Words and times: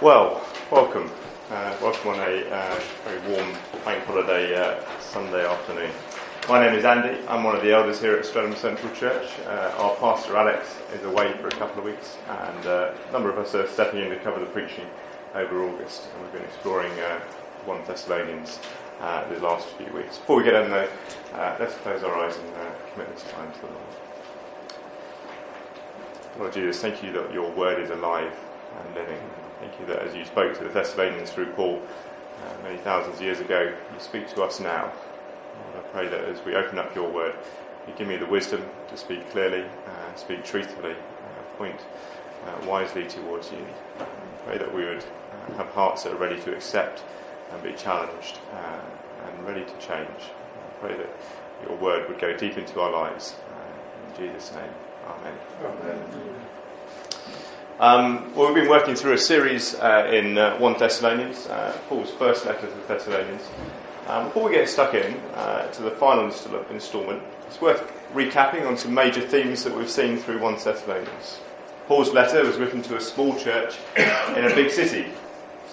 Well, 0.00 0.46
welcome. 0.70 1.10
Uh, 1.50 1.76
welcome 1.82 2.10
on 2.10 2.20
a 2.20 2.48
uh, 2.48 2.80
very 3.04 3.18
warm 3.32 3.52
bank 3.84 4.04
holiday 4.04 4.54
uh, 4.54 4.80
Sunday 5.00 5.44
afternoon. 5.44 5.90
My 6.48 6.64
name 6.64 6.78
is 6.78 6.84
Andy. 6.84 7.18
I'm 7.26 7.42
one 7.42 7.56
of 7.56 7.62
the 7.62 7.72
elders 7.72 8.00
here 8.00 8.14
at 8.14 8.24
Streatham 8.24 8.54
Central 8.54 8.94
Church. 8.94 9.28
Uh, 9.44 9.74
our 9.76 9.96
pastor 9.96 10.36
Alex 10.36 10.76
is 10.94 11.02
away 11.02 11.32
for 11.38 11.48
a 11.48 11.50
couple 11.50 11.80
of 11.80 11.84
weeks, 11.84 12.16
and 12.28 12.66
uh, 12.66 12.92
a 13.08 13.12
number 13.12 13.28
of 13.28 13.38
us 13.38 13.56
are 13.56 13.66
stepping 13.66 13.98
in 14.02 14.10
to 14.10 14.16
cover 14.20 14.38
the 14.38 14.46
preaching 14.46 14.86
over 15.34 15.64
August. 15.64 16.06
And 16.14 16.22
we've 16.22 16.32
been 16.32 16.44
exploring 16.44 16.92
uh, 17.00 17.18
1 17.64 17.84
Thessalonians 17.84 18.60
the 19.00 19.40
last 19.40 19.66
few 19.70 19.92
weeks. 19.92 20.18
Before 20.18 20.36
we 20.36 20.44
get 20.44 20.54
in, 20.62 20.70
though, 20.70 20.88
let's 21.58 21.74
close 21.74 22.04
our 22.04 22.14
eyes 22.14 22.36
and 22.36 22.52
commit 22.92 23.12
this 23.12 23.24
time 23.32 23.50
to 23.50 23.60
the 23.62 23.66
Lord. 23.66 23.94
Lord 26.38 26.52
Jesus, 26.52 26.80
thank 26.80 27.02
you 27.02 27.10
that 27.14 27.32
your 27.32 27.50
word 27.50 27.82
is 27.82 27.90
alive 27.90 28.32
and 28.78 28.94
living. 28.94 29.18
Thank 29.60 29.80
you 29.80 29.86
that 29.86 30.02
as 30.06 30.14
you 30.14 30.24
spoke 30.24 30.56
to 30.58 30.64
the 30.64 30.70
Thessalonians 30.70 31.30
through 31.30 31.52
Paul 31.52 31.80
uh, 31.82 32.62
many 32.62 32.76
thousands 32.78 33.16
of 33.16 33.22
years 33.22 33.40
ago, 33.40 33.72
you 33.92 34.00
speak 34.00 34.28
to 34.34 34.42
us 34.42 34.60
now. 34.60 34.84
Lord, 34.84 35.76
I 35.76 35.80
pray 35.92 36.08
that 36.08 36.24
as 36.24 36.44
we 36.44 36.54
open 36.54 36.78
up 36.78 36.94
your 36.94 37.10
word, 37.10 37.34
you 37.86 37.94
give 37.94 38.06
me 38.06 38.16
the 38.16 38.26
wisdom 38.26 38.64
to 38.88 38.96
speak 38.96 39.30
clearly, 39.30 39.64
uh, 39.86 40.14
speak 40.14 40.44
truthfully, 40.44 40.92
uh, 40.92 41.56
point 41.56 41.80
uh, 42.46 42.68
wisely 42.68 43.06
towards 43.08 43.50
you. 43.50 43.58
I 43.98 44.04
pray 44.46 44.58
that 44.58 44.72
we 44.72 44.84
would 44.84 45.02
uh, 45.02 45.56
have 45.56 45.66
hearts 45.68 46.04
that 46.04 46.12
are 46.12 46.18
ready 46.18 46.40
to 46.42 46.54
accept 46.54 47.02
and 47.52 47.62
be 47.62 47.72
challenged 47.72 48.38
uh, 48.52 48.80
and 49.26 49.46
ready 49.46 49.64
to 49.64 49.86
change. 49.86 50.08
I 50.20 50.86
pray 50.86 50.96
that 50.96 51.10
your 51.66 51.76
word 51.78 52.08
would 52.08 52.20
go 52.20 52.36
deep 52.36 52.56
into 52.56 52.80
our 52.80 52.92
lives. 52.92 53.34
in 54.18 54.32
Jesus' 54.32 54.52
name, 54.54 54.70
amen. 55.04 55.34
amen. 55.64 56.37
Um, 57.80 58.34
well, 58.34 58.52
we've 58.52 58.64
been 58.64 58.68
working 58.68 58.96
through 58.96 59.12
a 59.12 59.18
series 59.18 59.76
uh, 59.76 60.10
in 60.12 60.36
uh, 60.36 60.58
1 60.58 60.78
Thessalonians, 60.80 61.46
uh, 61.46 61.78
Paul's 61.88 62.10
first 62.10 62.44
letter 62.44 62.66
to 62.66 62.74
the 62.74 62.82
Thessalonians. 62.88 63.42
Um, 64.08 64.24
before 64.24 64.48
we 64.48 64.56
get 64.56 64.68
stuck 64.68 64.94
in 64.94 65.14
uh, 65.34 65.68
to 65.70 65.82
the 65.82 65.92
final 65.92 66.24
instalment, 66.24 67.22
it's 67.46 67.60
worth 67.60 67.92
recapping 68.12 68.66
on 68.66 68.76
some 68.76 68.92
major 68.92 69.20
themes 69.20 69.62
that 69.62 69.76
we've 69.76 69.88
seen 69.88 70.16
through 70.16 70.40
1 70.40 70.54
Thessalonians. 70.54 71.38
Paul's 71.86 72.12
letter 72.12 72.44
was 72.44 72.56
written 72.56 72.82
to 72.82 72.96
a 72.96 73.00
small 73.00 73.38
church 73.38 73.76
in 73.96 74.44
a 74.44 74.52
big 74.56 74.72
city. 74.72 75.12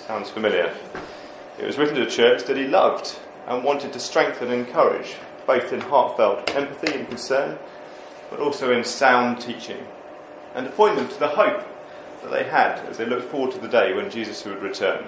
Sounds 0.05 0.29
familiar. 0.29 0.75
It 1.57 1.65
was 1.65 1.79
written 1.79 1.95
to 1.95 2.03
a 2.03 2.09
church 2.09 2.43
that 2.43 2.55
he 2.55 2.67
loved 2.67 3.17
and 3.47 3.63
wanted 3.63 3.93
to 3.93 3.99
strengthen 3.99 4.51
and 4.51 4.67
encourage, 4.67 5.15
both 5.47 5.73
in 5.73 5.81
heartfelt 5.81 6.55
empathy 6.55 6.99
and 6.99 7.07
concern, 7.07 7.57
but 8.29 8.39
also 8.39 8.71
in 8.71 8.83
sound 8.83 9.41
teaching, 9.41 9.87
and 10.53 10.67
to 10.67 10.71
point 10.71 10.97
them 10.97 11.07
to 11.07 11.19
the 11.19 11.29
hope 11.29 11.65
that 12.25 12.35
they 12.35 12.49
had 12.49 12.79
as 12.87 12.97
they 12.97 13.05
looked 13.05 13.29
forward 13.29 13.51
to 13.51 13.59
the 13.59 13.67
day 13.67 13.93
when 13.93 14.09
Jesus 14.09 14.43
would 14.45 14.61
return. 14.61 15.05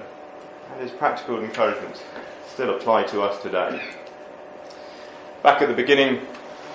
And 0.71 0.81
his 0.81 0.91
practical 0.91 1.43
encouragements 1.43 2.03
still 2.47 2.75
apply 2.75 3.03
to 3.03 3.21
us 3.21 3.41
today. 3.41 3.81
Back 5.41 5.61
at 5.61 5.67
the 5.67 5.73
beginning 5.73 6.21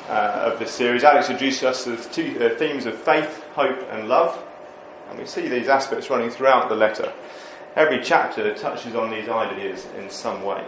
uh, 0.09 0.51
of 0.53 0.59
this 0.59 0.73
series, 0.73 1.05
Alex 1.05 1.31
introduced 1.31 1.62
us 1.62 1.84
to 1.84 1.97
the 1.97 2.09
two 2.09 2.45
uh, 2.45 2.59
themes 2.59 2.87
of 2.87 2.97
faith, 2.97 3.45
hope, 3.55 3.87
and 3.91 4.09
love. 4.09 4.43
And 5.11 5.19
we 5.19 5.27
see 5.27 5.47
these 5.47 5.69
aspects 5.69 6.11
running 6.11 6.31
throughout 6.31 6.69
the 6.69 6.75
letter. 6.75 7.12
Every 7.77 8.03
chapter 8.03 8.53
touches 8.55 8.95
on 8.95 9.11
these 9.11 9.29
ideas 9.29 9.87
in 9.97 10.11
some 10.11 10.43
way. 10.43 10.65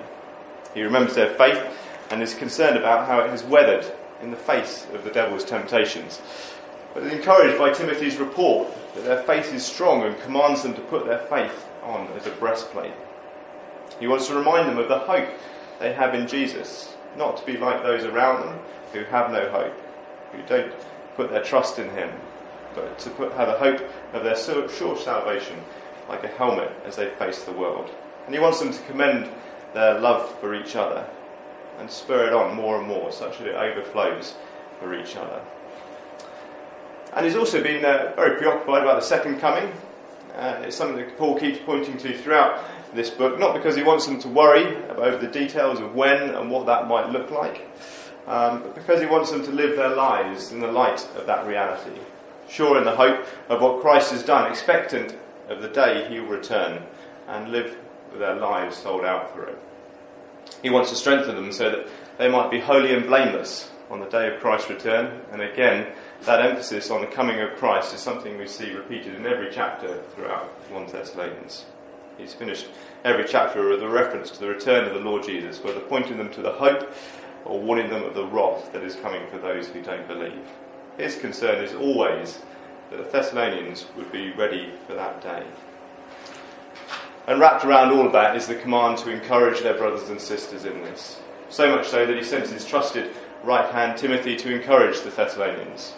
He 0.72 0.82
remembers 0.82 1.14
their 1.14 1.34
faith 1.34 1.62
and 2.10 2.22
is 2.22 2.34
concerned 2.34 2.76
about 2.76 3.08
how 3.08 3.20
it 3.20 3.30
has 3.30 3.42
weathered 3.42 3.86
in 4.22 4.30
the 4.30 4.36
face 4.36 4.86
of 4.94 5.04
the 5.04 5.10
devil's 5.10 5.44
temptations 5.44 6.20
but 6.94 7.02
encouraged 7.02 7.58
by 7.58 7.72
Timothy's 7.72 8.16
report 8.16 8.68
that 8.94 9.04
their 9.04 9.22
faith 9.24 9.52
is 9.52 9.66
strong 9.66 10.04
and 10.04 10.18
commands 10.22 10.62
them 10.62 10.74
to 10.74 10.80
put 10.82 11.04
their 11.04 11.18
faith 11.18 11.66
on 11.82 12.06
as 12.16 12.26
a 12.26 12.30
breastplate. 12.30 12.94
He 13.98 14.06
wants 14.06 14.28
to 14.28 14.36
remind 14.36 14.68
them 14.68 14.78
of 14.78 14.88
the 14.88 15.00
hope 15.00 15.28
they 15.80 15.92
have 15.92 16.14
in 16.14 16.28
Jesus, 16.28 16.94
not 17.16 17.36
to 17.36 17.44
be 17.44 17.56
like 17.56 17.82
those 17.82 18.04
around 18.04 18.46
them 18.46 18.58
who 18.92 19.04
have 19.04 19.32
no 19.32 19.50
hope, 19.50 19.74
who 20.32 20.42
don't 20.42 20.72
put 21.16 21.30
their 21.30 21.42
trust 21.42 21.78
in 21.78 21.90
Him, 21.90 22.10
but 22.74 22.98
to 23.00 23.10
put, 23.10 23.32
have 23.32 23.48
a 23.48 23.58
hope 23.58 23.82
of 24.12 24.22
their 24.22 24.36
sure 24.36 24.96
salvation 24.96 25.56
like 26.08 26.24
a 26.24 26.28
helmet 26.28 26.70
as 26.84 26.96
they 26.96 27.10
face 27.10 27.42
the 27.44 27.52
world. 27.52 27.90
And 28.26 28.34
he 28.34 28.40
wants 28.40 28.60
them 28.60 28.72
to 28.72 28.82
commend 28.82 29.30
their 29.74 29.98
love 29.98 30.38
for 30.38 30.54
each 30.54 30.76
other 30.76 31.06
and 31.78 31.90
spur 31.90 32.26
it 32.26 32.32
on 32.32 32.54
more 32.54 32.78
and 32.78 32.86
more 32.86 33.10
such 33.10 33.38
that 33.38 33.48
it 33.48 33.54
overflows 33.54 34.34
for 34.78 34.94
each 34.94 35.16
other. 35.16 35.40
And 37.14 37.24
he's 37.24 37.36
also 37.36 37.62
been 37.62 37.84
uh, 37.84 38.12
very 38.16 38.36
preoccupied 38.36 38.82
about 38.82 39.00
the 39.00 39.06
second 39.06 39.38
coming. 39.38 39.72
Uh, 40.34 40.62
it's 40.62 40.76
something 40.76 40.96
that 40.96 41.16
Paul 41.16 41.38
keeps 41.38 41.58
pointing 41.64 41.96
to 41.98 42.18
throughout 42.18 42.64
this 42.92 43.10
book, 43.10 43.38
not 43.38 43.54
because 43.54 43.76
he 43.76 43.84
wants 43.84 44.06
them 44.06 44.18
to 44.20 44.28
worry 44.28 44.76
about 44.90 45.20
the 45.20 45.28
details 45.28 45.78
of 45.78 45.94
when 45.94 46.30
and 46.30 46.50
what 46.50 46.66
that 46.66 46.88
might 46.88 47.10
look 47.10 47.30
like, 47.30 47.68
um, 48.26 48.62
but 48.62 48.74
because 48.74 49.00
he 49.00 49.06
wants 49.06 49.30
them 49.30 49.44
to 49.44 49.52
live 49.52 49.76
their 49.76 49.94
lives 49.94 50.50
in 50.50 50.60
the 50.60 50.70
light 50.70 51.08
of 51.16 51.26
that 51.26 51.46
reality, 51.46 52.00
sure 52.48 52.78
in 52.78 52.84
the 52.84 52.96
hope 52.96 53.24
of 53.48 53.60
what 53.60 53.80
Christ 53.80 54.10
has 54.10 54.24
done, 54.24 54.50
expectant 54.50 55.16
of 55.48 55.62
the 55.62 55.68
day 55.68 56.06
he 56.08 56.18
will 56.18 56.28
return 56.28 56.82
and 57.28 57.52
live 57.52 57.76
their 58.18 58.34
lives 58.34 58.76
sold 58.76 59.04
out 59.04 59.32
for 59.32 59.44
it. 59.44 59.58
He 60.62 60.70
wants 60.70 60.90
to 60.90 60.96
strengthen 60.96 61.36
them 61.36 61.52
so 61.52 61.70
that 61.70 61.88
they 62.18 62.28
might 62.28 62.50
be 62.50 62.60
holy 62.60 62.94
and 62.94 63.06
blameless 63.06 63.70
on 63.90 64.00
the 64.00 64.06
day 64.06 64.32
of 64.32 64.40
Christ's 64.40 64.70
return, 64.70 65.20
and 65.32 65.42
again, 65.42 65.92
that 66.22 66.44
emphasis 66.44 66.90
on 66.90 67.00
the 67.00 67.06
coming 67.06 67.40
of 67.40 67.56
Christ 67.56 67.94
is 67.94 68.00
something 68.00 68.38
we 68.38 68.46
see 68.46 68.72
repeated 68.72 69.14
in 69.14 69.26
every 69.26 69.50
chapter 69.52 70.02
throughout 70.14 70.46
1 70.70 70.86
Thessalonians. 70.86 71.66
He's 72.16 72.34
finished 72.34 72.68
every 73.04 73.24
chapter 73.24 73.68
with 73.68 73.82
a 73.82 73.88
reference 73.88 74.30
to 74.30 74.40
the 74.40 74.48
return 74.48 74.84
of 74.84 74.94
the 74.94 75.00
Lord 75.00 75.24
Jesus, 75.24 75.62
whether 75.62 75.80
pointing 75.80 76.16
them 76.16 76.32
to 76.32 76.42
the 76.42 76.52
hope 76.52 76.90
or 77.44 77.60
warning 77.60 77.90
them 77.90 78.04
of 78.04 78.14
the 78.14 78.26
wrath 78.26 78.72
that 78.72 78.82
is 78.82 78.96
coming 78.96 79.26
for 79.30 79.38
those 79.38 79.68
who 79.68 79.82
don't 79.82 80.08
believe. 80.08 80.48
His 80.96 81.16
concern 81.16 81.62
is 81.62 81.74
always 81.74 82.40
that 82.90 82.98
the 82.98 83.10
Thessalonians 83.10 83.86
would 83.96 84.10
be 84.12 84.32
ready 84.32 84.72
for 84.86 84.94
that 84.94 85.20
day. 85.22 85.44
And 87.26 87.40
wrapped 87.40 87.64
around 87.64 87.92
all 87.92 88.06
of 88.06 88.12
that 88.12 88.36
is 88.36 88.46
the 88.46 88.54
command 88.54 88.98
to 88.98 89.10
encourage 89.10 89.60
their 89.60 89.76
brothers 89.76 90.08
and 90.10 90.20
sisters 90.20 90.64
in 90.64 90.82
this. 90.82 91.20
So 91.48 91.74
much 91.74 91.88
so 91.88 92.06
that 92.06 92.16
he 92.16 92.22
sends 92.22 92.50
his 92.50 92.64
trusted 92.64 93.10
right 93.44 93.70
hand 93.70 93.98
Timothy 93.98 94.36
to 94.36 94.54
encourage 94.54 95.00
the 95.00 95.10
Thessalonians. 95.10 95.92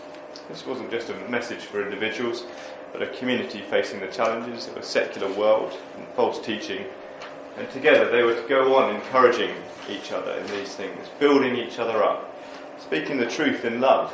This 0.49 0.67
wasn't 0.67 0.91
just 0.91 1.11
a 1.11 1.29
message 1.29 1.61
for 1.61 1.81
individuals, 1.81 2.45
but 2.93 3.03
a 3.03 3.07
community 3.07 3.61
facing 3.61 4.01
the 4.01 4.09
challenges 4.09 4.67
of 4.67 4.77
a 4.77 4.83
secular 4.83 5.33
world 5.33 5.79
and 5.97 6.09
false 6.09 6.45
teaching. 6.45 6.87
And 7.57 7.71
together 7.71 8.11
they 8.11 8.25
were 8.25 8.35
to 8.35 8.49
go 8.49 8.75
on 8.75 8.97
encouraging 8.97 9.55
each 9.89 10.11
other 10.11 10.33
in 10.33 10.47
these 10.49 10.75
things, 10.75 11.07
building 11.21 11.55
each 11.55 11.79
other 11.79 12.03
up, 12.03 12.37
speaking 12.79 13.17
the 13.17 13.31
truth 13.31 13.65
in 13.65 13.81
love, 13.81 14.13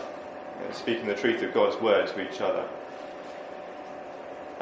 and 0.62 0.74
speaking 0.74 1.06
the 1.06 1.14
truth 1.14 1.42
of 1.42 1.54
God's 1.54 1.80
word 1.80 2.08
to 2.08 2.30
each 2.30 2.42
other. 2.42 2.68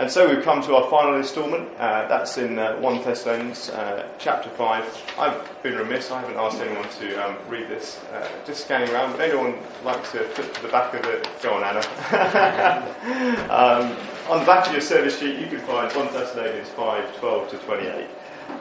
And 0.00 0.10
so 0.10 0.34
we've 0.34 0.42
come 0.42 0.62
to 0.62 0.76
our 0.76 0.88
final 0.88 1.16
instalment. 1.16 1.68
Uh, 1.78 2.08
that's 2.08 2.38
in 2.38 2.58
uh, 2.58 2.74
1 2.78 3.02
Thessalonians 3.02 3.68
uh, 3.68 4.08
chapter 4.18 4.48
5. 4.48 5.12
I've 5.18 5.62
been 5.62 5.76
remiss, 5.76 6.10
I 6.10 6.22
haven't 6.22 6.38
asked 6.38 6.58
anyone 6.58 6.88
to 6.88 7.16
um, 7.22 7.36
read 7.50 7.68
this. 7.68 8.02
Uh, 8.04 8.26
just 8.46 8.64
scanning 8.64 8.88
around. 8.94 9.12
Would 9.12 9.20
anyone 9.20 9.58
like 9.84 10.02
to 10.12 10.20
flip 10.20 10.54
to 10.54 10.62
the 10.62 10.68
back 10.68 10.94
of 10.94 11.04
it? 11.04 11.28
Go 11.42 11.52
on, 11.52 11.64
Anna. 11.64 11.80
um, 13.52 13.94
on 14.32 14.40
the 14.40 14.46
back 14.46 14.68
of 14.68 14.72
your 14.72 14.80
service 14.80 15.18
sheet, 15.18 15.38
you 15.38 15.48
can 15.48 15.60
find 15.66 15.94
1 15.94 16.14
Thessalonians 16.14 16.70
5 16.70 17.18
12 17.18 17.50
to 17.50 17.58
28. 17.58 18.06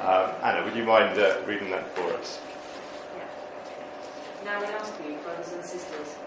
Um, 0.01 0.31
Anna, 0.43 0.65
would 0.65 0.75
you 0.75 0.83
mind 0.83 1.17
uh, 1.17 1.39
reading 1.47 1.71
that 1.71 1.95
for 1.95 2.13
us? 2.15 2.41
Yeah. 3.15 3.23
Now 4.43 4.59
we 4.59 4.65
ask 4.65 4.91
you, 5.07 5.15
brothers 5.23 5.53
and 5.53 5.63
sisters, 5.63 6.17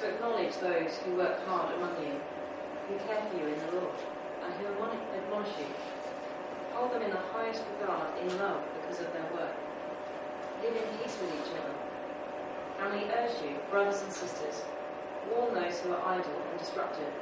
to 0.00 0.08
acknowledge 0.08 0.54
those 0.56 0.96
who 1.04 1.16
work 1.16 1.46
hard 1.46 1.74
among 1.74 2.02
you, 2.02 2.18
who 2.88 2.96
care 3.06 3.22
for 3.30 3.36
you 3.36 3.46
in 3.52 3.58
the 3.66 3.72
Lord 3.72 3.94
and 4.48 4.56
who 4.56 4.72
admonish 4.72 5.52
you. 5.60 5.68
Hold 6.72 6.92
them 6.92 7.02
in 7.02 7.10
the 7.10 7.20
highest 7.36 7.62
regard 7.76 8.08
in 8.16 8.32
love 8.38 8.64
because 8.80 9.04
of 9.04 9.12
their 9.12 9.28
work. 9.36 9.52
Live 10.64 10.72
in 10.72 10.88
peace 10.96 11.16
with 11.20 11.36
each 11.36 11.52
other. 11.52 11.76
And 12.80 12.88
we 12.96 13.04
urge 13.12 13.36
you, 13.44 13.60
brothers 13.68 14.00
and 14.02 14.12
sisters, 14.12 14.64
warn 15.28 15.52
those 15.52 15.80
who 15.80 15.92
are 15.92 16.00
idle 16.16 16.40
and 16.50 16.58
disruptive, 16.58 17.12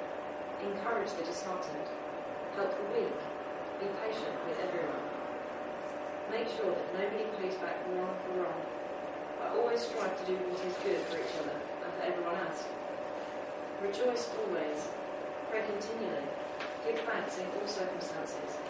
encourage 0.62 1.10
the 1.18 1.24
disheartened, 1.24 1.88
help 2.54 2.70
the 2.70 2.86
weak, 2.94 3.18
be 3.80 3.86
patient 4.04 4.36
with 4.46 4.60
everyone. 4.62 5.02
Make 6.30 6.48
sure 6.54 6.70
that 6.70 6.94
nobody 6.94 7.26
pays 7.40 7.56
back 7.58 7.76
wrong 7.90 8.14
for 8.22 8.44
wrong, 8.44 8.60
but 9.40 9.58
always 9.58 9.80
strive 9.80 10.14
to 10.20 10.26
do 10.26 10.36
what 10.46 10.62
is 10.62 10.76
good 10.84 11.00
for 11.10 11.18
each 11.18 11.34
other 11.42 11.56
and 11.56 11.90
for 11.96 12.02
everyone 12.06 12.36
else. 12.46 12.64
Rejoice 13.82 14.30
always, 14.36 14.88
pray 15.50 15.64
continually, 15.64 16.28
Give 16.86 17.02
thanks 17.02 17.34
in 17.42 17.50
all 17.58 17.66
circumstances, 17.66 18.62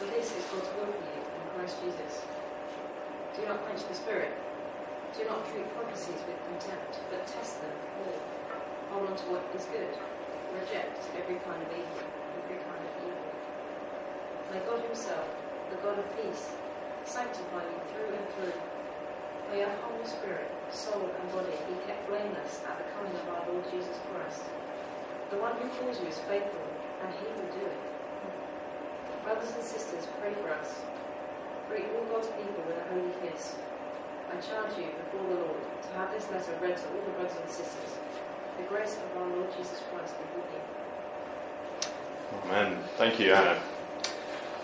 for 0.00 0.08
this 0.08 0.32
is 0.32 0.40
God's 0.48 0.72
will 0.72 0.88
for 0.88 1.04
you 1.04 1.20
in 1.20 1.44
Christ 1.52 1.76
Jesus. 1.84 2.24
Do 3.36 3.44
not 3.44 3.60
quench 3.68 3.84
the 3.84 3.92
Spirit. 3.92 4.32
Do 5.12 5.28
not 5.28 5.44
treat 5.52 5.68
prophecies 5.76 6.16
with 6.24 6.40
contempt, 6.48 6.96
but 7.12 7.28
test 7.28 7.60
them 7.60 7.76
all. 8.00 8.16
Hold 8.88 9.12
on 9.12 9.16
to 9.20 9.24
what 9.28 9.44
is 9.52 9.68
good. 9.68 9.92
Reject 10.56 10.96
every 11.12 11.36
kind 11.44 11.60
of 11.60 11.68
evil, 11.68 12.08
every 12.40 12.56
kind 12.56 12.80
of 12.80 12.92
evil. 13.04 13.28
May 14.48 14.64
God 14.64 14.80
Himself, 14.88 15.28
the 15.68 15.76
God 15.84 16.00
of 16.00 16.08
peace, 16.16 16.56
sanctify 17.04 17.68
you 17.68 17.80
through 17.92 18.16
and 18.16 18.26
through. 18.32 18.56
May 19.52 19.60
your 19.60 19.76
whole 19.84 20.08
spirit, 20.08 20.48
soul, 20.72 21.04
and 21.04 21.26
body 21.36 21.52
be 21.68 21.76
kept 21.84 22.08
blameless 22.08 22.64
at 22.64 22.80
the 22.80 22.88
coming 22.96 23.12
of 23.12 23.28
our 23.28 23.44
Lord 23.44 23.68
Jesus 23.68 24.00
Christ. 24.08 24.48
The 25.28 25.36
one 25.36 25.52
who 25.60 25.68
calls 25.76 26.00
you 26.00 26.08
is 26.08 26.16
faithful, 26.24 26.64
and 27.02 27.12
He 27.14 27.26
will 27.34 27.50
do 27.52 27.64
it. 27.66 27.78
Brothers 29.24 29.52
and 29.54 29.64
sisters, 29.64 30.06
pray 30.20 30.32
for 30.42 30.50
us. 30.54 30.80
Greet 31.68 31.84
all 31.94 32.04
God's 32.06 32.28
people 32.28 32.64
with 32.66 32.78
a 32.78 32.86
holy 32.92 33.12
kiss. 33.22 33.56
I 34.32 34.40
charge 34.40 34.76
you 34.78 34.86
before 35.04 35.28
the 35.28 35.40
Lord 35.40 35.60
to 35.82 35.88
have 35.98 36.12
this 36.12 36.30
letter 36.30 36.52
read 36.62 36.76
to 36.76 36.84
all 36.88 37.02
the 37.04 37.12
brothers 37.12 37.36
and 37.40 37.50
sisters. 37.50 37.96
The 38.58 38.64
grace 38.64 38.96
of 38.96 39.22
our 39.22 39.28
Lord 39.28 39.48
Jesus 39.56 39.82
Christ 39.90 40.14
be 40.18 40.40
with 40.40 40.50
you. 40.52 40.68
Amen. 42.44 42.78
Thank 42.96 43.20
you, 43.20 43.32
Anna. 43.32 43.58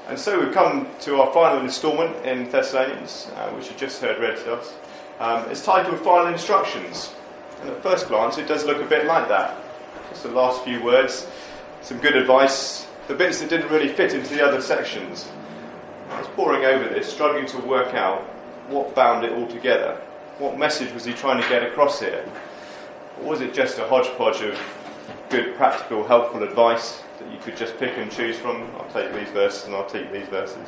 And 0.08 0.18
so 0.18 0.38
we've 0.38 0.52
come 0.52 0.86
to 1.00 1.20
our 1.20 1.32
final 1.32 1.60
instalment 1.60 2.14
in 2.26 2.50
Thessalonians, 2.50 3.30
uh, 3.36 3.48
which 3.50 3.70
you 3.70 3.76
just 3.76 4.02
heard 4.02 4.20
read 4.20 4.36
to 4.38 4.54
us. 4.56 4.74
Um, 5.18 5.48
it's 5.50 5.64
titled 5.64 5.98
Final 6.00 6.32
Instructions. 6.32 7.14
And 7.60 7.70
at 7.70 7.82
first 7.82 8.08
glance, 8.08 8.36
it 8.36 8.46
does 8.46 8.66
look 8.66 8.82
a 8.82 8.86
bit 8.86 9.06
like 9.06 9.28
that. 9.28 9.56
Just 10.10 10.24
the 10.24 10.30
last 10.30 10.62
few 10.64 10.82
words, 10.82 11.26
some 11.84 11.98
good 11.98 12.16
advice, 12.16 12.86
the 13.08 13.14
bits 13.14 13.40
that 13.40 13.50
didn't 13.50 13.70
really 13.70 13.88
fit 13.88 14.14
into 14.14 14.34
the 14.34 14.44
other 14.44 14.60
sections. 14.60 15.30
I 16.10 16.18
was 16.18 16.28
poring 16.28 16.64
over 16.64 16.88
this, 16.88 17.12
struggling 17.12 17.46
to 17.46 17.58
work 17.58 17.94
out 17.94 18.22
what 18.68 18.94
bound 18.94 19.24
it 19.24 19.32
all 19.32 19.46
together. 19.46 20.00
What 20.38 20.58
message 20.58 20.92
was 20.92 21.04
he 21.04 21.12
trying 21.12 21.40
to 21.42 21.48
get 21.48 21.62
across 21.62 22.00
here? 22.00 22.24
Or 23.20 23.30
was 23.30 23.40
it 23.42 23.52
just 23.54 23.78
a 23.78 23.86
hodgepodge 23.86 24.40
of 24.40 24.58
good, 25.28 25.54
practical, 25.56 26.06
helpful 26.06 26.42
advice 26.42 27.02
that 27.18 27.30
you 27.32 27.38
could 27.38 27.56
just 27.56 27.76
pick 27.78 27.96
and 27.98 28.10
choose 28.10 28.38
from. 28.38 28.62
I'll 28.76 28.90
take 28.92 29.12
these 29.12 29.28
verses 29.30 29.64
and 29.66 29.74
I'll 29.74 29.86
take 29.86 30.12
these 30.12 30.28
verses. 30.28 30.66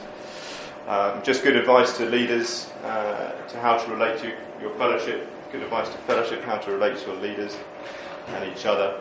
Um, 0.87 1.23
just 1.23 1.43
good 1.43 1.57
advice 1.57 1.97
to 1.97 2.07
leaders 2.07 2.71
uh, 2.85 3.33
to 3.49 3.61
how 3.61 3.77
to 3.77 3.91
relate 3.91 4.19
to 4.21 4.33
your 4.61 4.75
fellowship, 4.75 5.27
good 5.51 5.63
advice 5.63 5.89
to 5.89 5.99
fellowship, 5.99 6.43
how 6.43 6.59
to 6.59 6.71
relate 6.73 6.99
to 6.99 7.07
your 7.13 7.21
leaders 7.21 7.57
and 8.29 8.53
each 8.53 8.67
other. 8.67 9.01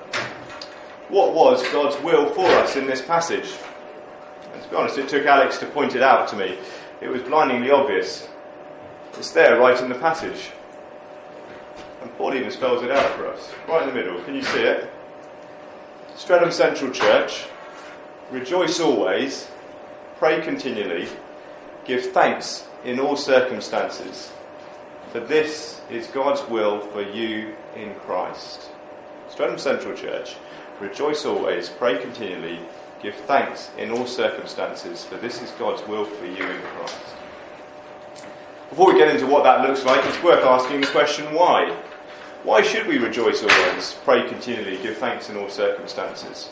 What 1.10 1.34
was 1.34 1.62
God's 1.72 2.02
will 2.04 2.30
for 2.30 2.48
us 2.48 2.75
in 2.75 2.88
this 2.88 3.02
passage? 3.02 3.54
And 4.54 4.63
to 4.63 4.69
be 4.69 4.75
honest, 4.75 4.98
it 4.98 5.07
took 5.07 5.25
Alex 5.25 5.57
to 5.60 5.66
point 5.68 5.96
it 5.96 6.02
out 6.02 6.28
to 6.30 6.36
me. 6.36 6.57
It 7.02 7.10
was 7.10 7.22
blindingly 7.22 7.72
obvious. 7.72 8.28
It's 9.18 9.31
there 9.31 9.60
right 9.60 9.80
in 9.80 9.90
the 9.90 9.96
passage. 9.96 10.52
And 12.02 12.16
Paul 12.18 12.34
even 12.36 12.52
spells 12.52 12.84
it 12.84 12.92
out 12.92 13.16
for 13.18 13.28
us, 13.28 13.52
right 13.68 13.81
in 13.84 13.90
the 13.90 13.96
middle. 13.96 14.22
Can 14.24 14.36
you 14.36 14.44
see 14.44 14.62
it? 14.62 14.90
Streatham 16.16 16.52
Central 16.52 16.92
Church, 16.92 17.46
rejoice 18.31 18.80
always, 18.80 19.50
pray 20.18 20.42
continually, 20.42 21.07
give 21.84 22.12
thanks 22.12 22.68
in 22.84 23.00
all 23.00 23.16
circumstances, 23.16 24.31
for 25.12 25.19
this 25.19 25.81
is 25.90 26.07
God's 26.07 26.42
will 26.50 26.80
for 26.80 27.02
you 27.02 27.54
in 27.75 27.94
Christ. 27.96 28.69
Streatham 29.30 29.57
Central 29.57 29.96
Church, 29.96 30.36
rejoice 30.80 31.25
always, 31.25 31.69
pray 31.69 31.98
continually, 31.98 32.60
give 33.01 33.16
thanks 33.16 33.72
in 33.77 33.92
all 33.92 34.06
circumstances, 34.06 35.04
for 35.04 35.18
this 35.18 35.42
is 35.42 35.51
God's 35.51 35.88
will 35.88 36.06
for 36.06 36.25
you 36.25 36.44
in 36.44 36.62
Christ. 36.62 37.16
Before 38.69 38.92
we 38.92 39.00
get 39.00 39.13
into 39.13 39.27
what 39.27 39.44
that 39.44 39.68
looks 39.68 39.86
like, 39.86 40.06
it's 40.06 40.22
worth 40.24 40.44
asking 40.44 40.81
the 40.81 40.88
question 40.88 41.33
why? 41.33 41.72
Why 42.44 42.62
should 42.62 42.88
we 42.88 42.98
rejoice 42.98 43.42
always, 43.42 43.94
pray 44.04 44.27
continually, 44.27 44.77
give 44.77 44.98
thanks 44.98 45.30
in 45.30 45.38
all 45.38 45.50
circumstances? 45.50 46.50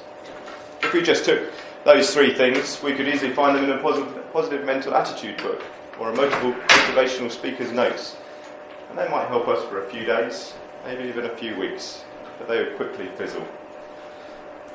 If 0.81 0.93
we 0.93 1.01
just 1.01 1.25
took 1.25 1.51
those 1.83 2.13
three 2.13 2.33
things, 2.33 2.81
we 2.81 2.93
could 2.93 3.07
easily 3.07 3.33
find 3.33 3.57
them 3.57 3.65
in 3.65 3.71
a 3.71 3.81
positive, 3.81 4.31
positive 4.31 4.65
mental 4.65 4.95
attitude 4.95 5.37
book 5.37 5.61
or 5.99 6.11
a 6.11 6.15
motivational 6.15 7.31
speaker's 7.31 7.71
notes. 7.71 8.15
And 8.89 8.97
they 8.97 9.07
might 9.09 9.27
help 9.27 9.47
us 9.47 9.63
for 9.69 9.83
a 9.83 9.89
few 9.89 10.05
days, 10.05 10.53
maybe 10.85 11.03
even 11.09 11.25
a 11.25 11.35
few 11.35 11.55
weeks, 11.57 12.03
but 12.37 12.47
they 12.47 12.63
would 12.63 12.75
quickly 12.75 13.07
fizzle. 13.17 13.47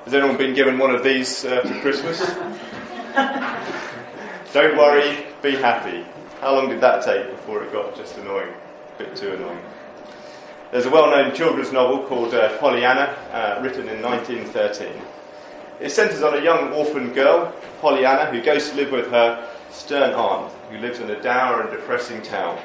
Has 0.08 0.14
anyone 0.14 0.38
been 0.38 0.54
given 0.54 0.78
one 0.78 0.94
of 0.94 1.04
these 1.04 1.44
uh, 1.44 1.60
for 1.60 1.80
Christmas? 1.82 2.18
Don't 4.54 4.78
worry, 4.78 5.26
be 5.42 5.50
happy. 5.50 6.02
How 6.40 6.54
long 6.54 6.70
did 6.70 6.80
that 6.80 7.04
take 7.04 7.30
before 7.30 7.62
it 7.62 7.70
got 7.74 7.94
just 7.94 8.16
annoying? 8.16 8.48
A 8.94 8.98
bit 9.02 9.14
too 9.14 9.34
annoying. 9.34 9.60
There's 10.72 10.86
a 10.86 10.90
well 10.90 11.10
known 11.10 11.34
children's 11.34 11.72
novel 11.72 12.06
called 12.06 12.32
uh, 12.32 12.56
Pollyanna, 12.56 13.14
uh, 13.32 13.60
written 13.62 13.86
in 13.86 14.00
1913. 14.00 14.88
It 15.78 15.90
centres 15.90 16.22
on 16.22 16.38
a 16.38 16.42
young 16.42 16.72
orphan 16.72 17.12
girl, 17.12 17.54
Pollyanna, 17.82 18.30
who 18.30 18.40
goes 18.40 18.70
to 18.70 18.76
live 18.76 18.90
with 18.90 19.10
her 19.10 19.46
stern 19.70 20.14
aunt, 20.14 20.50
who 20.70 20.78
lives 20.78 21.00
in 21.00 21.10
a 21.10 21.20
dour 21.20 21.60
and 21.60 21.70
depressing 21.70 22.22
town. 22.22 22.58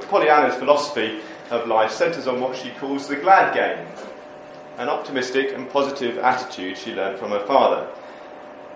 Pollyanna's 0.00 0.56
philosophy 0.56 1.20
of 1.48 1.66
life 1.66 1.92
centres 1.92 2.26
on 2.26 2.42
what 2.42 2.54
she 2.54 2.68
calls 2.72 3.08
the 3.08 3.16
glad 3.16 3.54
game, 3.54 3.86
an 4.82 4.88
optimistic 4.88 5.52
and 5.52 5.70
positive 5.70 6.18
attitude 6.18 6.76
she 6.76 6.92
learned 6.92 7.16
from 7.16 7.30
her 7.30 7.46
father. 7.46 7.88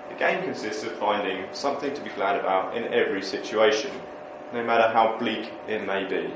The 0.09 0.15
game 0.15 0.45
consists 0.45 0.85
of 0.85 0.93
finding 0.93 1.47
something 1.53 1.93
to 1.93 2.01
be 2.01 2.11
glad 2.11 2.39
about 2.39 2.77
in 2.77 2.95
every 2.95 3.21
situation, 3.23 3.91
no 4.53 4.63
matter 4.63 4.89
how 4.93 5.19
bleak 5.19 5.51
it 5.67 5.85
may 5.85 6.05
be. 6.05 6.33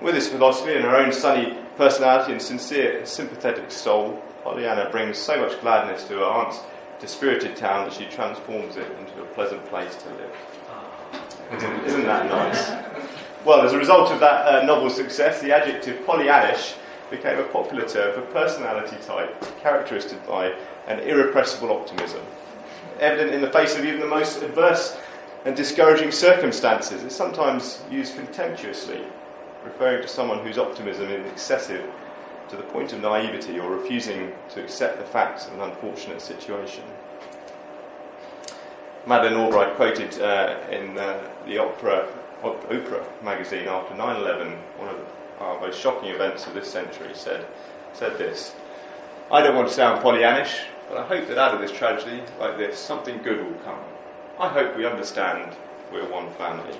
With 0.00 0.14
this 0.14 0.28
philosophy 0.28 0.74
and 0.74 0.84
her 0.84 0.94
own 0.94 1.12
sunny 1.12 1.58
personality 1.76 2.30
and 2.30 2.40
sincere, 2.40 3.04
sympathetic 3.04 3.72
soul, 3.72 4.22
Pollyanna 4.44 4.88
brings 4.90 5.18
so 5.18 5.40
much 5.40 5.60
gladness 5.60 6.04
to 6.04 6.18
her 6.18 6.24
aunt's 6.24 6.60
dispirited 7.00 7.56
town 7.56 7.88
that 7.88 7.92
she 7.92 8.04
transforms 8.06 8.76
it 8.76 8.86
into 9.00 9.20
a 9.20 9.26
pleasant 9.34 9.64
place 9.66 9.96
to 9.96 10.08
live. 10.10 11.84
Isn't, 11.86 12.04
that 12.04 12.26
nice? 12.30 12.70
Well, 13.44 13.62
as 13.62 13.72
a 13.72 13.78
result 13.78 14.12
of 14.12 14.20
that 14.20 14.46
uh, 14.46 14.64
novel's 14.64 14.94
success, 14.94 15.40
the 15.40 15.52
adjective 15.52 16.04
Pollyannish 16.06 16.74
became 17.10 17.38
a 17.38 17.44
popular 17.44 17.88
term 17.88 18.14
for 18.14 18.22
personality 18.32 18.96
type 19.06 19.34
characterised 19.60 20.14
by 20.26 20.54
an 20.86 21.00
irrepressible 21.00 21.70
optimism, 21.72 22.20
evident 23.00 23.32
in 23.32 23.40
the 23.40 23.50
face 23.50 23.76
of 23.76 23.84
even 23.84 24.00
the 24.00 24.06
most 24.06 24.42
adverse 24.42 24.96
and 25.44 25.56
discouraging 25.56 26.10
circumstances. 26.10 27.02
It's 27.04 27.14
sometimes 27.14 27.82
used 27.90 28.16
contemptuously 28.16 29.04
referring 29.64 30.02
to 30.02 30.08
someone 30.08 30.44
whose 30.44 30.58
optimism 30.58 31.10
is 31.10 31.30
excessive 31.30 31.88
to 32.48 32.56
the 32.56 32.62
point 32.62 32.92
of 32.92 33.00
naivety 33.00 33.58
or 33.58 33.70
refusing 33.70 34.32
to 34.50 34.62
accept 34.62 34.98
the 34.98 35.04
facts 35.04 35.46
of 35.46 35.54
an 35.54 35.60
unfortunate 35.60 36.20
situation. 36.20 36.84
Madeleine 39.06 39.36
Albright 39.36 39.74
quoted 39.76 40.20
uh, 40.20 40.56
in 40.70 40.98
uh, 40.98 41.20
the 41.46 41.58
opera, 41.58 42.08
Oprah 42.42 43.04
magazine 43.22 43.66
after 43.66 43.94
9 43.94 44.16
11, 44.16 44.52
one 44.78 44.88
of 44.88 44.98
the 44.98 45.04
uh, 45.40 45.58
most 45.60 45.80
shocking 45.80 46.10
events 46.10 46.46
of 46.46 46.54
this 46.54 46.70
century, 46.70 47.10
said, 47.14 47.46
said 47.92 48.18
this 48.18 48.54
I 49.30 49.42
don't 49.42 49.56
want 49.56 49.68
to 49.68 49.74
sound 49.74 50.02
Pollyannish, 50.02 50.66
but 50.88 50.98
I 50.98 51.06
hope 51.06 51.26
that 51.28 51.38
out 51.38 51.54
of 51.54 51.60
this 51.60 51.72
tragedy 51.72 52.22
like 52.38 52.58
this, 52.58 52.78
something 52.78 53.20
good 53.22 53.44
will 53.44 53.58
come. 53.60 53.80
I 54.38 54.48
hope 54.48 54.76
we 54.76 54.86
understand 54.86 55.56
we're 55.92 56.08
one 56.08 56.30
family. 56.34 56.78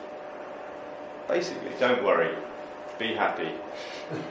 Basically, 1.26 1.70
don't 1.80 2.04
worry, 2.04 2.34
be 2.98 3.14
happy. 3.14 3.50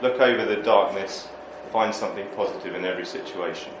Look 0.02 0.20
over 0.20 0.46
the 0.46 0.62
darkness. 0.62 1.28
Find 1.72 1.94
something 1.94 2.26
positive 2.36 2.74
in 2.74 2.84
every 2.84 3.04
situation. 3.04 3.72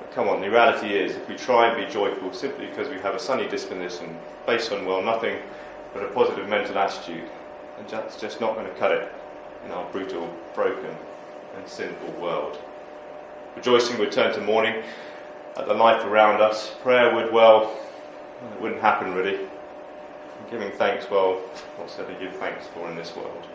But 0.00 0.10
come 0.12 0.28
on, 0.28 0.40
the 0.40 0.50
reality 0.50 0.94
is, 0.94 1.14
if 1.14 1.28
we 1.28 1.36
try 1.36 1.68
and 1.68 1.86
be 1.86 1.92
joyful 1.92 2.32
simply 2.32 2.66
because 2.66 2.88
we 2.88 2.98
have 3.00 3.14
a 3.14 3.20
sunny 3.20 3.46
disposition 3.46 4.18
based 4.46 4.72
on, 4.72 4.84
well, 4.84 5.02
nothing 5.02 5.38
but 5.92 6.02
a 6.02 6.08
positive 6.08 6.48
mental 6.48 6.76
attitude, 6.76 7.30
then 7.76 7.86
that's 7.90 8.20
just 8.20 8.40
not 8.40 8.54
going 8.54 8.66
to 8.66 8.74
cut 8.74 8.92
it 8.92 9.12
in 9.64 9.70
our 9.70 9.88
brutal, 9.90 10.32
broken, 10.54 10.94
and 11.56 11.68
sinful 11.68 12.10
world. 12.20 12.58
Rejoicing 13.56 13.98
would 13.98 14.12
turn 14.12 14.34
to 14.34 14.40
mourning 14.40 14.82
at 15.56 15.66
the 15.66 15.74
life 15.74 16.04
around 16.04 16.40
us. 16.40 16.74
Prayer 16.82 17.14
would, 17.14 17.32
well, 17.32 17.76
it 18.52 18.60
wouldn't 18.60 18.80
happen 18.80 19.14
really 19.14 19.38
giving 20.50 20.70
thanks, 20.72 21.08
well, 21.10 21.34
what's 21.76 21.94
there 21.96 22.06
to 22.06 22.14
give 22.14 22.34
thanks 22.36 22.66
for 22.68 22.90
in 22.90 22.96
this 22.96 23.14
world? 23.16 23.46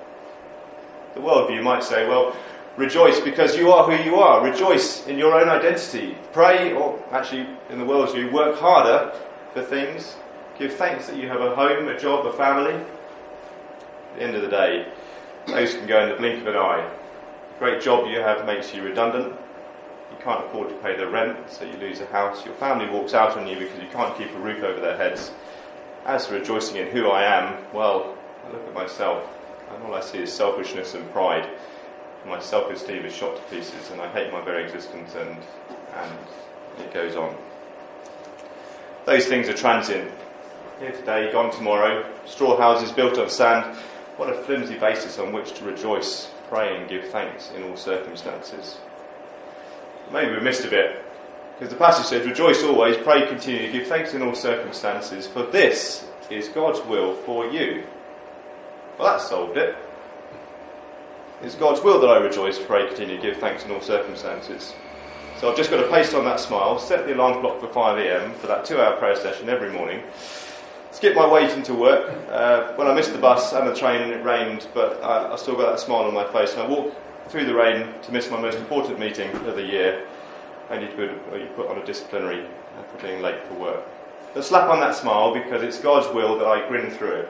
The 1.13 1.21
worldview 1.21 1.61
might 1.63 1.83
say, 1.83 2.07
well, 2.07 2.35
rejoice 2.77 3.19
because 3.19 3.55
you 3.55 3.71
are 3.71 3.83
who 3.85 4.03
you 4.03 4.17
are. 4.17 4.43
Rejoice 4.43 5.05
in 5.07 5.17
your 5.17 5.39
own 5.39 5.49
identity. 5.49 6.17
Pray, 6.33 6.73
or 6.73 7.01
actually, 7.11 7.47
in 7.69 7.79
the 7.79 7.85
world's 7.85 8.13
view, 8.13 8.31
work 8.31 8.57
harder 8.57 9.13
for 9.53 9.61
things. 9.61 10.15
Give 10.57 10.73
thanks 10.73 11.07
that 11.07 11.17
you 11.17 11.27
have 11.27 11.41
a 11.41 11.55
home, 11.55 11.87
a 11.87 11.99
job, 11.99 12.25
a 12.25 12.33
family. 12.33 12.83
At 14.11 14.15
the 14.17 14.23
end 14.23 14.35
of 14.35 14.41
the 14.41 14.49
day, 14.49 14.91
those 15.47 15.73
can 15.73 15.87
go 15.87 16.03
in 16.03 16.09
the 16.09 16.15
blink 16.15 16.41
of 16.41 16.47
an 16.47 16.55
eye. 16.55 16.89
The 17.53 17.59
great 17.59 17.81
job 17.81 18.07
you 18.07 18.19
have 18.19 18.45
makes 18.45 18.73
you 18.73 18.83
redundant. 18.83 19.33
You 20.11 20.17
can't 20.23 20.45
afford 20.45 20.69
to 20.69 20.75
pay 20.75 20.97
the 20.97 21.07
rent, 21.07 21.49
so 21.49 21.65
you 21.65 21.77
lose 21.77 21.99
a 21.99 22.05
house. 22.07 22.45
Your 22.45 22.55
family 22.55 22.89
walks 22.89 23.13
out 23.13 23.37
on 23.37 23.47
you 23.47 23.57
because 23.57 23.79
you 23.79 23.87
can't 23.91 24.17
keep 24.17 24.33
a 24.35 24.39
roof 24.39 24.63
over 24.63 24.79
their 24.79 24.97
heads. 24.97 25.31
As 26.05 26.25
for 26.25 26.35
rejoicing 26.35 26.77
in 26.77 26.87
who 26.87 27.09
I 27.09 27.23
am, 27.23 27.57
well, 27.73 28.17
I 28.45 28.51
look 28.51 28.67
at 28.67 28.73
myself, 28.73 29.27
and 29.71 29.83
all 29.83 29.93
I 29.93 30.01
see 30.01 30.19
is 30.19 30.33
selfishness 30.33 30.93
and 30.93 31.09
pride. 31.11 31.49
My 32.25 32.39
self 32.39 32.71
esteem 32.71 33.05
is 33.05 33.15
shot 33.15 33.35
to 33.35 33.41
pieces, 33.43 33.91
and 33.91 34.01
I 34.01 34.11
hate 34.11 34.31
my 34.31 34.41
very 34.41 34.63
existence, 34.63 35.15
and, 35.15 35.37
and 35.95 36.11
it 36.79 36.93
goes 36.93 37.15
on. 37.15 37.35
Those 39.05 39.25
things 39.25 39.47
are 39.49 39.53
transient. 39.53 40.11
Here 40.79 40.91
today, 40.91 41.31
gone 41.31 41.51
tomorrow, 41.51 42.05
straw 42.25 42.57
houses 42.57 42.91
built 42.91 43.17
on 43.17 43.29
sand. 43.29 43.77
What 44.19 44.31
a 44.31 44.33
flimsy 44.33 44.77
basis 44.77 45.17
on 45.17 45.31
which 45.31 45.53
to 45.53 45.63
rejoice, 45.63 46.29
pray, 46.49 46.75
and 46.75 46.89
give 46.89 47.05
thanks 47.05 47.51
in 47.55 47.63
all 47.63 47.77
circumstances. 47.77 48.77
Maybe 50.11 50.33
we 50.33 50.41
missed 50.41 50.65
a 50.65 50.69
bit, 50.69 51.05
because 51.57 51.71
the 51.71 51.79
passage 51.79 52.05
says, 52.05 52.27
Rejoice 52.27 52.61
always, 52.61 52.97
pray 52.97 53.25
continue, 53.27 53.71
give 53.71 53.87
thanks 53.87 54.13
in 54.13 54.21
all 54.21 54.35
circumstances, 54.35 55.25
for 55.25 55.43
this 55.43 56.05
is 56.29 56.49
God's 56.49 56.81
will 56.81 57.15
for 57.15 57.45
you. 57.49 57.85
Well, 58.97 59.07
that 59.07 59.25
solved 59.25 59.55
it. 59.55 59.77
It's 61.41 61.55
God's 61.55 61.81
will 61.81 62.01
that 62.01 62.09
I 62.09 62.17
rejoice, 62.17 62.59
pray, 62.59 62.87
continue, 62.87 63.21
give 63.21 63.37
thanks 63.37 63.63
in 63.63 63.71
all 63.71 63.79
circumstances. 63.79 64.73
So 65.37 65.49
I've 65.49 65.55
just 65.55 65.71
got 65.71 65.81
to 65.81 65.89
paste 65.89 66.13
on 66.13 66.25
that 66.25 66.41
smile, 66.41 66.77
set 66.77 67.05
the 67.05 67.15
alarm 67.15 67.39
clock 67.39 67.61
for 67.61 67.67
5am 67.67 68.35
for 68.35 68.47
that 68.47 68.65
two 68.65 68.81
hour 68.81 68.97
prayer 68.97 69.15
session 69.15 69.47
every 69.47 69.71
morning, 69.71 70.03
skip 70.91 71.15
my 71.15 71.27
way 71.31 71.51
into 71.53 71.73
work. 71.73 72.13
Uh, 72.29 72.73
when 72.73 72.87
I 72.87 72.93
missed 72.93 73.13
the 73.13 73.19
bus 73.19 73.53
and 73.53 73.67
the 73.67 73.75
train 73.75 74.01
and 74.01 74.11
it 74.11 74.23
rained, 74.23 74.67
but 74.73 75.01
I, 75.03 75.33
I 75.33 75.35
still 75.35 75.55
got 75.55 75.71
that 75.71 75.79
smile 75.79 76.03
on 76.03 76.13
my 76.13 76.25
face, 76.31 76.53
and 76.53 76.61
I 76.61 76.67
walked 76.67 76.95
through 77.29 77.45
the 77.45 77.53
rain 77.53 77.87
to 78.01 78.11
miss 78.11 78.29
my 78.29 78.39
most 78.39 78.57
important 78.57 78.99
meeting 78.99 79.29
of 79.47 79.55
the 79.55 79.63
year, 79.63 80.05
and 80.69 80.81
you 80.81 80.89
put, 80.89 81.39
you 81.39 81.47
put 81.55 81.67
on 81.67 81.77
a 81.77 81.85
disciplinary 81.85 82.45
uh, 82.45 82.83
for 82.83 83.01
being 83.05 83.21
late 83.21 83.43
for 83.47 83.55
work. 83.55 83.83
But 84.33 84.45
slap 84.45 84.69
on 84.69 84.79
that 84.79 84.95
smile 84.95 85.33
because 85.33 85.63
it's 85.63 85.79
God's 85.79 86.13
will 86.13 86.37
that 86.37 86.47
I 86.47 86.67
grin 86.67 86.91
through 86.91 87.13
it. 87.13 87.29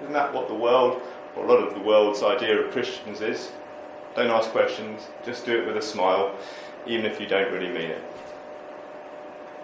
Isn't 0.00 0.12
that 0.12 0.32
what 0.32 0.48
the 0.48 0.54
world, 0.54 1.00
or 1.36 1.44
a 1.44 1.48
lot 1.48 1.62
of 1.62 1.74
the 1.74 1.80
world's 1.80 2.22
idea 2.22 2.58
of 2.58 2.72
Christians 2.72 3.20
is? 3.20 3.52
Don't 4.16 4.30
ask 4.30 4.50
questions, 4.50 5.08
just 5.24 5.46
do 5.46 5.60
it 5.60 5.66
with 5.66 5.76
a 5.76 5.82
smile 5.82 6.34
even 6.86 7.06
if 7.06 7.20
you 7.20 7.26
don't 7.26 7.52
really 7.52 7.68
mean 7.68 7.90
it. 7.90 8.02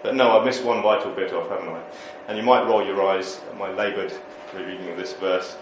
But 0.03 0.15
no, 0.15 0.37
I've 0.37 0.45
missed 0.45 0.63
one 0.63 0.81
vital 0.81 1.11
bit 1.11 1.33
off, 1.33 1.49
haven't 1.49 1.69
I? 1.69 1.81
And 2.27 2.37
you 2.37 2.43
might 2.43 2.65
roll 2.65 2.85
your 2.85 3.01
eyes 3.07 3.39
at 3.49 3.57
my 3.57 3.71
laboured 3.71 4.13
reading 4.55 4.89
of 4.89 4.97
this 4.97 5.13
verse 5.13 5.55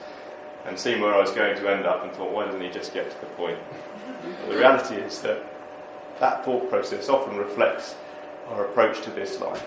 and 0.66 0.78
seeing 0.78 1.02
where 1.02 1.14
I 1.14 1.20
was 1.20 1.32
going 1.32 1.56
to 1.56 1.70
end 1.70 1.86
up 1.86 2.04
and 2.04 2.12
thought, 2.12 2.32
why 2.32 2.46
doesn't 2.46 2.62
he 2.62 2.70
just 2.70 2.94
get 2.94 3.10
to 3.12 3.20
the 3.20 3.28
point? 3.28 3.60
But 4.42 4.50
the 4.50 4.58
reality 4.58 4.96
is 4.96 5.22
that 5.22 5.44
that 6.20 6.44
thought 6.44 6.70
process 6.70 7.10
often 7.10 7.38
reflects 7.38 7.96
our 8.50 8.66
approach 8.66 9.02
to 9.04 9.12
this 9.12 9.40
life. 9.40 9.64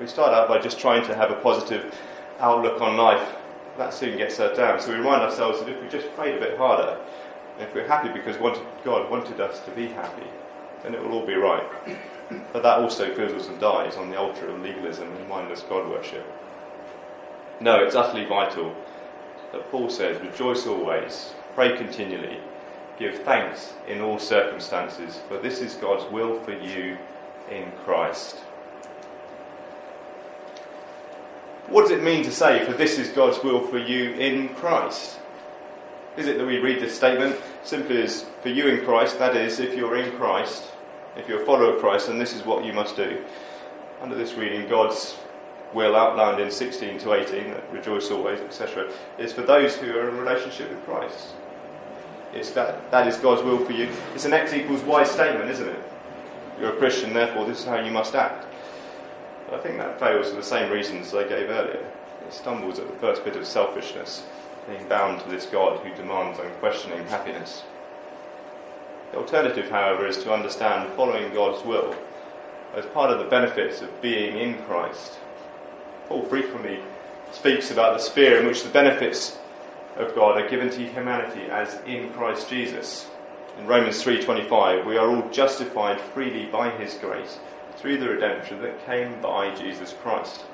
We 0.00 0.06
start 0.06 0.32
out 0.32 0.48
by 0.48 0.58
just 0.58 0.78
trying 0.78 1.06
to 1.06 1.14
have 1.14 1.30
a 1.30 1.36
positive 1.36 1.94
outlook 2.40 2.80
on 2.80 2.96
life. 2.96 3.36
That 3.78 3.94
soon 3.94 4.18
gets 4.18 4.40
us 4.40 4.56
down. 4.56 4.80
So 4.80 4.90
we 4.90 4.98
remind 4.98 5.22
ourselves 5.22 5.60
that 5.60 5.68
if 5.68 5.80
we 5.80 5.88
just 5.88 6.12
prayed 6.16 6.36
a 6.36 6.40
bit 6.40 6.56
harder, 6.56 6.98
if 7.60 7.72
we're 7.74 7.86
happy 7.86 8.08
because 8.08 8.36
God 8.36 9.10
wanted 9.10 9.40
us 9.40 9.60
to 9.60 9.70
be 9.72 9.86
happy, 9.86 10.26
then 10.84 10.94
it 10.94 11.02
will 11.02 11.12
all 11.12 11.26
be 11.26 11.34
right. 11.34 11.64
But 12.52 12.62
that 12.62 12.78
also 12.78 13.14
fizzles 13.14 13.48
and 13.48 13.58
dies 13.58 13.96
on 13.96 14.10
the 14.10 14.18
altar 14.18 14.48
of 14.48 14.60
legalism 14.60 15.10
and 15.10 15.28
mindless 15.28 15.62
God 15.62 15.88
worship. 15.88 16.24
No, 17.60 17.82
it's 17.82 17.94
utterly 17.94 18.26
vital 18.26 18.74
that 19.52 19.70
Paul 19.70 19.88
says, 19.88 20.20
Rejoice 20.20 20.66
always, 20.66 21.32
pray 21.54 21.76
continually, 21.76 22.38
give 22.98 23.20
thanks 23.20 23.72
in 23.88 24.00
all 24.00 24.18
circumstances, 24.18 25.20
for 25.28 25.38
this 25.38 25.60
is 25.60 25.74
God's 25.74 26.10
will 26.12 26.38
for 26.40 26.52
you 26.52 26.98
in 27.50 27.70
Christ. 27.84 28.36
What 31.68 31.82
does 31.82 31.92
it 31.92 32.02
mean 32.02 32.24
to 32.24 32.30
say, 32.30 32.64
for 32.64 32.72
this 32.72 32.98
is 32.98 33.08
God's 33.08 33.42
will 33.42 33.66
for 33.66 33.78
you 33.78 34.12
in 34.14 34.50
Christ? 34.50 35.18
Is 36.16 36.26
it 36.26 36.38
that 36.38 36.46
we 36.46 36.58
read 36.58 36.80
this 36.80 36.94
statement 36.94 37.36
simply 37.64 38.02
as 38.02 38.24
for 38.42 38.50
you 38.50 38.68
in 38.68 38.84
Christ, 38.84 39.18
that 39.18 39.36
is, 39.36 39.58
if 39.58 39.74
you're 39.74 39.96
in 39.96 40.12
Christ, 40.16 40.73
if 41.16 41.28
you're 41.28 41.42
a 41.42 41.46
follower 41.46 41.74
of 41.74 41.80
Christ, 41.80 42.08
then 42.08 42.18
this 42.18 42.34
is 42.34 42.44
what 42.44 42.64
you 42.64 42.72
must 42.72 42.96
do. 42.96 43.24
Under 44.00 44.16
this 44.16 44.34
reading, 44.34 44.68
God's 44.68 45.16
will 45.72 45.96
outlined 45.96 46.40
in 46.40 46.50
16 46.50 46.98
to 47.00 47.14
18, 47.14 47.50
that 47.50 47.72
rejoice 47.72 48.10
always, 48.10 48.40
etc., 48.40 48.90
is 49.18 49.32
for 49.32 49.42
those 49.42 49.76
who 49.76 49.96
are 49.96 50.08
in 50.08 50.16
relationship 50.16 50.70
with 50.70 50.84
Christ. 50.84 51.34
It's 52.32 52.50
that, 52.50 52.90
that 52.90 53.06
is 53.06 53.16
God's 53.16 53.42
will 53.42 53.64
for 53.64 53.72
you. 53.72 53.88
It's 54.14 54.24
an 54.24 54.32
X 54.32 54.52
equals 54.52 54.82
Y 54.82 55.04
statement, 55.04 55.50
isn't 55.50 55.68
it? 55.68 55.82
You're 56.60 56.74
a 56.74 56.76
Christian, 56.76 57.12
therefore 57.12 57.46
this 57.46 57.60
is 57.60 57.64
how 57.64 57.80
you 57.80 57.90
must 57.90 58.14
act. 58.14 58.46
But 59.48 59.60
I 59.60 59.62
think 59.62 59.78
that 59.78 59.98
fails 59.98 60.30
for 60.30 60.36
the 60.36 60.42
same 60.42 60.70
reasons 60.72 61.14
I 61.14 61.24
gave 61.24 61.50
earlier. 61.50 61.84
It 62.26 62.32
stumbles 62.32 62.78
at 62.78 62.88
the 62.88 62.98
first 62.98 63.24
bit 63.24 63.36
of 63.36 63.46
selfishness, 63.46 64.24
being 64.66 64.88
bound 64.88 65.20
to 65.20 65.28
this 65.28 65.46
God 65.46 65.80
who 65.80 65.94
demands 65.94 66.38
unquestioning 66.38 67.06
happiness. 67.06 67.64
The 69.12 69.18
alternative, 69.18 69.70
however, 69.70 70.06
is 70.06 70.18
to 70.24 70.32
understand 70.32 70.92
following 70.94 71.32
God's 71.32 71.64
will 71.64 71.94
as 72.74 72.86
part 72.86 73.10
of 73.10 73.18
the 73.18 73.30
benefits 73.30 73.80
of 73.80 74.02
being 74.02 74.36
in 74.36 74.62
Christ. 74.64 75.18
Paul 76.08 76.22
frequently 76.22 76.80
speaks 77.32 77.70
about 77.70 77.96
the 77.96 78.02
sphere 78.02 78.40
in 78.40 78.46
which 78.46 78.62
the 78.62 78.68
benefits 78.68 79.38
of 79.96 80.14
God 80.14 80.40
are 80.40 80.48
given 80.48 80.70
to 80.70 80.86
humanity 80.86 81.42
as 81.50 81.78
in 81.86 82.12
Christ 82.12 82.48
Jesus. 82.48 83.08
In 83.58 83.66
Romans 83.66 84.02
3:25, 84.02 84.84
we 84.84 84.96
are 84.96 85.08
all 85.08 85.28
justified 85.30 86.00
freely 86.00 86.46
by 86.46 86.70
his 86.70 86.94
grace 86.94 87.38
through 87.76 87.98
the 87.98 88.08
redemption 88.08 88.60
that 88.62 88.84
came 88.84 89.20
by 89.20 89.54
Jesus 89.54 89.94
Christ. 90.02 90.44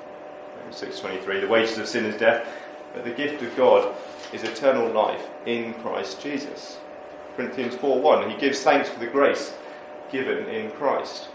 Romans 0.59 0.77
6:23, 0.77 1.39
the 1.39 1.47
wages 1.47 1.79
of 1.79 1.87
sin 1.87 2.05
is 2.05 2.15
death, 2.17 2.45
but 2.93 3.03
the 3.03 3.09
gift 3.09 3.41
of 3.41 3.55
God 3.55 3.93
is 4.31 4.43
eternal 4.43 4.87
life 4.87 5.29
in 5.45 5.73
Christ 5.75 6.21
Jesus. 6.21 6.77
Corinthians 7.41 7.75
4:1. 7.75 8.29
He 8.29 8.37
gives 8.37 8.61
thanks 8.61 8.87
for 8.87 8.99
the 8.99 9.07
grace 9.07 9.55
given 10.11 10.47
in 10.47 10.69
Christ. 10.71 11.29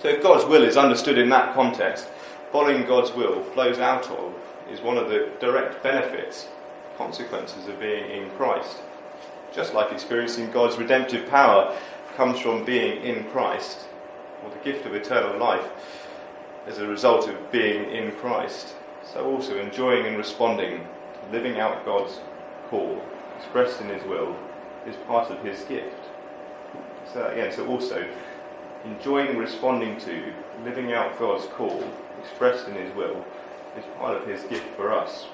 So 0.00 0.08
if 0.08 0.20
God's 0.20 0.44
will 0.44 0.64
is 0.64 0.76
understood 0.76 1.18
in 1.18 1.28
that 1.28 1.54
context, 1.54 2.08
following 2.50 2.84
God's 2.84 3.12
will 3.12 3.44
flows 3.54 3.78
out 3.78 4.10
of 4.10 4.34
is 4.68 4.80
one 4.80 4.98
of 4.98 5.08
the 5.08 5.28
direct 5.38 5.84
benefits, 5.84 6.48
consequences 6.98 7.68
of 7.68 7.78
being 7.78 8.10
in 8.10 8.28
Christ. 8.30 8.78
Just 9.54 9.72
like 9.72 9.92
experiencing 9.92 10.50
God's 10.50 10.76
redemptive 10.76 11.30
power 11.30 11.76
comes 12.16 12.40
from 12.40 12.64
being 12.64 13.02
in 13.04 13.22
Christ, 13.30 13.86
or 14.42 14.50
the 14.50 14.64
gift 14.64 14.84
of 14.84 14.96
eternal 14.96 15.38
life 15.38 15.70
as 16.66 16.78
a 16.78 16.88
result 16.88 17.28
of 17.28 17.52
being 17.52 17.88
in 17.92 18.10
Christ, 18.16 18.74
so 19.04 19.24
also 19.24 19.60
enjoying 19.60 20.06
and 20.06 20.16
responding, 20.16 20.88
living 21.30 21.60
out 21.60 21.84
God's 21.84 22.18
call, 22.68 23.00
expressed 23.38 23.80
in 23.80 23.88
His 23.88 24.02
will, 24.04 24.36
is 24.86 24.96
part 25.06 25.30
of 25.30 25.42
his 25.44 25.62
gift. 25.64 25.96
So 27.12 27.26
again, 27.28 27.52
so 27.52 27.66
also 27.66 28.06
enjoying 28.84 29.36
responding 29.36 29.98
to, 30.00 30.32
living 30.64 30.92
out 30.92 31.18
God's 31.18 31.46
call, 31.46 31.82
expressed 32.20 32.68
in 32.68 32.74
his 32.74 32.94
will, 32.94 33.24
is 33.76 33.84
part 33.98 34.16
of 34.16 34.26
his 34.26 34.42
gift 34.44 34.66
for 34.76 34.92
us. 34.92 35.26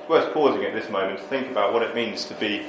It's 0.00 0.08
worth 0.08 0.32
pausing 0.32 0.64
at 0.64 0.74
this 0.74 0.90
moment 0.90 1.18
to 1.20 1.24
think 1.26 1.50
about 1.50 1.72
what 1.72 1.82
it 1.82 1.94
means 1.94 2.24
to 2.26 2.34
be 2.34 2.66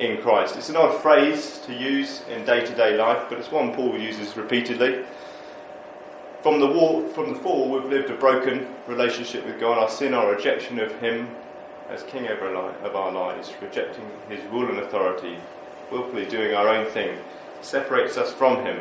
in 0.00 0.20
Christ. 0.20 0.56
It's 0.56 0.68
an 0.68 0.76
odd 0.76 1.00
phrase 1.00 1.60
to 1.66 1.72
use 1.72 2.22
in 2.28 2.44
day 2.44 2.64
to 2.64 2.74
day 2.74 2.96
life, 2.96 3.26
but 3.28 3.38
it's 3.38 3.50
one 3.50 3.74
Paul 3.74 3.98
uses 3.98 4.36
repeatedly. 4.36 5.04
From 6.42 6.60
the, 6.60 6.66
war, 6.66 7.08
from 7.08 7.32
the 7.32 7.38
fall, 7.38 7.70
we've 7.70 7.90
lived 7.90 8.10
a 8.10 8.16
broken 8.16 8.66
relationship 8.86 9.46
with 9.46 9.58
God. 9.58 9.78
Our 9.78 9.88
sin, 9.88 10.12
our 10.12 10.34
rejection 10.34 10.78
of 10.78 10.92
Him, 11.00 11.34
as 11.90 12.02
king 12.04 12.28
over 12.28 12.54
of 12.54 12.96
our 12.96 13.12
lives, 13.12 13.52
rejecting 13.60 14.04
his 14.28 14.42
rule 14.46 14.68
and 14.68 14.78
authority, 14.78 15.38
willfully 15.90 16.26
doing 16.26 16.54
our 16.54 16.68
own 16.68 16.86
thing, 16.90 17.18
separates 17.60 18.16
us 18.16 18.32
from 18.32 18.64
him. 18.64 18.78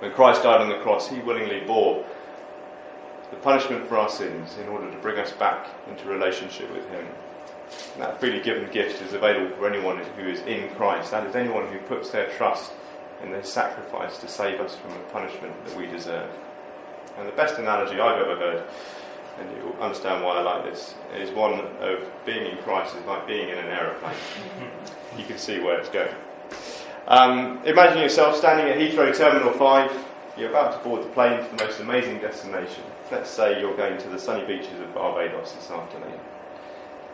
When 0.00 0.12
Christ 0.12 0.42
died 0.42 0.60
on 0.60 0.68
the 0.68 0.78
cross, 0.78 1.08
he 1.08 1.18
willingly 1.20 1.60
bore 1.60 2.04
the 3.30 3.36
punishment 3.36 3.86
for 3.86 3.98
our 3.98 4.08
sins 4.08 4.56
in 4.58 4.68
order 4.68 4.90
to 4.90 4.96
bring 4.98 5.18
us 5.18 5.32
back 5.32 5.68
into 5.88 6.08
relationship 6.08 6.72
with 6.72 6.88
him. 6.90 7.04
And 7.94 8.02
that 8.02 8.18
freely 8.18 8.40
given 8.40 8.70
gift 8.70 9.02
is 9.02 9.12
available 9.12 9.54
for 9.56 9.68
anyone 9.68 9.98
who 10.16 10.26
is 10.26 10.40
in 10.40 10.70
Christ. 10.76 11.10
That 11.10 11.26
is 11.26 11.36
anyone 11.36 11.66
who 11.66 11.78
puts 11.80 12.10
their 12.10 12.30
trust 12.30 12.72
in 13.22 13.30
their 13.30 13.42
sacrifice 13.42 14.18
to 14.18 14.28
save 14.28 14.60
us 14.60 14.76
from 14.76 14.92
the 14.92 15.00
punishment 15.10 15.52
that 15.66 15.76
we 15.76 15.86
deserve. 15.86 16.30
And 17.18 17.28
the 17.28 17.32
best 17.32 17.58
analogy 17.58 18.00
I've 18.00 18.22
ever 18.22 18.36
heard 18.36 18.64
and 19.38 19.48
you'll 19.56 19.80
understand 19.80 20.24
why 20.24 20.36
I 20.36 20.42
like 20.42 20.64
this, 20.64 20.94
is 21.16 21.30
one 21.30 21.60
of 21.80 22.00
being 22.26 22.46
in 22.46 22.58
Christ 22.58 22.96
is 22.96 23.04
like 23.04 23.26
being 23.26 23.48
in 23.48 23.58
an 23.58 23.66
aeroplane. 23.66 24.14
you 25.18 25.24
can 25.24 25.38
see 25.38 25.60
where 25.60 25.78
it's 25.78 25.88
going. 25.88 26.14
Um, 27.06 27.60
imagine 27.64 28.02
yourself 28.02 28.36
standing 28.36 28.66
at 28.68 28.76
Heathrow 28.78 29.16
Terminal 29.16 29.52
5, 29.52 30.04
you're 30.36 30.50
about 30.50 30.76
to 30.76 30.88
board 30.88 31.02
the 31.02 31.08
plane 31.08 31.42
to 31.42 31.56
the 31.56 31.64
most 31.64 31.80
amazing 31.80 32.18
destination. 32.18 32.84
Let's 33.10 33.30
say 33.30 33.60
you're 33.60 33.76
going 33.76 33.98
to 33.98 34.08
the 34.08 34.18
sunny 34.18 34.46
beaches 34.46 34.78
of 34.80 34.94
Barbados 34.94 35.52
this 35.52 35.70
afternoon. 35.70 36.20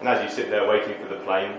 And 0.01 0.09
as 0.09 0.23
you 0.23 0.35
sit 0.35 0.51
there 0.51 0.69
waiting 0.69 0.95
for 1.01 1.09
the 1.09 1.21
plane, 1.21 1.57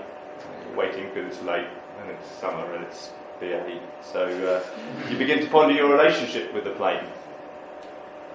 you're 0.67 0.77
waiting 0.77 1.09
because 1.13 1.33
it's 1.33 1.43
late 1.43 1.67
and 2.01 2.11
it's 2.11 2.29
summer 2.39 2.73
and 2.75 2.83
it's 2.83 3.11
BA. 3.39 3.79
So 4.03 4.25
uh, 4.25 5.09
you 5.09 5.17
begin 5.17 5.39
to 5.39 5.49
ponder 5.49 5.73
your 5.73 5.89
relationship 5.89 6.53
with 6.53 6.65
the 6.65 6.71
plane 6.71 7.03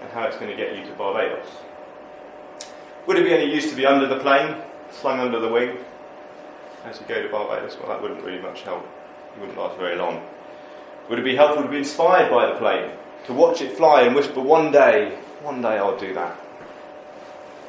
and 0.01 0.11
how 0.13 0.25
it's 0.25 0.37
going 0.37 0.51
to 0.51 0.57
get 0.57 0.77
you 0.77 0.85
to 0.85 0.93
Barbados. 0.93 1.47
Would 3.07 3.19
it 3.19 3.25
be 3.25 3.33
any 3.33 3.53
use 3.53 3.71
to 3.71 3.77
be 3.77 3.87
under 3.87 4.07
the 4.07 4.19
plane, 4.19 4.57
slung 4.91 5.21
under 5.21 5.41
the 5.41 5.49
wing, 5.49 5.79
as 6.85 7.01
you 7.01 7.07
go 7.07 7.23
to 7.23 7.29
Barbados? 7.29 7.77
Well, 7.79 7.89
that 7.89 8.01
wouldn't 8.01 8.23
really 8.23 8.41
much 8.41 8.63
help. 8.63 8.87
You 9.35 9.41
wouldn't 9.41 9.59
last 9.59 9.79
very 9.79 9.97
long. 9.97 10.23
Would 11.09 11.19
it 11.19 11.25
be 11.25 11.35
helpful 11.37 11.63
to 11.63 11.69
be 11.69 11.79
inspired 11.79 12.31
by 12.31 12.47
the 12.47 12.59
plane, 12.59 12.91
to 13.27 13.33
watch 13.33 13.61
it 13.61 13.77
fly 13.77 14.03
and 14.03 14.15
whisper, 14.15 14.41
one 14.41 14.71
day, 14.71 15.19
one 15.43 15.61
day 15.61 15.79
I'll 15.79 15.99
do 15.99 16.15
that. 16.15 16.39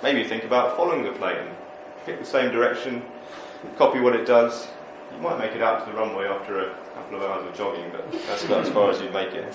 Maybe 0.04 0.24
think 0.24 0.44
about 0.44 0.76
following 0.76 1.04
the 1.04 1.12
plane. 1.12 1.48
Pick 2.06 2.20
the 2.20 2.26
same 2.26 2.52
direction, 2.52 3.04
copy 3.78 4.00
what 4.00 4.16
it 4.16 4.26
does. 4.26 4.68
You 5.16 5.22
might 5.22 5.38
make 5.38 5.52
it 5.52 5.62
out 5.62 5.86
to 5.86 5.92
the 5.92 5.98
runway 5.98 6.26
after 6.26 6.70
a 6.70 6.76
couple 6.96 7.18
of 7.18 7.24
hours 7.24 7.48
of 7.48 7.56
jogging, 7.56 7.92
but 7.92 8.12
that's 8.28 8.44
about 8.46 8.66
as 8.66 8.70
far 8.70 8.90
as 8.90 9.02
you'd 9.02 9.14
make 9.14 9.34
it. 9.34 9.54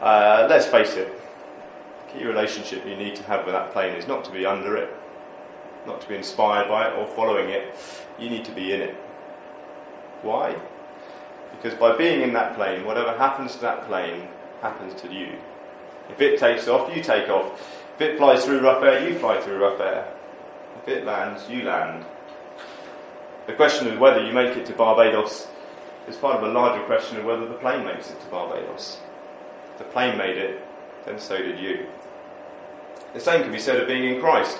Uh, 0.00 0.46
let's 0.50 0.66
face 0.66 0.94
it, 0.96 1.12
the 2.14 2.24
relationship 2.24 2.86
you 2.86 2.96
need 2.96 3.16
to 3.16 3.22
have 3.24 3.44
with 3.44 3.54
that 3.54 3.72
plane 3.72 3.94
is 3.94 4.06
not 4.06 4.24
to 4.24 4.30
be 4.30 4.46
under 4.46 4.76
it, 4.76 4.90
not 5.86 6.00
to 6.00 6.08
be 6.08 6.14
inspired 6.14 6.68
by 6.68 6.88
it 6.88 6.98
or 6.98 7.06
following 7.06 7.50
it. 7.50 7.74
You 8.18 8.30
need 8.30 8.44
to 8.44 8.52
be 8.52 8.72
in 8.72 8.80
it. 8.80 8.94
Why? 10.22 10.56
Because 11.50 11.78
by 11.78 11.96
being 11.96 12.22
in 12.22 12.32
that 12.34 12.54
plane, 12.54 12.84
whatever 12.84 13.16
happens 13.16 13.54
to 13.54 13.60
that 13.62 13.86
plane 13.86 14.28
happens 14.62 15.00
to 15.02 15.12
you. 15.12 15.32
If 16.10 16.20
it 16.20 16.38
takes 16.38 16.68
off, 16.68 16.94
you 16.94 17.02
take 17.02 17.28
off. 17.28 17.60
If 17.96 18.00
it 18.00 18.18
flies 18.18 18.44
through 18.44 18.60
rough 18.60 18.82
air, 18.82 19.08
you 19.08 19.18
fly 19.18 19.40
through 19.40 19.58
rough 19.58 19.80
air. 19.80 20.12
If 20.82 20.88
it 20.88 21.04
lands, 21.04 21.48
you 21.48 21.62
land. 21.62 22.04
The 23.46 23.52
question 23.52 23.88
of 23.88 23.98
whether 23.98 24.24
you 24.24 24.32
make 24.32 24.56
it 24.56 24.66
to 24.66 24.72
Barbados 24.72 25.48
is 26.08 26.16
part 26.16 26.36
of 26.36 26.42
a 26.42 26.52
larger 26.52 26.84
question 26.84 27.18
of 27.18 27.24
whether 27.24 27.46
the 27.46 27.54
plane 27.54 27.84
makes 27.84 28.10
it 28.10 28.20
to 28.20 28.26
Barbados. 28.26 28.98
If 29.72 29.78
the 29.78 29.84
plane 29.84 30.18
made 30.18 30.36
it, 30.36 30.62
then 31.06 31.18
so 31.18 31.36
did 31.36 31.58
you. 31.58 31.86
The 33.14 33.20
same 33.20 33.42
can 33.42 33.52
be 33.52 33.60
said 33.60 33.80
of 33.80 33.86
being 33.86 34.12
in 34.12 34.20
Christ. 34.20 34.58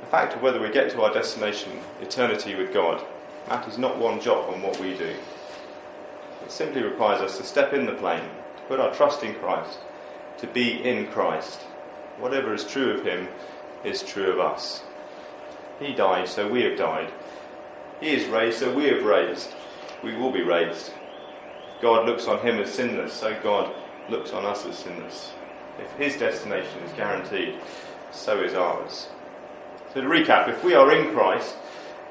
The 0.00 0.06
fact 0.06 0.34
of 0.34 0.42
whether 0.42 0.60
we 0.60 0.70
get 0.70 0.90
to 0.90 1.02
our 1.02 1.14
destination, 1.14 1.78
eternity 2.02 2.56
with 2.56 2.74
God, 2.74 3.06
matters 3.48 3.78
not 3.78 3.98
one 3.98 4.20
jot 4.20 4.52
on 4.52 4.60
what 4.62 4.80
we 4.80 4.98
do. 4.98 5.14
It 6.44 6.50
simply 6.50 6.82
requires 6.82 7.20
us 7.20 7.38
to 7.38 7.44
step 7.44 7.72
in 7.72 7.86
the 7.86 7.94
plane, 7.94 8.28
to 8.56 8.62
put 8.64 8.80
our 8.80 8.92
trust 8.92 9.22
in 9.22 9.34
Christ, 9.36 9.78
to 10.38 10.48
be 10.48 10.82
in 10.82 11.06
Christ. 11.06 11.60
Whatever 12.18 12.52
is 12.52 12.64
true 12.64 12.90
of 12.90 13.06
Him 13.06 13.28
is 13.84 14.02
true 14.02 14.30
of 14.32 14.40
us. 14.40 14.82
He 15.78 15.94
died, 15.94 16.28
so 16.28 16.48
we 16.48 16.62
have 16.62 16.76
died. 16.76 17.12
He 18.00 18.08
is 18.08 18.28
raised, 18.28 18.58
so 18.58 18.74
we 18.74 18.88
have 18.88 19.04
raised. 19.04 19.54
We 20.02 20.16
will 20.16 20.32
be 20.32 20.42
raised. 20.42 20.92
God 21.80 22.06
looks 22.06 22.26
on 22.26 22.40
Him 22.40 22.58
as 22.58 22.72
sinless, 22.72 23.12
so 23.12 23.38
God 23.42 23.72
looks 24.08 24.32
on 24.32 24.44
us 24.44 24.66
as 24.66 24.78
sinless. 24.78 25.32
If 25.78 25.90
His 25.92 26.16
destination 26.16 26.82
is 26.82 26.92
guaranteed, 26.92 27.56
so 28.12 28.42
is 28.42 28.54
ours. 28.54 29.08
So 29.92 30.00
to 30.00 30.06
recap, 30.06 30.48
if 30.48 30.62
we 30.64 30.74
are 30.74 30.92
in 30.92 31.14
Christ, 31.14 31.56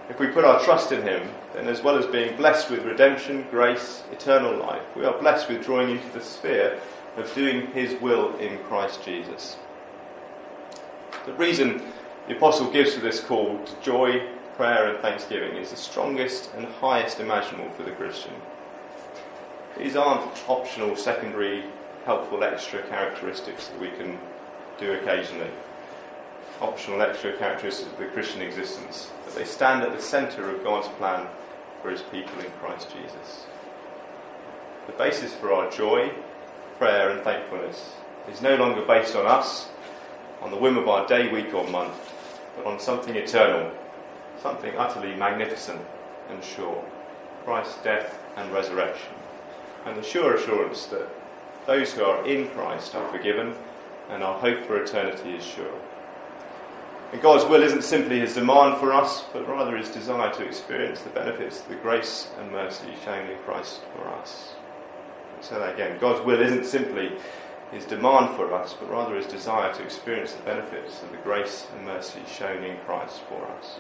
if 0.10 0.20
we 0.20 0.28
put 0.28 0.46
our 0.46 0.62
trust 0.64 0.92
in 0.92 1.02
Him, 1.02 1.30
then 1.54 1.68
as 1.68 1.82
well 1.82 1.98
as 1.98 2.06
being 2.06 2.36
blessed 2.36 2.70
with 2.70 2.86
redemption, 2.86 3.46
grace, 3.50 4.04
eternal 4.12 4.58
life, 4.58 4.84
we 4.96 5.06
are 5.06 5.18
blessed 5.20 5.50
with 5.50 5.64
drawing 5.64 5.92
into 5.92 6.10
the 6.10 6.22
sphere 6.22 6.80
of 7.18 7.34
doing 7.36 7.68
His 7.68 8.00
will 8.02 8.36
in 8.38 8.58
Christ 8.66 9.04
Jesus. 9.06 9.58
The 11.26 11.34
reason 11.34 11.82
the 12.28 12.36
Apostle 12.36 12.72
gives 12.72 12.94
for 12.94 13.02
this 13.02 13.20
call 13.20 13.60
to 13.64 13.82
joy, 13.82 14.28
prayer, 14.56 14.88
and 14.88 15.00
thanksgiving 15.00 15.56
is 15.58 15.72
the 15.72 15.78
strongest 15.78 16.52
and 16.56 16.66
highest 16.66 17.20
imaginable 17.20 17.70
for 17.72 17.84
the 17.84 17.92
Christian. 17.92 18.34
These 19.78 19.96
aren't 19.96 20.44
optional, 20.48 20.96
secondary, 20.96 21.64
helpful 22.06 22.44
extra 22.44 22.82
characteristics 22.84 23.68
that 23.68 23.80
we 23.80 23.90
can 23.90 24.18
do 24.80 24.94
occasionally. 24.94 25.50
Optional 26.62 27.02
extra 27.02 27.34
characteristics 27.38 27.92
of 27.92 27.98
the 27.98 28.06
Christian 28.06 28.42
existence, 28.42 29.10
but 29.26 29.36
they 29.36 29.46
stand 29.46 29.84
at 29.84 29.96
the 29.96 30.02
centre 30.02 30.50
of 30.50 30.64
God's 30.64 30.88
plan 31.00 31.28
for 31.82 31.90
His 31.90 32.02
people 32.04 32.40
in 32.40 32.52
Christ 32.62 32.90
Jesus. 32.92 33.46
The 34.88 34.94
basis 34.94 35.34
for 35.34 35.54
our 35.54 35.70
joy, 35.72 36.12
prayer, 36.78 37.10
and 37.10 37.22
thankfulness 37.22 37.94
is 38.30 38.42
no 38.42 38.56
longer 38.56 38.86
based 38.86 39.16
on 39.16 39.26
us, 39.26 39.70
on 40.42 40.52
the 40.52 40.58
whim 40.58 40.78
of 40.78 40.88
our 40.88 41.08
day, 41.08 41.32
week, 41.32 41.54
or 41.54 41.68
month, 41.68 42.14
but 42.58 42.66
on 42.66 42.80
something 42.80 43.16
eternal, 43.16 43.72
something 44.42 44.76
utterly 44.78 45.16
magnificent 45.16 45.82
and 46.30 46.44
sure 46.44 46.84
Christ's 47.46 47.82
death 47.84 48.20
and 48.36 48.52
resurrection, 48.54 49.14
and 49.86 49.98
the 49.98 50.04
sure 50.04 50.36
assurance 50.36 50.86
that 50.88 51.10
those 51.66 51.94
who 51.94 52.04
are 52.04 52.26
in 52.26 52.48
Christ 52.50 52.96
are 52.96 53.12
forgiven 53.12 53.56
and 54.10 54.24
our 54.24 54.38
hope 54.40 54.66
for 54.66 54.82
eternity 54.82 55.32
is 55.32 55.44
sure. 55.44 55.80
And 57.12 57.22
God's 57.22 57.46
will 57.46 57.62
isn't 57.62 57.84
simply 57.84 58.20
his 58.20 58.34
demand 58.34 58.80
for 58.80 58.92
us, 58.92 59.24
but 59.34 59.48
rather 59.48 59.78
his 59.78 59.90
desire 59.90 60.34
to 60.34 60.46
experience 60.46 61.02
the 61.02 61.12
benefits 61.12 61.62
the 61.62 61.76
grace 61.76 62.30
and 62.40 62.52
mercy 62.52 62.88
shown 63.06 63.30
in 63.30 63.38
Christ 63.40 63.82
for 63.96 64.08
us. 64.08 64.54
I'll 65.38 65.44
say 65.44 65.60
that 65.60 65.76
again. 65.76 66.00
God's 66.00 66.26
will 66.26 66.42
isn't 66.42 66.66
simply 66.66 67.12
his 67.72 67.86
demand 67.86 68.36
for 68.36 68.54
us, 68.54 68.74
but 68.74 68.90
rather 68.90 69.16
his 69.16 69.28
desire 69.28 69.74
to 69.74 69.84
experience 69.84 70.34
the 70.34 70.42
benefits 70.44 71.04
of 71.04 71.12
the 71.12 71.18
grace 71.18 71.68
and 71.76 71.86
mercy 71.86 72.22
shown 72.28 72.64
in 72.64 72.78
Christ 72.86 73.22
for 73.30 73.46
us. 73.58 73.80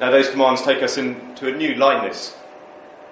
Now, 0.00 0.10
those 0.10 0.28
commands 0.30 0.62
take 0.62 0.82
us 0.82 0.96
into 0.96 1.48
a 1.48 1.56
new 1.56 1.74
lightness. 1.74 2.36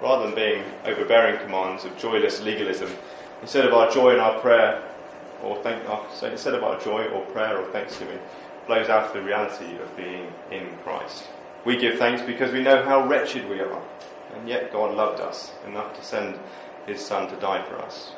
Rather 0.01 0.25
than 0.25 0.35
being 0.35 0.63
overbearing 0.85 1.39
commands 1.39 1.83
of 1.83 1.97
joyless 1.97 2.41
legalism, 2.41 2.89
instead 3.41 3.65
of 3.65 3.73
our 3.73 3.89
joy 3.91 4.11
and 4.11 4.21
our 4.21 4.39
prayer 4.39 4.83
or 5.43 5.61
thank, 5.63 5.87
uh, 5.89 5.99
so 6.13 6.27
instead 6.27 6.53
of 6.53 6.63
our 6.63 6.79
joy 6.79 7.05
or 7.07 7.25
prayer 7.27 7.57
or 7.57 7.65
thanksgiving, 7.71 8.19
flows 8.65 8.89
out 8.89 9.07
of 9.07 9.13
the 9.13 9.21
reality 9.21 9.77
of 9.77 9.95
being 9.95 10.31
in 10.51 10.67
Christ. 10.83 11.23
We 11.65 11.77
give 11.77 11.97
thanks 11.97 12.21
because 12.21 12.51
we 12.51 12.61
know 12.61 12.83
how 12.83 13.07
wretched 13.07 13.49
we 13.49 13.59
are, 13.59 13.81
and 14.35 14.47
yet 14.47 14.71
God 14.71 14.95
loved 14.95 15.21
us 15.21 15.51
enough 15.65 15.95
to 15.97 16.03
send 16.03 16.37
His 16.85 17.03
Son 17.03 17.29
to 17.29 17.35
die 17.37 17.63
for 17.63 17.77
us. 17.79 18.11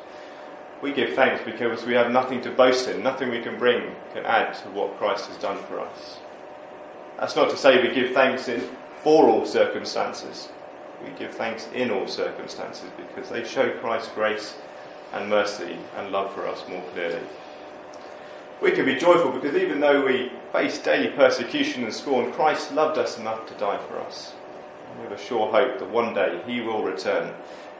We 0.82 0.92
give 0.92 1.14
thanks 1.14 1.42
because 1.44 1.84
we 1.84 1.94
have 1.94 2.10
nothing 2.10 2.40
to 2.42 2.50
boast 2.50 2.88
in, 2.88 3.02
nothing 3.02 3.30
we 3.30 3.42
can 3.42 3.58
bring 3.58 3.94
can 4.14 4.24
add 4.24 4.54
to 4.54 4.68
what 4.70 4.96
Christ 4.98 5.26
has 5.26 5.36
done 5.36 5.58
for 5.64 5.80
us. 5.80 6.18
That's 7.18 7.36
not 7.36 7.50
to 7.50 7.56
say 7.56 7.82
we 7.82 7.94
give 7.94 8.12
thanks 8.12 8.48
in 8.48 8.62
for 9.02 9.28
all 9.28 9.44
circumstances. 9.44 10.48
We 11.04 11.10
give 11.18 11.34
thanks 11.34 11.68
in 11.74 11.90
all 11.90 12.06
circumstances 12.06 12.90
because 12.96 13.30
they 13.30 13.44
show 13.44 13.70
Christ's 13.78 14.12
grace 14.12 14.56
and 15.12 15.28
mercy 15.28 15.76
and 15.96 16.12
love 16.12 16.32
for 16.34 16.46
us 16.46 16.62
more 16.68 16.82
clearly. 16.92 17.22
We 18.60 18.72
can 18.72 18.84
be 18.84 18.94
joyful 18.94 19.32
because 19.32 19.56
even 19.56 19.80
though 19.80 20.04
we 20.04 20.30
face 20.52 20.78
daily 20.78 21.08
persecution 21.08 21.84
and 21.84 21.94
scorn, 21.94 22.30
Christ 22.32 22.72
loved 22.72 22.98
us 22.98 23.18
enough 23.18 23.48
to 23.48 23.54
die 23.54 23.78
for 23.88 23.98
us. 23.98 24.34
We 24.96 25.04
have 25.04 25.12
a 25.12 25.18
sure 25.18 25.50
hope 25.50 25.78
that 25.78 25.90
one 25.90 26.12
day 26.14 26.42
He 26.46 26.60
will 26.60 26.82
return 26.82 27.32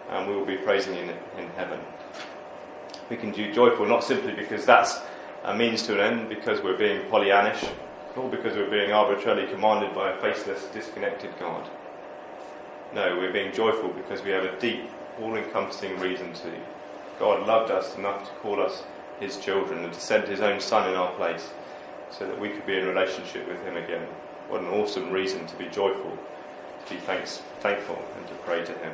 and 0.08 0.28
we 0.28 0.34
will 0.34 0.46
be 0.46 0.56
praising 0.56 0.94
Him 0.94 1.10
in 1.36 1.48
heaven. 1.50 1.80
We 3.10 3.16
can 3.16 3.32
be 3.32 3.52
joyful 3.52 3.86
not 3.86 4.04
simply 4.04 4.32
because 4.32 4.64
that's 4.64 5.00
a 5.44 5.54
means 5.54 5.82
to 5.84 5.94
an 5.94 6.00
end, 6.00 6.28
because 6.28 6.62
we're 6.62 6.76
being 6.76 7.02
Pollyannish, 7.10 7.68
or 8.16 8.28
because 8.28 8.56
we're 8.56 8.70
being 8.70 8.92
arbitrarily 8.92 9.50
commanded 9.50 9.94
by 9.94 10.10
a 10.10 10.20
faceless, 10.20 10.66
disconnected 10.66 11.30
God. 11.38 11.68
No, 12.92 13.16
we're 13.16 13.32
being 13.32 13.52
joyful 13.52 13.90
because 13.90 14.22
we 14.22 14.30
have 14.30 14.44
a 14.44 14.58
deep, 14.58 14.90
all 15.20 15.36
encompassing 15.36 15.98
reason 16.00 16.32
to. 16.32 16.50
God 17.20 17.46
loved 17.46 17.70
us 17.70 17.96
enough 17.96 18.24
to 18.24 18.34
call 18.40 18.60
us 18.60 18.82
his 19.20 19.36
children 19.36 19.84
and 19.84 19.92
to 19.92 20.00
send 20.00 20.26
his 20.26 20.40
own 20.40 20.60
son 20.60 20.88
in 20.90 20.96
our 20.96 21.12
place 21.12 21.50
so 22.10 22.26
that 22.26 22.40
we 22.40 22.48
could 22.48 22.66
be 22.66 22.78
in 22.78 22.86
relationship 22.88 23.46
with 23.46 23.62
him 23.64 23.76
again. 23.76 24.06
What 24.48 24.62
an 24.62 24.68
awesome 24.68 25.12
reason 25.12 25.46
to 25.46 25.56
be 25.56 25.66
joyful, 25.66 26.18
to 26.86 26.94
be 26.94 26.98
thanks, 27.00 27.42
thankful, 27.60 28.02
and 28.16 28.26
to 28.26 28.34
pray 28.34 28.64
to 28.64 28.72
him. 28.72 28.92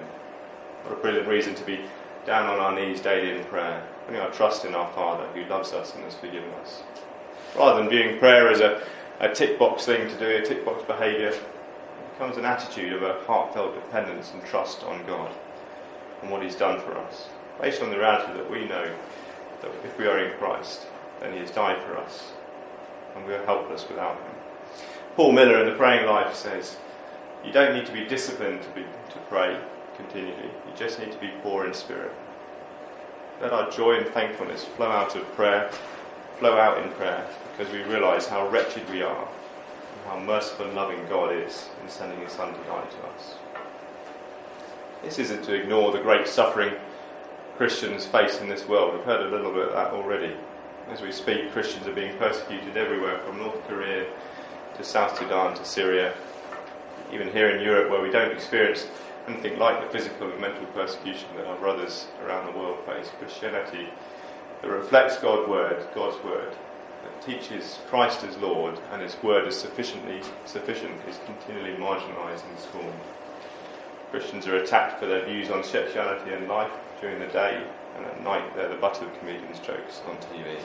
What 0.83 0.99
a 0.99 1.01
brilliant 1.01 1.29
reason 1.29 1.55
to 1.55 1.65
be 1.65 1.81
down 2.27 2.47
on 2.49 2.59
our 2.59 2.75
knees 2.75 3.01
daily 3.01 3.39
in 3.39 3.45
prayer, 3.45 3.83
putting 4.05 4.21
our 4.21 4.31
trust 4.31 4.67
in 4.67 4.75
our 4.75 4.93
Father 4.93 5.27
who 5.29 5.45
loves 5.49 5.73
us 5.73 5.95
and 5.95 6.05
has 6.05 6.15
forgiven 6.15 6.51
us. 6.63 6.83
Rather 7.57 7.81
than 7.81 7.89
viewing 7.89 8.19
prayer 8.19 8.51
as 8.51 8.61
a, 8.61 8.83
a 9.21 9.33
tick 9.35 9.59
box 9.59 9.87
thing 9.87 10.07
to 10.07 10.19
do, 10.19 10.27
a 10.27 10.45
tick 10.45 10.67
box 10.67 10.85
behaviour, 10.85 11.33
it 12.17 12.19
becomes 12.19 12.39
an 12.39 12.47
attitude 12.47 12.95
of 12.95 13.03
a 13.03 13.21
heartfelt 13.27 13.75
dependence 13.75 14.33
and 14.33 14.43
trust 14.45 14.83
on 14.85 15.05
God 15.07 15.31
and 16.23 16.31
what 16.31 16.43
He's 16.43 16.57
done 16.57 16.81
for 16.81 16.97
us 16.97 17.29
based 17.61 17.83
on 17.83 17.91
the 17.91 17.99
reality 17.99 18.33
that 18.33 18.51
we 18.51 18.65
know 18.67 18.91
that 19.61 19.71
if 19.85 19.99
we 19.99 20.07
are 20.07 20.19
in 20.19 20.39
Christ, 20.39 20.87
then 21.21 21.33
He 21.33 21.39
has 21.41 21.51
died 21.51 21.83
for 21.83 21.97
us, 21.97 22.33
and 23.15 23.27
we 23.27 23.35
are 23.35 23.45
helpless 23.45 23.89
without 23.89 24.17
Him. 24.17 24.33
Paul 25.15 25.33
Miller 25.33 25.61
in 25.61 25.67
the 25.67 25.77
Praying 25.77 26.07
Life 26.07 26.35
says, 26.35 26.77
"You 27.45 27.53
don't 27.53 27.75
need 27.75 27.87
to 27.87 27.93
be 27.93 28.05
disciplined 28.05 28.63
to 28.63 28.69
be 28.71 28.83
to 28.83 29.19
pray 29.29 29.59
continually. 29.97 30.51
You 30.67 30.73
just 30.77 30.99
need 30.99 31.13
to 31.13 31.19
be 31.19 31.33
poor 31.43 31.67
in 31.67 31.75
spirit. 31.75 32.13
Let 33.41 33.53
our 33.53 33.71
joy 33.71 33.97
and 33.97 34.07
thankfulness 34.09 34.65
flow 34.65 34.91
out 34.91 35.17
of 35.17 35.35
prayer, 35.35 35.71
flow 36.39 36.59
out 36.59 36.79
in 36.79 36.91
prayer, 36.93 37.27
because 37.57 37.73
we 37.73 37.83
realise 37.83 38.27
how 38.27 38.49
wretched 38.49 38.89
we 38.91 39.03
are." 39.03 39.29
How 40.07 40.19
merciful 40.19 40.67
and 40.67 40.75
loving 40.75 41.05
God 41.09 41.35
is 41.35 41.69
in 41.83 41.89
sending 41.89 42.21
His 42.21 42.33
Son 42.33 42.53
to 42.53 42.61
die 42.61 42.85
to 42.85 43.07
us. 43.09 43.35
This 45.03 45.19
isn't 45.19 45.45
to 45.45 45.55
ignore 45.55 45.93
the 45.93 46.01
great 46.01 46.27
suffering 46.27 46.75
Christians 47.57 48.07
face 48.07 48.41
in 48.41 48.49
this 48.49 48.69
world. 48.69 48.95
We've 48.95 49.05
heard 49.05 49.27
a 49.27 49.31
little 49.31 49.53
bit 49.53 49.69
of 49.69 49.73
that 49.73 49.93
already. 49.93 50.37
As 50.91 51.01
we 51.01 51.11
speak, 51.11 51.53
Christians 51.53 51.87
are 51.87 51.95
being 51.95 52.17
persecuted 52.19 52.77
everywhere 52.77 53.19
from 53.21 53.39
North 53.39 53.67
Korea 53.67 54.07
to 54.77 54.85
South 54.85 55.19
Sudan 55.19 55.57
to 55.57 55.65
Syria. 55.65 56.15
Even 57.13 57.31
here 57.33 57.51
in 57.51 57.63
Europe, 57.63 57.91
where 57.91 58.03
we 58.03 58.11
don't 58.11 58.31
experience 58.31 58.87
anything 59.27 59.59
like 59.59 59.83
the 59.83 59.99
physical 59.99 60.31
and 60.31 60.41
mental 60.41 60.67
persecution 60.67 61.29
that 61.37 61.47
our 61.47 61.57
brothers 61.57 62.07
around 62.25 62.47
the 62.47 62.59
world 62.59 62.79
face. 62.87 63.11
Christianity 63.19 63.89
that 64.63 64.69
reflects 64.69 65.19
God's 65.19 65.49
word, 65.49 65.85
God's 65.95 66.23
word, 66.25 66.55
teaches 67.23 67.79
Christ 67.89 68.25
as 68.25 68.37
Lord 68.39 68.79
and 68.93 69.03
His 69.03 69.17
word 69.23 69.47
is 69.47 69.57
sufficiently 69.57 70.21
sufficient, 70.45 71.01
is 71.09 71.19
continually 71.27 71.77
marginalised 71.77 72.49
and 72.49 72.59
scorned. 72.59 73.01
Christians 74.11 74.47
are 74.47 74.57
attacked 74.57 75.01
for 75.01 75.07
their 75.07 75.25
views 75.25 75.51
on 75.51 75.65
sexuality 75.65 76.33
and 76.33 76.49
life 76.49 76.73
during 77.01 77.19
the 77.19 77.27
day, 77.27 77.63
and 77.97 78.07
at 78.07 78.23
night 78.23 78.55
they're 78.55 78.69
the 78.69 78.77
butt 78.77 79.03
of 79.03 79.19
comedians' 79.19 79.59
jokes 79.59 80.01
on 80.09 80.17
TV. 80.17 80.59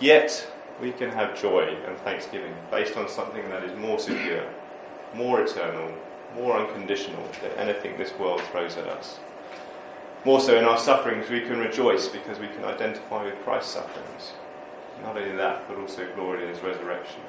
Yet, 0.00 0.50
we 0.80 0.92
can 0.92 1.10
have 1.10 1.40
joy 1.40 1.76
and 1.86 1.96
thanksgiving 1.98 2.54
based 2.70 2.96
on 2.96 3.08
something 3.08 3.48
that 3.50 3.64
is 3.64 3.78
more 3.78 3.98
secure, 3.98 4.44
more 5.14 5.42
eternal, 5.42 5.92
more 6.34 6.56
unconditional 6.56 7.26
than 7.42 7.68
anything 7.68 7.98
this 7.98 8.16
world 8.18 8.40
throws 8.52 8.76
at 8.76 8.86
us. 8.86 9.18
More 10.24 10.40
so 10.40 10.56
in 10.56 10.64
our 10.64 10.78
sufferings, 10.78 11.28
we 11.30 11.40
can 11.40 11.58
rejoice 11.58 12.08
because 12.08 12.38
we 12.38 12.48
can 12.48 12.64
identify 12.64 13.24
with 13.24 13.42
Christ's 13.42 13.72
sufferings. 13.72 14.32
Not 15.02 15.16
only 15.16 15.36
that, 15.36 15.66
but 15.68 15.78
also 15.78 16.06
glory 16.14 16.42
in 16.42 16.48
his 16.48 16.62
resurrection. 16.62 17.20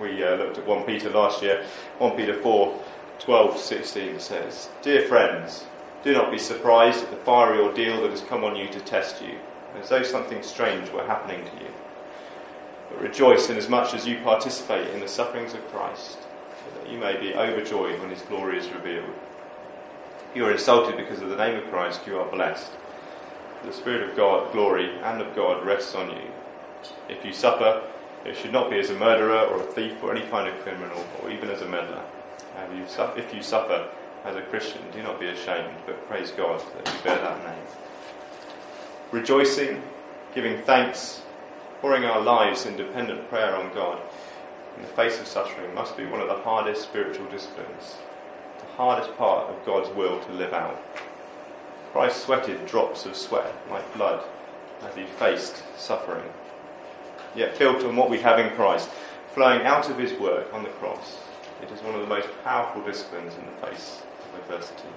We 0.00 0.22
uh, 0.24 0.36
looked 0.36 0.58
at 0.58 0.66
1 0.66 0.84
Peter 0.84 1.10
last 1.10 1.42
year. 1.42 1.64
1 1.98 2.16
Peter 2.16 2.40
4 2.40 2.80
12 3.20 3.58
16 3.58 4.20
says, 4.20 4.68
Dear 4.82 5.06
friends, 5.06 5.64
do 6.02 6.12
not 6.12 6.30
be 6.30 6.38
surprised 6.38 7.02
at 7.02 7.10
the 7.10 7.16
fiery 7.16 7.58
ordeal 7.60 8.02
that 8.02 8.10
has 8.10 8.20
come 8.20 8.44
on 8.44 8.56
you 8.56 8.68
to 8.68 8.80
test 8.80 9.22
you, 9.22 9.38
as 9.80 9.88
though 9.88 10.02
something 10.02 10.42
strange 10.42 10.90
were 10.90 11.06
happening 11.06 11.44
to 11.44 11.64
you. 11.64 11.70
But 12.90 13.00
rejoice 13.00 13.48
inasmuch 13.48 13.94
as 13.94 14.06
you 14.06 14.18
participate 14.18 14.88
in 14.92 15.00
the 15.00 15.08
sufferings 15.08 15.54
of 15.54 15.66
Christ, 15.72 16.18
so 16.20 16.80
that 16.80 16.90
you 16.90 16.98
may 16.98 17.18
be 17.18 17.34
overjoyed 17.34 18.00
when 18.00 18.10
his 18.10 18.22
glory 18.22 18.58
is 18.58 18.68
revealed. 18.70 19.14
If 20.30 20.36
you 20.36 20.44
are 20.44 20.52
insulted 20.52 20.96
because 20.96 21.22
of 21.22 21.30
the 21.30 21.36
name 21.36 21.56
of 21.56 21.70
Christ, 21.70 22.06
you 22.06 22.18
are 22.18 22.30
blessed. 22.30 22.72
The 23.64 23.72
Spirit 23.72 24.10
of 24.10 24.16
God, 24.16 24.52
glory, 24.52 24.98
and 25.02 25.22
of 25.22 25.34
God 25.34 25.64
rests 25.64 25.94
on 25.94 26.10
you. 26.10 26.30
If 27.08 27.24
you 27.24 27.32
suffer, 27.32 27.82
it 28.24 28.36
should 28.36 28.52
not 28.52 28.70
be 28.70 28.78
as 28.78 28.90
a 28.90 28.94
murderer 28.94 29.40
or 29.40 29.60
a 29.60 29.66
thief 29.72 30.02
or 30.02 30.14
any 30.14 30.26
kind 30.28 30.48
of 30.48 30.58
criminal 30.62 31.04
or 31.22 31.30
even 31.30 31.50
as 31.50 31.62
a 31.62 31.68
meddler. 31.68 32.02
If 33.16 33.34
you 33.34 33.42
suffer 33.42 33.88
as 34.24 34.36
a 34.36 34.42
Christian, 34.42 34.80
do 34.92 35.02
not 35.02 35.20
be 35.20 35.28
ashamed, 35.28 35.76
but 35.86 36.08
praise 36.08 36.30
God 36.30 36.60
that 36.60 36.94
you 36.94 37.00
bear 37.02 37.18
that 37.18 37.44
name. 37.44 37.66
Rejoicing, 39.10 39.82
giving 40.34 40.62
thanks, 40.62 41.22
pouring 41.80 42.04
our 42.04 42.20
lives 42.20 42.64
in 42.66 42.76
dependent 42.76 43.28
prayer 43.28 43.54
on 43.54 43.74
God 43.74 44.00
in 44.76 44.82
the 44.82 44.88
face 44.88 45.20
of 45.20 45.26
suffering 45.26 45.74
must 45.74 45.96
be 45.96 46.06
one 46.06 46.20
of 46.20 46.28
the 46.28 46.42
hardest 46.42 46.82
spiritual 46.82 47.26
disciplines, 47.26 47.96
the 48.58 48.66
hardest 48.76 49.16
part 49.16 49.48
of 49.48 49.64
God's 49.64 49.90
will 49.90 50.18
to 50.20 50.32
live 50.32 50.52
out. 50.52 50.82
Christ 51.92 52.24
sweated 52.24 52.66
drops 52.66 53.06
of 53.06 53.14
sweat 53.14 53.54
like 53.70 53.94
blood 53.94 54.24
as 54.82 54.96
he 54.96 55.04
faced 55.04 55.62
suffering. 55.78 56.24
Yet, 57.34 57.58
built 57.58 57.84
on 57.84 57.96
what 57.96 58.10
we 58.10 58.20
have 58.20 58.38
in 58.38 58.54
Christ, 58.54 58.88
flowing 59.34 59.62
out 59.62 59.90
of 59.90 59.98
his 59.98 60.12
work 60.14 60.52
on 60.52 60.62
the 60.62 60.68
cross, 60.70 61.18
it 61.62 61.70
is 61.70 61.80
one 61.82 61.94
of 61.94 62.00
the 62.00 62.06
most 62.06 62.28
powerful 62.44 62.82
disciplines 62.82 63.34
in 63.34 63.44
the 63.46 63.66
face 63.66 64.02
of 64.32 64.40
adversity. 64.40 64.88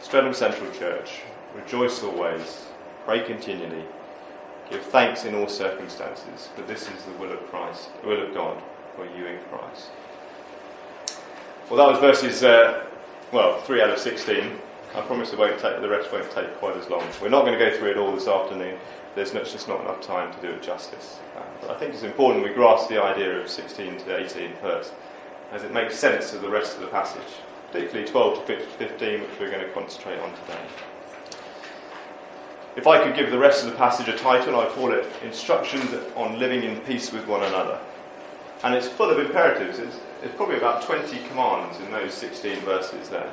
Streatham 0.00 0.34
Central 0.34 0.70
Church, 0.72 1.20
rejoice 1.54 2.02
always, 2.02 2.66
pray 3.04 3.24
continually, 3.24 3.84
give 4.70 4.82
thanks 4.82 5.24
in 5.24 5.34
all 5.34 5.48
circumstances, 5.48 6.48
for 6.54 6.62
this 6.62 6.90
is 6.90 7.04
the 7.04 7.12
will 7.12 7.32
of 7.32 7.46
Christ, 7.50 7.90
the 8.02 8.08
will 8.08 8.26
of 8.26 8.34
God 8.34 8.60
for 8.96 9.04
you 9.04 9.26
in 9.26 9.38
Christ. 9.50 9.90
Well, 11.70 11.78
that 11.78 11.92
was 11.92 12.00
verses, 12.00 12.42
uh, 12.42 12.84
well, 13.32 13.60
3 13.62 13.82
out 13.82 13.90
of 13.90 13.98
16. 13.98 14.50
I 14.94 15.00
promise 15.00 15.32
it 15.32 15.38
won't 15.40 15.58
take, 15.58 15.80
the 15.80 15.88
rest 15.88 16.12
won't 16.12 16.30
take 16.30 16.54
quite 16.58 16.76
as 16.76 16.88
long. 16.88 17.04
We're 17.20 17.28
not 17.28 17.44
going 17.44 17.58
to 17.58 17.64
go 17.64 17.76
through 17.76 17.90
it 17.90 17.96
all 17.96 18.14
this 18.14 18.28
afternoon. 18.28 18.78
There's 19.16 19.32
just 19.32 19.66
not 19.66 19.80
enough 19.80 20.00
time 20.00 20.32
to 20.32 20.40
do 20.40 20.54
it 20.54 20.62
justice. 20.62 21.18
Uh, 21.36 21.42
but 21.60 21.70
I 21.70 21.78
think 21.78 21.94
it's 21.94 22.04
important 22.04 22.44
we 22.44 22.52
grasp 22.52 22.88
the 22.88 23.02
idea 23.02 23.40
of 23.40 23.50
16 23.50 23.98
to 23.98 24.16
18 24.16 24.52
first, 24.60 24.92
as 25.50 25.64
it 25.64 25.72
makes 25.72 25.98
sense 25.98 26.32
of 26.32 26.42
the 26.42 26.48
rest 26.48 26.76
of 26.76 26.82
the 26.82 26.86
passage, 26.86 27.22
particularly 27.72 28.08
12 28.08 28.46
to 28.46 28.60
15, 28.60 29.20
which 29.20 29.30
we're 29.40 29.50
going 29.50 29.66
to 29.66 29.72
concentrate 29.72 30.20
on 30.20 30.30
today. 30.30 30.60
If 32.76 32.86
I 32.86 33.02
could 33.02 33.16
give 33.16 33.32
the 33.32 33.38
rest 33.38 33.64
of 33.64 33.70
the 33.70 33.76
passage 33.76 34.08
a 34.08 34.16
title, 34.16 34.60
I'd 34.60 34.68
call 34.70 34.92
it 34.92 35.06
Instructions 35.24 35.92
on 36.14 36.38
Living 36.38 36.62
in 36.62 36.78
Peace 36.82 37.12
with 37.12 37.26
One 37.26 37.42
Another. 37.42 37.80
And 38.62 38.74
it's 38.74 38.88
full 38.88 39.10
of 39.10 39.18
imperatives. 39.18 39.80
It's, 39.80 39.96
it's 40.22 40.34
probably 40.36 40.56
about 40.56 40.82
20 40.82 41.18
commands 41.28 41.78
in 41.80 41.90
those 41.90 42.14
16 42.14 42.60
verses 42.60 43.08
there. 43.08 43.32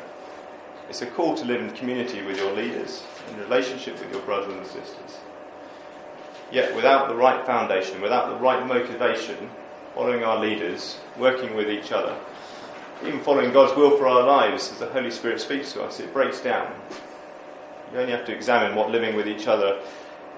It's 0.92 1.02
a 1.02 1.06
call 1.06 1.36
to 1.36 1.46
live 1.46 1.62
in 1.62 1.72
community 1.72 2.22
with 2.22 2.36
your 2.36 2.52
leaders, 2.52 3.02
in 3.30 3.40
relationship 3.40 3.98
with 3.98 4.12
your 4.12 4.22
brothers 4.24 4.54
and 4.54 4.66
sisters. 4.66 5.20
Yet, 6.52 6.76
without 6.76 7.08
the 7.08 7.16
right 7.16 7.46
foundation, 7.46 8.02
without 8.02 8.28
the 8.28 8.36
right 8.44 8.68
motivation, 8.68 9.50
following 9.96 10.26
our 10.26 10.38
leaders, 10.38 11.00
working 11.18 11.56
with 11.56 11.70
each 11.70 11.94
other, 11.94 12.20
even 13.08 13.22
following 13.22 13.54
God's 13.54 13.74
will 13.78 13.98
for 13.98 14.06
our 14.06 14.24
lives 14.24 14.70
as 14.70 14.80
the 14.80 14.88
Holy 14.88 15.12
Spirit 15.12 15.40
speaks 15.40 15.72
to 15.72 15.82
us, 15.82 16.02
it 16.02 16.12
breaks 16.12 16.42
down. 16.42 16.74
You 17.94 18.00
only 18.00 18.12
have 18.12 18.26
to 18.26 18.36
examine 18.36 18.76
what 18.76 18.92
living 18.92 19.16
with 19.16 19.30
each 19.30 19.48
other 19.48 19.80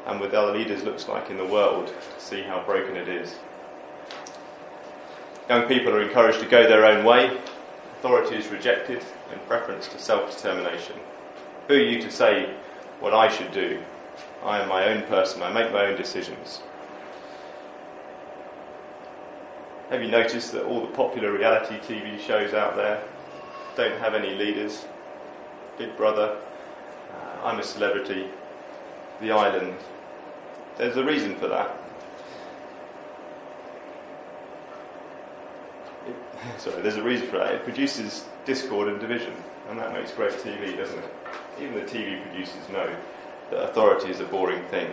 and 0.06 0.22
with 0.22 0.36
other 0.36 0.56
leaders 0.56 0.84
looks 0.84 1.08
like 1.08 1.32
in 1.32 1.38
the 1.38 1.48
world 1.48 1.88
to 1.88 2.24
see 2.24 2.44
how 2.44 2.64
broken 2.64 2.96
it 2.96 3.10
is. 3.10 3.40
Young 5.50 5.68
people 5.68 5.96
are 5.96 6.04
encouraged 6.04 6.42
to 6.42 6.46
go 6.46 6.62
their 6.70 6.86
own 6.86 7.04
way, 7.04 7.42
authority 8.04 8.36
is 8.36 8.50
rejected 8.50 9.02
in 9.32 9.40
preference 9.48 9.88
to 9.88 9.98
self 9.98 10.36
determination. 10.36 10.98
Who 11.70 11.76
are 11.76 11.78
you 11.78 12.02
to 12.02 12.12
say 12.12 12.54
what 13.00 13.14
I 13.14 13.30
should 13.30 13.54
do? 13.54 13.80
I 14.44 14.60
am 14.60 14.68
my 14.68 14.88
own 14.90 15.04
person, 15.04 15.42
I 15.42 15.54
make 15.54 15.72
my 15.72 15.86
own 15.86 15.96
decisions. 15.96 16.60
Have 19.90 20.02
you 20.02 20.10
noticed 20.10 20.52
that 20.52 20.66
all 20.66 20.82
the 20.82 20.92
popular 20.92 21.32
reality 21.32 21.76
TV 21.78 22.20
shows 22.20 22.54
out 22.54 22.76
there 22.76 23.02
don't 23.78 23.98
have 24.00 24.16
any 24.16 24.36
leaders? 24.36 24.86
Big 25.78 25.96
Brother, 25.96 26.36
uh, 27.14 27.46
I'm 27.46 27.60
a 27.60 27.64
Celebrity, 27.64 28.28
The 29.22 29.32
Island. 29.32 29.78
There's 30.78 30.98
a 30.98 31.06
reason 31.06 31.38
for 31.38 31.48
that. 31.48 31.83
sorry, 36.58 36.82
there's 36.82 36.96
a 36.96 37.04
reason 37.04 37.28
for 37.28 37.38
that. 37.38 37.56
It 37.56 37.64
produces 37.64 38.26
discord 38.46 38.88
and 38.88 39.00
division, 39.00 39.34
and 39.70 39.80
that 39.80 39.94
makes 39.94 40.12
great 40.12 40.34
TV, 40.34 40.76
doesn't 40.78 40.98
it? 40.98 41.14
Even 41.62 41.76
the 41.76 41.82
TV 41.82 42.22
producers 42.24 42.70
know 42.70 42.90
that 43.52 43.70
authority 43.70 44.10
is 44.10 44.20
a 44.20 44.26
boring 44.26 44.64
thing. 44.66 44.92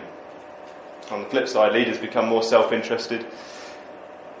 On 1.09 1.23
the 1.23 1.29
flip 1.29 1.47
side, 1.47 1.73
leaders 1.73 1.97
become 1.97 2.27
more 2.27 2.43
self 2.43 2.71
interested. 2.71 3.25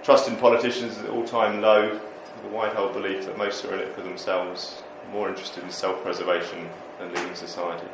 Trust 0.03 0.27
in 0.27 0.35
politicians 0.37 0.97
is 0.97 1.03
at 1.03 1.09
all 1.09 1.25
time 1.25 1.61
low, 1.61 1.99
the 2.43 2.47
wide 2.49 2.73
held 2.73 2.93
belief 2.93 3.25
that 3.25 3.37
most 3.37 3.63
are 3.65 3.73
in 3.73 3.79
it 3.79 3.93
for 3.93 4.01
themselves, 4.01 4.81
more 5.11 5.29
interested 5.29 5.63
in 5.63 5.69
self 5.71 6.01
preservation 6.03 6.69
than 6.99 7.13
leading 7.13 7.35
society. 7.35 7.87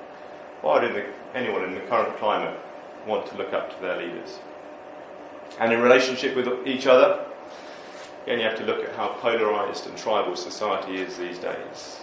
Why 0.62 0.82
would 0.82 1.06
anyone 1.36 1.64
in 1.64 1.74
the 1.74 1.82
current 1.82 2.16
climate 2.18 2.58
want 3.06 3.26
to 3.28 3.38
look 3.38 3.54
up 3.54 3.76
to 3.76 3.82
their 3.82 3.98
leaders? 3.98 4.40
And 5.60 5.72
in 5.72 5.82
relationship 5.82 6.36
with 6.36 6.68
each 6.68 6.88
other, 6.88 7.26
You 8.28 8.44
have 8.44 8.58
to 8.58 8.66
look 8.66 8.84
at 8.84 8.94
how 8.96 9.08
polarised 9.22 9.88
and 9.88 9.98
tribal 9.98 10.36
society 10.36 10.98
is 10.98 11.18
these 11.18 11.40
days. 11.40 12.02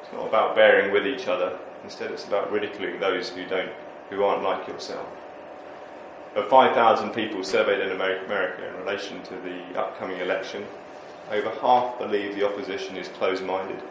It's 0.00 0.12
not 0.12 0.28
about 0.28 0.54
bearing 0.54 0.92
with 0.92 1.06
each 1.06 1.26
other. 1.26 1.58
Instead, 1.82 2.12
it's 2.12 2.24
about 2.24 2.52
ridiculing 2.52 3.00
those 3.00 3.30
who 3.30 3.44
don't, 3.46 3.72
who 4.08 4.22
aren't 4.22 4.44
like 4.44 4.68
yourself. 4.68 5.06
Of 6.36 6.48
5,000 6.48 7.10
people 7.10 7.42
surveyed 7.42 7.80
in 7.80 7.90
America 7.92 8.68
in 8.68 8.76
relation 8.76 9.22
to 9.24 9.34
the 9.34 9.78
upcoming 9.78 10.20
election, 10.20 10.64
over 11.30 11.50
half 11.60 11.98
believe 11.98 12.36
the 12.36 12.46
opposition 12.46 12.96
is 12.96 13.08
closed-minded, 13.08 13.82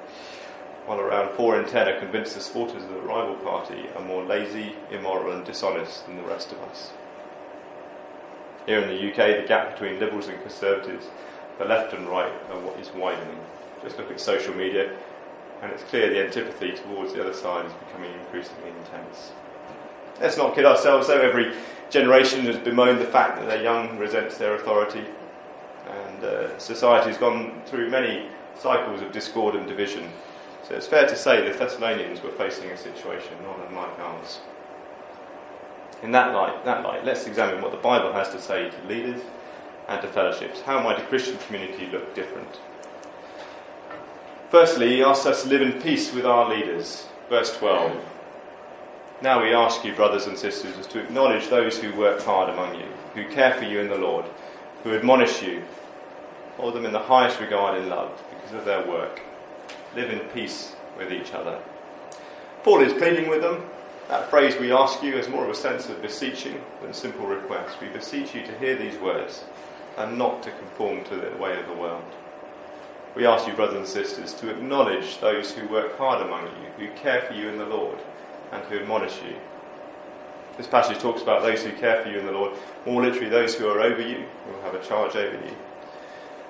while 0.86 1.00
around 1.00 1.36
4 1.36 1.60
in 1.60 1.68
10 1.68 1.88
are 1.88 2.00
convinced 2.00 2.36
the 2.36 2.42
supporters 2.42 2.84
of 2.84 2.90
the 2.90 3.02
rival 3.02 3.36
party 3.36 3.90
are 3.96 4.04
more 4.04 4.24
lazy, 4.24 4.76
immoral 4.92 5.34
and 5.34 5.46
dishonest 5.46 6.06
than 6.06 6.16
the 6.16 6.24
rest 6.24 6.52
of 6.52 6.60
us. 6.64 6.92
Here 8.66 8.80
in 8.80 8.88
the 8.88 9.12
UK, 9.12 9.42
the 9.42 9.48
gap 9.48 9.74
between 9.74 10.00
Liberals 10.00 10.28
and 10.28 10.42
Conservatives 10.42 11.08
the 11.58 11.66
left 11.66 11.94
and 11.94 12.08
right 12.08 12.32
are 12.52 12.60
what 12.60 12.80
is 12.80 12.92
widening. 12.94 13.40
Just 13.84 13.98
look 13.98 14.12
at 14.12 14.20
social 14.20 14.54
media, 14.54 14.92
and 15.62 15.72
it's 15.72 15.84
clear 15.84 16.10
the 16.10 16.24
antipathy 16.24 16.72
towards 16.72 17.14
the 17.14 17.22
other 17.22 17.34
side 17.34 17.66
is 17.66 17.74
becoming 17.74 18.12
increasingly 18.20 18.70
intense. 18.70 19.32
Let's 20.20 20.38
not 20.38 20.56
kid 20.56 20.66
ourselves, 20.66 21.08
though. 21.08 21.22
Every 21.22 21.54
generation 21.90 22.46
has 22.46 22.58
bemoaned 22.58 23.00
the 23.00 23.06
fact 23.06 23.38
that 23.40 23.48
their 23.48 23.62
young 23.62 23.98
resents 23.98 24.38
their 24.38 24.56
authority, 24.56 25.04
and 25.90 26.24
uh, 26.24 26.58
society 26.58 27.10
has 27.10 27.18
gone 27.18 27.62
through 27.66 27.90
many 27.90 28.28
cycles 28.58 29.02
of 29.02 29.12
discord 29.12 29.56
and 29.56 29.68
division. 29.68 30.10
So 30.68 30.76
it's 30.76 30.88
fair 30.88 31.08
to 31.08 31.16
say 31.16 31.48
the 31.48 31.56
Thessalonians 31.56 32.24
were 32.24 32.32
facing 32.32 32.72
a 32.72 32.78
situation 32.78 33.34
not 33.44 33.60
unlike 33.70 34.00
ours. 34.00 34.40
In 36.02 36.12
that 36.12 36.34
light, 36.34 36.66
that 36.66 36.84
light, 36.84 37.06
let's 37.06 37.28
examine 37.28 37.62
what 37.62 37.72
the 37.72 37.78
Bible 37.78 38.12
has 38.14 38.30
to 38.30 38.42
say 38.42 38.70
to 38.70 38.88
leaders 38.88 39.22
and 39.88 40.02
to 40.02 40.08
fellowships. 40.08 40.62
How 40.62 40.82
might 40.82 41.00
a 41.00 41.04
Christian 41.04 41.38
community 41.40 41.88
look 41.88 42.16
different? 42.16 42.60
Firstly, 44.50 44.90
he 44.90 45.04
asks 45.04 45.26
us 45.26 45.44
to 45.44 45.50
live 45.50 45.62
in 45.62 45.82
peace 45.82 46.14
with 46.14 46.26
our 46.26 46.50
leaders. 46.50 47.08
Verse 47.30 47.56
12. 47.58 48.04
Now 49.22 49.42
we 49.42 49.54
ask 49.54 49.84
you, 49.84 49.94
brothers 49.94 50.28
and 50.28 50.38
sisters, 50.38 50.86
to 50.88 51.00
acknowledge 51.00 51.48
those 51.48 51.78
who 51.80 51.96
work 51.96 52.22
hard 52.22 52.50
among 52.50 52.76
you, 52.76 52.86
who 53.14 53.30
care 53.34 53.54
for 53.54 53.64
you 53.64 53.80
in 53.80 53.88
the 53.88 53.98
Lord, 53.98 54.26
who 54.84 54.94
admonish 54.94 55.42
you, 55.42 55.64
hold 56.58 56.74
them 56.74 56.86
in 56.86 56.94
the 56.94 57.00
highest 57.00 57.40
regard 57.40 57.82
in 57.82 57.90
love 57.90 58.12
because 58.30 58.56
of 58.56 58.66
their 58.66 58.86
work. 58.88 59.22
Live 59.96 60.10
in 60.10 60.20
peace 60.30 60.76
with 60.98 61.12
each 61.12 61.34
other. 61.34 61.60
Paul 62.64 62.82
is 62.82 62.94
pleading 62.94 63.30
with 63.30 63.42
them. 63.42 63.64
That 64.10 64.30
phrase 64.30 64.56
we 64.60 64.72
ask 64.72 65.02
you 65.02 65.16
is 65.18 65.28
more 65.28 65.44
of 65.44 65.50
a 65.50 65.56
sense 65.56 65.90
of 65.90 66.02
beseeching 66.02 66.62
than 66.82 66.94
simple 66.94 67.26
request. 67.26 67.82
We 67.82 67.88
beseech 67.88 68.36
you 68.36 68.46
to 68.46 68.60
hear 68.60 68.76
these 68.76 68.98
words 69.00 69.44
and 69.98 70.18
not 70.18 70.44
to 70.44 70.52
conform 70.52 71.04
to 71.06 71.16
the 71.16 71.38
way 71.38 71.60
of 71.60 71.68
the 71.68 71.74
world. 71.74 72.04
We 73.16 73.26
ask 73.26 73.48
you, 73.48 73.54
brothers 73.54 73.78
and 73.78 73.88
sisters, 73.88 74.34
to 74.36 74.50
acknowledge 74.50 75.20
those 75.20 75.52
who 75.52 75.68
work 75.70 75.98
hard 75.98 76.26
among 76.26 76.48
you, 76.48 76.88
who 76.88 76.94
care 76.96 77.22
for 77.22 77.34
you 77.34 77.48
in 77.48 77.58
the 77.58 77.66
Lord, 77.66 77.98
and 78.52 78.62
who 78.66 78.80
admonish 78.80 79.22
you. 79.24 79.38
This 80.58 80.68
passage 80.68 81.00
talks 81.00 81.22
about 81.22 81.42
those 81.42 81.64
who 81.64 81.72
care 81.74 82.04
for 82.04 82.10
you 82.10 82.20
in 82.20 82.26
the 82.26 82.32
Lord, 82.32 82.58
more 82.86 83.02
literally, 83.02 83.30
those 83.30 83.56
who 83.56 83.68
are 83.68 83.80
over 83.82 84.02
you, 84.02 84.26
who 84.46 84.62
have 84.64 84.74
a 84.74 84.86
charge 84.86 85.16
over 85.16 85.34
you. 85.34 85.56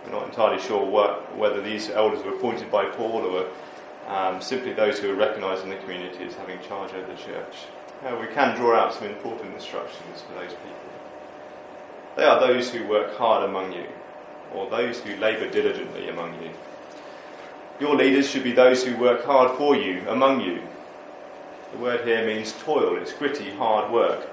We're 0.05 0.11
not 0.11 0.27
entirely 0.27 0.61
sure 0.61 0.85
what, 0.85 1.35
whether 1.37 1.61
these 1.61 1.89
elders 1.89 2.23
were 2.23 2.35
appointed 2.35 2.71
by 2.71 2.85
Paul 2.85 3.25
or 3.25 3.31
were 3.31 3.49
um, 4.07 4.41
simply 4.41 4.73
those 4.73 4.99
who 4.99 5.11
are 5.11 5.15
recognised 5.15 5.63
in 5.63 5.69
the 5.69 5.77
community 5.77 6.23
as 6.23 6.35
having 6.35 6.59
charge 6.61 6.93
over 6.93 7.07
the 7.07 7.19
church. 7.19 7.55
we 8.19 8.27
can 8.27 8.55
draw 8.55 8.75
out 8.75 8.93
some 8.93 9.07
important 9.07 9.53
instructions 9.53 10.21
for 10.21 10.33
those 10.39 10.53
people. 10.53 10.94
They 12.15 12.23
are 12.23 12.39
those 12.39 12.71
who 12.71 12.87
work 12.87 13.17
hard 13.17 13.49
among 13.49 13.73
you, 13.73 13.87
or 14.53 14.69
those 14.69 14.99
who 14.99 15.17
labour 15.17 15.49
diligently 15.49 16.07
among 16.09 16.41
you. 16.41 16.51
Your 17.79 17.95
leaders 17.95 18.29
should 18.29 18.43
be 18.43 18.53
those 18.53 18.85
who 18.85 18.95
work 18.95 19.25
hard 19.25 19.57
for 19.57 19.75
you, 19.75 20.01
among 20.07 20.39
you. 20.39 20.61
The 21.73 21.77
word 21.77 22.07
here 22.07 22.25
means 22.25 22.53
toil, 22.63 22.95
it's 22.95 23.11
gritty, 23.11 23.51
hard 23.51 23.91
work. 23.91 24.29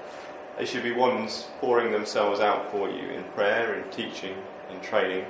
They 0.57 0.65
should 0.65 0.83
be 0.83 0.93
ones 0.93 1.47
pouring 1.59 1.91
themselves 1.91 2.39
out 2.39 2.71
for 2.71 2.89
you 2.89 3.09
in 3.09 3.23
prayer, 3.35 3.73
in 3.73 3.89
teaching, 3.89 4.35
in 4.71 4.79
training. 4.79 5.25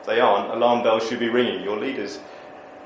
If 0.00 0.06
they 0.06 0.20
aren't, 0.20 0.52
alarm 0.52 0.84
bells 0.84 1.08
should 1.08 1.18
be 1.18 1.28
ringing. 1.28 1.64
Your 1.64 1.78
leaders, 1.78 2.20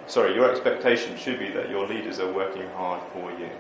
sorry, 0.07 0.35
your 0.35 0.51
expectation 0.51 1.15
should 1.19 1.39
be 1.39 1.51
that 1.51 1.69
your 1.69 1.87
leaders 1.87 2.21
are 2.21 2.33
working 2.33 2.69
hard 2.71 3.03
for 3.13 3.31
you. 3.33 3.51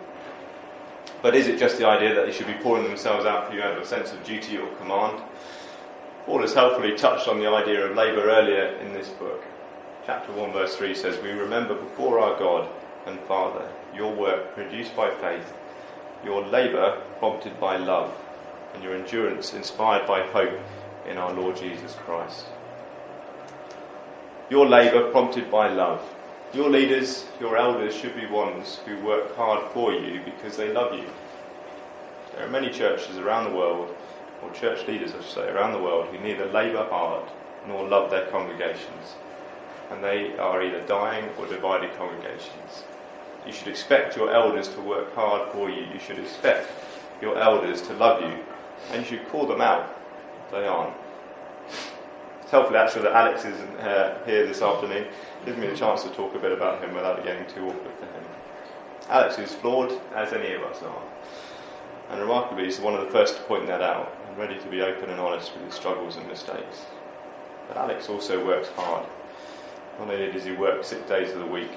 But 1.22 1.34
is 1.34 1.48
it 1.48 1.58
just 1.58 1.78
the 1.78 1.86
idea 1.86 2.14
that 2.14 2.26
they 2.26 2.32
should 2.32 2.46
be 2.46 2.54
pouring 2.54 2.84
themselves 2.84 3.26
out 3.26 3.48
for 3.48 3.54
you 3.54 3.62
out 3.62 3.76
of 3.76 3.82
a 3.82 3.86
sense 3.86 4.12
of 4.12 4.22
duty 4.24 4.56
or 4.56 4.68
command? 4.76 5.20
Paul 6.24 6.42
has 6.42 6.54
helpfully 6.54 6.94
touched 6.94 7.26
on 7.26 7.40
the 7.40 7.48
idea 7.48 7.86
of 7.86 7.96
labour 7.96 8.30
earlier 8.30 8.66
in 8.80 8.92
this 8.92 9.08
book. 9.08 9.42
Chapter 10.06 10.32
1, 10.32 10.52
verse 10.52 10.76
3 10.76 10.94
says, 10.94 11.20
We 11.22 11.30
remember 11.30 11.74
before 11.74 12.20
our 12.20 12.38
God 12.38 12.68
and 13.06 13.18
Father 13.20 13.68
your 13.94 14.14
work 14.14 14.54
produced 14.54 14.94
by 14.94 15.10
faith, 15.10 15.52
your 16.24 16.46
labour 16.46 17.02
prompted 17.18 17.58
by 17.58 17.76
love, 17.76 18.14
and 18.74 18.82
your 18.82 18.94
endurance 18.94 19.54
inspired 19.54 20.06
by 20.06 20.22
hope 20.22 20.60
in 21.08 21.18
our 21.18 21.32
Lord 21.32 21.56
Jesus 21.56 21.94
Christ. 21.94 22.44
Your 24.50 24.66
labour 24.66 25.10
prompted 25.10 25.50
by 25.50 25.68
love. 25.68 26.02
Your 26.54 26.70
leaders, 26.70 27.26
your 27.40 27.58
elders, 27.58 27.94
should 27.94 28.16
be 28.16 28.24
ones 28.24 28.80
who 28.86 28.98
work 29.04 29.36
hard 29.36 29.70
for 29.72 29.92
you 29.92 30.22
because 30.24 30.56
they 30.56 30.72
love 30.72 30.94
you. 30.94 31.04
There 32.34 32.46
are 32.46 32.50
many 32.50 32.70
churches 32.70 33.18
around 33.18 33.50
the 33.50 33.56
world, 33.56 33.94
or 34.42 34.50
church 34.52 34.86
leaders, 34.88 35.12
I 35.12 35.18
should 35.20 35.30
say, 35.30 35.48
around 35.50 35.72
the 35.72 35.82
world, 35.82 36.06
who 36.08 36.18
neither 36.18 36.46
labour 36.46 36.86
hard 36.88 37.28
nor 37.66 37.86
love 37.86 38.10
their 38.10 38.26
congregations. 38.28 39.16
And 39.90 40.02
they 40.02 40.38
are 40.38 40.62
either 40.62 40.80
dying 40.86 41.28
or 41.38 41.46
divided 41.46 41.94
congregations. 41.98 42.84
You 43.46 43.52
should 43.52 43.68
expect 43.68 44.16
your 44.16 44.32
elders 44.32 44.68
to 44.68 44.80
work 44.80 45.14
hard 45.14 45.52
for 45.52 45.68
you. 45.68 45.84
You 45.92 45.98
should 45.98 46.18
expect 46.18 46.70
your 47.20 47.38
elders 47.38 47.82
to 47.82 47.92
love 47.92 48.22
you. 48.22 48.38
And 48.90 49.02
you 49.02 49.18
should 49.18 49.28
call 49.28 49.46
them 49.46 49.60
out 49.60 49.94
if 50.46 50.52
they 50.52 50.66
aren't. 50.66 50.94
It's 52.48 52.52
helpful 52.54 52.78
actually 52.78 53.02
that 53.02 53.12
Alex 53.12 53.44
isn't 53.44 53.76
uh, 53.78 54.24
here 54.24 54.46
this 54.46 54.62
afternoon. 54.62 55.06
Gives 55.44 55.58
me 55.58 55.66
a 55.66 55.76
chance 55.76 56.02
to 56.04 56.08
talk 56.08 56.34
a 56.34 56.38
bit 56.38 56.50
about 56.50 56.82
him 56.82 56.94
without 56.94 57.18
it 57.18 57.24
getting 57.26 57.46
too 57.46 57.66
awkward 57.66 57.94
for 57.98 58.06
him. 58.06 58.24
Alex 59.10 59.38
is 59.38 59.54
flawed, 59.54 59.92
as 60.14 60.32
any 60.32 60.54
of 60.54 60.62
us 60.62 60.82
are. 60.82 61.02
And 62.08 62.22
remarkably, 62.22 62.64
he's 62.64 62.80
one 62.80 62.94
of 62.94 63.04
the 63.04 63.10
first 63.10 63.36
to 63.36 63.42
point 63.42 63.66
that 63.66 63.82
out 63.82 64.16
and 64.26 64.38
ready 64.38 64.58
to 64.58 64.66
be 64.68 64.80
open 64.80 65.10
and 65.10 65.20
honest 65.20 65.52
with 65.54 65.66
his 65.66 65.74
struggles 65.74 66.16
and 66.16 66.26
mistakes. 66.26 66.86
But 67.68 67.76
Alex 67.76 68.08
also 68.08 68.42
works 68.42 68.70
hard. 68.76 69.06
Not 69.98 70.08
only 70.08 70.32
does 70.32 70.46
he 70.46 70.52
work 70.52 70.82
six 70.84 71.06
days 71.06 71.30
of 71.32 71.40
the 71.40 71.46
week, 71.46 71.72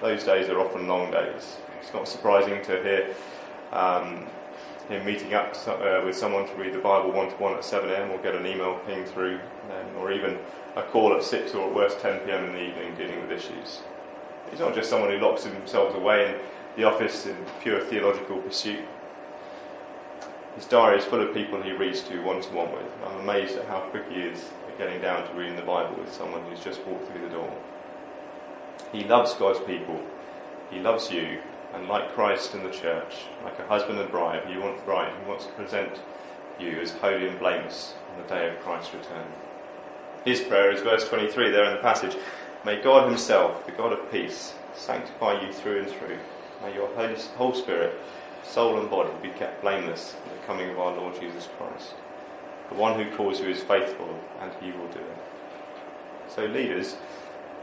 those 0.00 0.22
days 0.22 0.48
are 0.50 0.60
often 0.60 0.86
long 0.86 1.10
days. 1.10 1.56
It's 1.82 1.92
not 1.92 2.06
surprising 2.06 2.62
to 2.62 2.80
hear 2.80 3.16
um, 3.72 4.28
him 4.90 5.06
meeting 5.06 5.34
up 5.34 5.56
uh, 5.66 6.02
with 6.04 6.16
someone 6.16 6.46
to 6.46 6.54
read 6.54 6.74
the 6.74 6.78
Bible 6.78 7.12
one 7.12 7.30
to 7.30 7.36
one 7.36 7.54
at 7.54 7.60
7am 7.60 8.10
or 8.10 8.18
get 8.18 8.34
an 8.34 8.46
email 8.46 8.78
ping 8.86 9.04
through, 9.04 9.38
then, 9.68 9.86
or 9.96 10.12
even 10.12 10.38
a 10.76 10.82
call 10.82 11.14
at 11.14 11.22
6 11.22 11.54
or 11.54 11.68
at 11.68 11.74
worst 11.74 11.98
10pm 11.98 12.48
in 12.48 12.52
the 12.52 12.62
evening 12.62 12.94
dealing 12.96 13.20
with 13.20 13.30
issues. 13.30 13.80
He's 14.50 14.60
not 14.60 14.74
just 14.74 14.90
someone 14.90 15.10
who 15.10 15.18
locks 15.18 15.44
himself 15.44 15.94
away 15.94 16.30
in 16.30 16.40
the 16.76 16.84
office 16.84 17.26
in 17.26 17.36
pure 17.62 17.80
theological 17.80 18.38
pursuit. 18.38 18.84
His 20.56 20.66
diary 20.66 20.98
is 20.98 21.04
full 21.04 21.20
of 21.20 21.32
people 21.32 21.62
he 21.62 21.72
reads 21.72 22.02
to 22.02 22.22
one 22.22 22.42
to 22.42 22.48
one 22.50 22.72
with. 22.72 22.92
I'm 23.06 23.20
amazed 23.20 23.56
at 23.56 23.66
how 23.66 23.80
quick 23.80 24.10
he 24.10 24.20
is 24.20 24.44
at 24.66 24.76
getting 24.76 25.00
down 25.00 25.26
to 25.26 25.34
reading 25.34 25.56
the 25.56 25.62
Bible 25.62 25.96
with 25.96 26.12
someone 26.12 26.42
who's 26.50 26.62
just 26.62 26.84
walked 26.86 27.10
through 27.10 27.22
the 27.22 27.34
door. 27.34 27.56
He 28.92 29.04
loves 29.04 29.34
God's 29.34 29.60
people. 29.60 30.00
He 30.70 30.80
loves 30.80 31.10
you, 31.10 31.40
and 31.74 31.88
like 31.88 32.12
Christ 32.14 32.54
in 32.54 32.62
the 32.62 32.70
church, 32.70 33.26
like 33.44 33.58
a 33.58 33.66
husband 33.66 33.98
and 33.98 34.10
bride, 34.10 34.46
he 34.46 34.58
wants, 34.58 34.82
bride, 34.82 35.12
he 35.22 35.28
wants 35.28 35.46
to 35.46 35.52
present 35.52 36.00
you 36.58 36.80
as 36.80 36.90
holy 36.92 37.28
and 37.28 37.38
blameless 37.38 37.94
on 38.12 38.22
the 38.22 38.28
day 38.28 38.48
of 38.48 38.60
Christ's 38.60 38.94
return. 38.94 39.26
His 40.24 40.40
prayer 40.40 40.70
is 40.70 40.82
verse 40.82 41.08
23 41.08 41.50
there 41.50 41.64
in 41.64 41.74
the 41.74 41.82
passage. 41.82 42.16
May 42.64 42.82
God 42.82 43.08
Himself, 43.08 43.64
the 43.64 43.72
God 43.72 43.92
of 43.92 44.12
peace, 44.12 44.52
sanctify 44.74 45.40
you 45.40 45.52
through 45.52 45.80
and 45.80 45.88
through. 45.88 46.18
May 46.62 46.74
your 46.74 46.88
whole 47.36 47.54
spirit, 47.54 47.98
soul 48.44 48.78
and 48.78 48.90
body 48.90 49.10
be 49.22 49.30
kept 49.30 49.62
blameless 49.62 50.14
at 50.26 50.40
the 50.40 50.46
coming 50.46 50.68
of 50.68 50.78
our 50.78 50.94
Lord 50.94 51.18
Jesus 51.18 51.48
Christ. 51.56 51.94
The 52.68 52.74
one 52.74 53.00
who 53.00 53.16
calls 53.16 53.40
you 53.40 53.48
is 53.48 53.62
faithful, 53.62 54.20
and 54.40 54.52
He 54.60 54.72
will 54.72 54.88
do 54.88 54.98
it. 54.98 55.18
So, 56.28 56.44
leaders, 56.44 56.96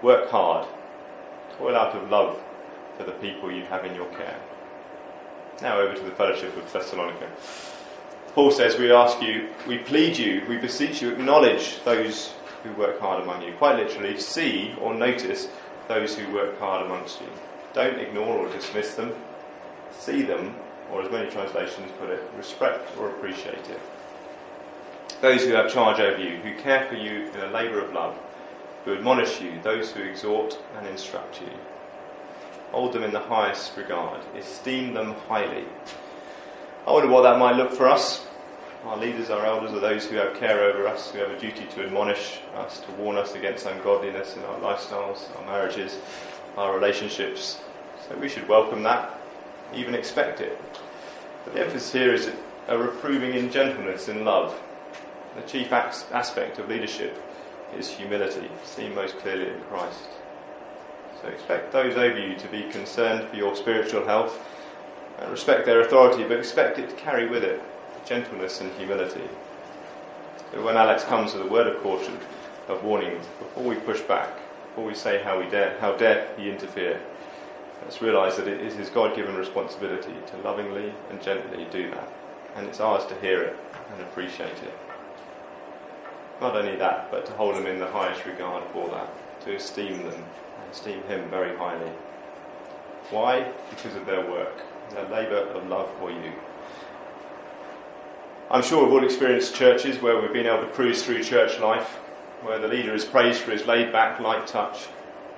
work 0.02 0.30
hard. 0.30 0.68
Toil 1.58 1.76
out 1.76 1.96
of 1.96 2.10
love 2.10 2.42
for 2.98 3.04
the 3.04 3.12
people 3.14 3.52
you 3.52 3.64
have 3.66 3.86
in 3.86 3.96
your 3.96 4.08
care. 4.16 4.40
Now 5.62 5.80
over 5.80 5.96
to 5.96 6.04
the 6.04 6.12
fellowship 6.12 6.56
of 6.58 6.72
Thessalonica. 6.72 7.30
Paul 8.34 8.52
says, 8.52 8.78
We 8.78 8.92
ask 8.92 9.22
you, 9.22 9.50
we 9.68 9.80
plead 9.80 10.18
you, 10.18 10.44
we 10.48 10.58
beseech 10.58 11.02
you, 11.02 11.12
acknowledge 11.12 11.84
those 11.84 12.34
who 12.64 12.72
work 12.74 13.00
hard 13.00 13.24
among 13.24 13.42
you. 13.42 13.54
Quite 13.54 13.78
literally, 13.78 14.20
see 14.20 14.76
or 14.82 14.94
notice 14.94 15.48
those 15.88 16.16
who 16.16 16.32
work 16.34 16.60
hard 16.60 16.86
amongst 16.86 17.22
you. 17.22 17.28
Don't 17.74 18.00
ignore 18.00 18.38
or 18.38 18.52
dismiss 18.52 18.96
them. 18.96 19.14
See 19.92 20.22
them, 20.22 20.56
or 20.92 21.02
as 21.02 21.12
many 21.12 21.30
translations 21.30 21.92
put 22.00 22.10
it, 22.10 22.22
respect 22.38 22.96
or 22.98 23.10
appreciate 23.10 23.70
it. 23.70 23.80
Those 25.22 25.44
who 25.44 25.54
have 25.54 25.72
charge 25.72 26.00
over 26.00 26.22
you, 26.22 26.38
who 26.38 26.56
care 26.62 26.86
for 26.88 26.96
you 26.96 27.30
in 27.30 27.40
a 27.40 27.52
labour 27.52 27.80
of 27.80 27.94
love, 27.94 28.16
who 28.86 28.94
admonish 28.94 29.42
you, 29.42 29.60
those 29.64 29.92
who 29.92 30.04
exhort 30.04 30.60
and 30.78 30.88
instruct 30.88 31.42
you. 31.42 31.50
Hold 32.72 32.94
them 32.94 33.04
in 33.04 33.12
the 33.12 33.20
highest 33.20 33.76
regard, 33.78 34.22
esteem 34.36 34.94
them 34.94 35.14
highly. 35.28 35.66
I 36.86 36.92
wonder 36.92 37.10
what 37.10 37.24
that 37.24 37.40
might 37.40 37.56
look 37.56 37.72
for 37.72 37.88
us. 37.88 38.26
Our 38.86 38.98
leaders, 38.98 39.30
our 39.30 39.46
elders, 39.46 39.72
are 39.74 39.80
those 39.80 40.06
who 40.06 40.16
have 40.18 40.36
care 40.36 40.62
over 40.62 40.88
us, 40.88 41.12
who 41.12 41.20
have 41.20 41.32
a 41.32 41.40
duty 41.40 41.66
to 41.72 41.86
admonish 41.86 42.40
us, 42.56 42.80
to 42.82 42.92
warn 42.94 43.18
us 43.18 43.34
against 43.36 43.66
ungodliness 43.66 44.36
in 44.38 44.44
our 44.44 44.60
lifestyles, 44.60 45.36
our 45.38 45.46
marriages, 45.46 45.98
our 46.58 46.74
relationships. 46.74 47.60
So 48.08 48.16
we 48.18 48.30
should 48.30 48.48
welcome 48.48 48.84
that, 48.84 49.20
even 49.74 49.96
expect 49.96 50.40
it. 50.40 50.58
But 51.44 51.56
the 51.56 51.66
emphasis 51.66 51.92
here 51.92 52.14
is 52.14 52.32
a 52.68 52.78
reproving 52.78 53.34
in 53.34 53.52
gentleness, 53.52 54.08
in 54.08 54.24
love. 54.24 54.58
The 55.36 55.42
chief 55.42 55.72
aspect 55.72 56.60
of 56.60 56.70
leadership 56.70 57.22
is 57.78 57.90
humility, 57.90 58.50
seen 58.64 58.96
most 58.96 59.18
clearly 59.18 59.50
in 59.50 59.60
Christ. 59.70 60.10
So 61.22 61.30
expect 61.30 61.72
those 61.72 61.98
over 61.98 62.20
you 62.20 62.36
to 62.36 62.48
be 62.48 62.64
concerned 62.70 63.28
for 63.30 63.36
your 63.36 63.56
spiritual 63.56 64.06
health 64.06 64.40
and 65.20 65.32
respect 65.32 65.66
their 65.66 65.82
authority, 65.82 66.24
but 66.24 66.38
expect 66.38 66.78
it 66.78 66.90
to 66.90 66.96
carry 66.96 67.28
with 67.28 67.44
it 67.44 67.62
gentleness 68.06 68.62
and 68.62 68.72
humility. 68.74 69.28
So 70.52 70.64
when 70.64 70.78
Alex 70.78 71.04
comes 71.04 71.34
with 71.34 71.44
a 71.44 71.50
word 71.50 71.68
of 71.68 71.82
caution, 71.82 72.18
of 72.68 72.84
warning, 72.84 73.20
before 73.40 73.64
we 73.64 73.76
push 73.76 74.02
back, 74.02 74.30
before 74.70 74.86
we 74.86 74.94
say 74.94 75.22
how 75.24 75.40
we 75.40 75.50
dare, 75.50 75.78
how 75.80 75.96
dare 75.96 76.28
he 76.38 76.50
interfere, 76.50 77.02
let's 77.82 78.02
realise 78.02 78.36
that 78.36 78.48
it 78.48 78.62
is 78.62 78.76
his 78.76 78.90
God-given 78.90 79.36
responsibility 79.36 80.14
to 80.28 80.38
lovingly 80.38 80.94
and 81.10 81.22
gently 81.22 81.66
do 81.72 81.90
that, 81.92 82.08
and 82.56 82.68
it's 82.68 82.80
ours 82.80 83.06
to 83.08 83.20
hear 83.22 83.42
it 83.42 83.58
and 83.92 84.02
appreciate 84.02 84.48
it. 84.48 84.74
Not 86.40 86.56
only 86.56 86.76
that, 86.76 87.10
but 87.10 87.26
to 87.26 87.32
hold 87.34 87.56
him 87.56 87.66
in 87.66 87.80
the 87.80 87.88
highest 87.88 88.26
regard 88.26 88.64
for 88.72 88.88
that, 88.90 89.10
to 89.42 89.56
esteem 89.56 90.04
them 90.04 90.24
esteem 90.72 91.02
him 91.04 91.30
very 91.30 91.56
highly. 91.58 91.92
Why? 93.10 93.52
Because 93.70 93.96
of 93.96 94.06
their 94.06 94.30
work, 94.30 94.62
their 94.92 95.08
labour 95.10 95.50
of 95.52 95.68
love 95.68 95.90
for 96.00 96.12
you. 96.12 96.34
I'm 98.50 98.64
sure 98.64 98.84
we've 98.84 98.94
all 98.94 99.04
experienced 99.04 99.56
churches 99.56 100.02
where 100.02 100.22
we've 100.22 100.34
been 100.34 100.46
able 100.46 100.62
to 100.62 100.72
cruise 100.72 101.04
through 101.04 101.24
church 101.24 101.60
life, 101.60 101.96
where 102.44 102.60
the 102.60 102.68
leader 102.68 102.94
is 102.94 103.04
praised 103.04 103.42
for 103.42 103.52
his 103.52 103.66
laid 103.66 103.92
back, 103.92 104.20
light 104.20 104.48
touch. 104.48 104.88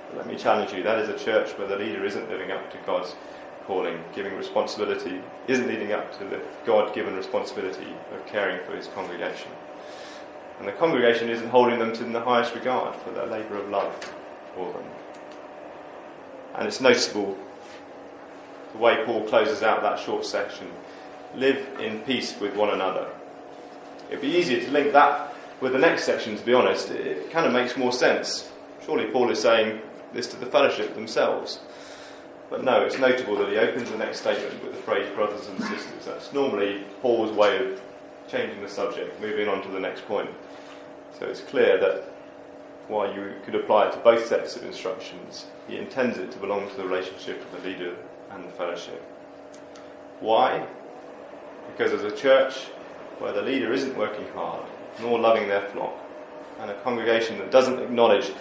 But 0.08 0.18
let 0.18 0.26
me 0.26 0.36
challenge 0.36 0.72
you 0.72 0.82
that 0.82 0.98
is 0.98 1.08
a 1.08 1.24
church 1.24 1.50
where 1.58 1.66
the 1.66 1.76
leader 1.76 2.04
isn't 2.04 2.28
living 2.28 2.50
up 2.50 2.70
to 2.72 2.78
God's 2.86 3.14
calling, 3.66 4.02
giving 4.14 4.36
responsibility, 4.36 5.20
isn't 5.48 5.68
leading 5.68 5.92
up 5.92 6.16
to 6.18 6.24
the 6.24 6.40
God 6.64 6.94
given 6.94 7.14
responsibility 7.14 7.94
of 8.12 8.26
caring 8.26 8.64
for 8.66 8.76
his 8.76 8.88
congregation. 8.88 9.50
And 10.58 10.68
the 10.68 10.72
congregation 10.72 11.30
isn't 11.30 11.48
holding 11.48 11.78
them 11.78 11.92
to 11.94 12.04
the 12.04 12.20
highest 12.20 12.54
regard 12.54 12.94
for 12.96 13.10
their 13.12 13.26
labour 13.26 13.56
of 13.56 13.68
love 13.70 13.94
for 14.54 14.72
them. 14.72 14.84
And 16.60 16.68
it's 16.68 16.80
noticeable 16.80 17.38
the 18.72 18.78
way 18.78 19.02
Paul 19.06 19.26
closes 19.26 19.62
out 19.62 19.80
that 19.80 19.98
short 19.98 20.26
section 20.26 20.68
live 21.34 21.66
in 21.80 22.00
peace 22.00 22.38
with 22.38 22.54
one 22.54 22.68
another. 22.68 23.08
It'd 24.10 24.20
be 24.20 24.28
easier 24.28 24.60
to 24.60 24.70
link 24.70 24.92
that 24.92 25.34
with 25.62 25.72
the 25.72 25.78
next 25.78 26.04
section, 26.04 26.36
to 26.36 26.44
be 26.44 26.52
honest. 26.52 26.90
It 26.90 27.30
kind 27.30 27.46
of 27.46 27.54
makes 27.54 27.78
more 27.78 27.92
sense. 27.92 28.50
Surely 28.84 29.06
Paul 29.06 29.30
is 29.30 29.40
saying 29.40 29.80
this 30.12 30.26
to 30.28 30.36
the 30.36 30.44
fellowship 30.44 30.94
themselves. 30.94 31.60
But 32.50 32.62
no, 32.62 32.82
it's 32.82 32.98
notable 32.98 33.36
that 33.36 33.48
he 33.48 33.56
opens 33.56 33.90
the 33.90 33.96
next 33.96 34.20
statement 34.20 34.62
with 34.62 34.74
the 34.74 34.82
phrase 34.82 35.08
brothers 35.14 35.46
and 35.46 35.58
sisters. 35.60 36.04
That's 36.04 36.30
normally 36.34 36.84
Paul's 37.00 37.32
way 37.32 37.56
of 37.56 37.80
changing 38.28 38.60
the 38.60 38.68
subject, 38.68 39.18
moving 39.22 39.48
on 39.48 39.62
to 39.62 39.68
the 39.68 39.80
next 39.80 40.04
point. 40.06 40.28
So 41.18 41.24
it's 41.24 41.40
clear 41.40 41.78
that 41.78 42.09
while 42.90 43.14
you 43.14 43.34
could 43.44 43.54
apply 43.54 43.86
it 43.86 43.92
to 43.92 43.98
both 43.98 44.26
sets 44.26 44.56
of 44.56 44.64
instructions, 44.64 45.46
he 45.68 45.76
intends 45.76 46.18
it 46.18 46.32
to 46.32 46.38
belong 46.38 46.68
to 46.68 46.76
the 46.76 46.84
relationship 46.84 47.40
of 47.40 47.62
the 47.62 47.68
leader 47.68 47.94
and 48.32 48.44
the 48.44 48.50
fellowship. 48.50 49.00
Why? 50.18 50.66
Because 51.68 51.92
as 51.92 52.02
a 52.02 52.14
church 52.14 52.64
where 53.20 53.32
the 53.32 53.42
leader 53.42 53.72
isn't 53.72 53.96
working 53.96 54.26
hard, 54.34 54.66
nor 55.00 55.20
loving 55.20 55.48
their 55.48 55.68
flock, 55.68 55.94
and 56.58 56.70
a 56.70 56.82
congregation 56.82 57.38
that 57.38 57.52
doesn't 57.52 57.78
acknowledge 57.78 58.32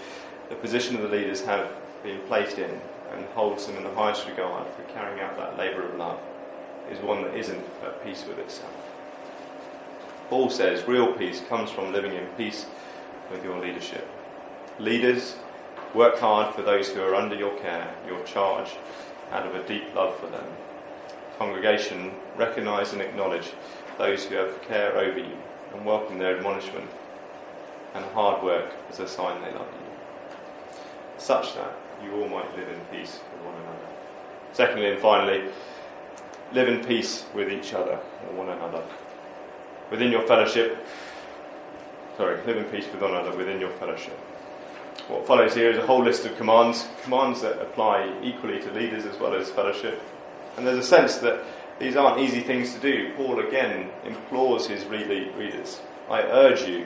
the 0.50 0.56
position 0.56 0.96
of 0.96 1.04
the 1.04 1.16
leaders 1.16 1.46
have 1.46 1.72
been 2.04 2.20
placed 2.22 2.58
in 2.58 2.82
and 3.14 3.26
holds 3.36 3.68
them 3.68 3.78
in 3.78 3.84
the 3.84 3.94
highest 3.94 4.28
regard 4.28 4.66
for 4.74 4.82
carrying 4.94 5.20
out 5.20 5.38
that 5.38 5.58
labour 5.58 5.84
of 5.84 5.96
love, 5.96 6.20
is 6.92 7.00
one 7.00 7.22
that 7.22 7.36
isn't 7.36 7.64
at 7.84 8.04
peace 8.04 8.26
with 8.28 8.40
itself. 8.40 8.74
Paul 10.28 10.50
says 10.50 10.88
real 10.88 11.14
peace 11.14 11.42
comes 11.48 11.70
from 11.70 11.94
living 11.94 12.14
in 12.14 12.26
peace 12.36 12.66
with 13.32 13.44
your 13.44 13.60
leadership. 13.60 14.08
Leaders, 14.80 15.36
work 15.94 16.18
hard 16.20 16.56
for 16.56 16.62
those 16.62 16.88
who 16.88 17.02
are 17.02 17.14
under 17.14 17.36
your 17.36 17.54
care, 17.60 17.94
your 18.08 18.24
charge, 18.24 18.70
out 19.30 19.46
of 19.46 19.54
a 19.54 19.68
deep 19.68 19.94
love 19.94 20.18
for 20.18 20.28
them. 20.28 20.46
Congregation, 21.38 22.14
recognise 22.38 22.94
and 22.94 23.02
acknowledge 23.02 23.52
those 23.98 24.24
who 24.24 24.36
have 24.36 24.62
care 24.62 24.96
over 24.96 25.20
you 25.20 25.36
and 25.74 25.86
welcome 25.86 26.18
their 26.18 26.38
admonishment 26.38 26.90
and 27.94 28.06
hard 28.06 28.42
work 28.42 28.72
as 28.90 29.02
a 29.02 29.08
sign 29.08 29.42
they 29.42 29.52
love 29.52 29.68
you, 29.68 30.78
such 31.18 31.56
that 31.56 31.76
you 32.02 32.14
all 32.14 32.30
might 32.30 32.56
live 32.56 32.70
in 32.70 32.80
peace 32.90 33.20
with 33.34 33.42
one 33.42 33.56
another. 33.56 33.88
Secondly 34.54 34.92
and 34.92 35.02
finally, 35.02 35.44
live 36.54 36.70
in 36.70 36.86
peace 36.86 37.26
with 37.36 37.52
each 37.52 37.74
other 37.74 38.00
or 38.30 38.34
one 38.34 38.48
another. 38.48 38.82
Within 39.92 40.10
your 40.10 40.26
fellowship, 40.26 40.78
sorry, 42.16 42.38
live 42.46 42.56
in 42.56 42.64
peace 42.64 42.86
with 42.90 43.02
one 43.02 43.12
another 43.12 43.36
within 43.36 43.60
your 43.60 43.72
fellowship. 43.72 44.18
What 45.10 45.26
follows 45.26 45.56
here 45.56 45.72
is 45.72 45.80
a 45.80 45.88
whole 45.88 46.04
list 46.04 46.26
of 46.26 46.38
commands, 46.38 46.88
commands 47.02 47.42
that 47.42 47.60
apply 47.60 48.16
equally 48.22 48.62
to 48.62 48.72
leaders 48.72 49.06
as 49.06 49.18
well 49.18 49.34
as 49.34 49.50
fellowship. 49.50 50.00
And 50.56 50.68
there's 50.68 50.78
a 50.78 50.84
sense 50.84 51.18
that 51.18 51.44
these 51.80 51.96
aren't 51.96 52.20
easy 52.20 52.42
things 52.42 52.76
to 52.76 52.80
do. 52.80 53.12
Paul 53.16 53.40
again 53.40 53.90
implores 54.06 54.68
his 54.68 54.86
readers 54.86 55.82
I 56.12 56.22
urge 56.22 56.62
you. 56.62 56.86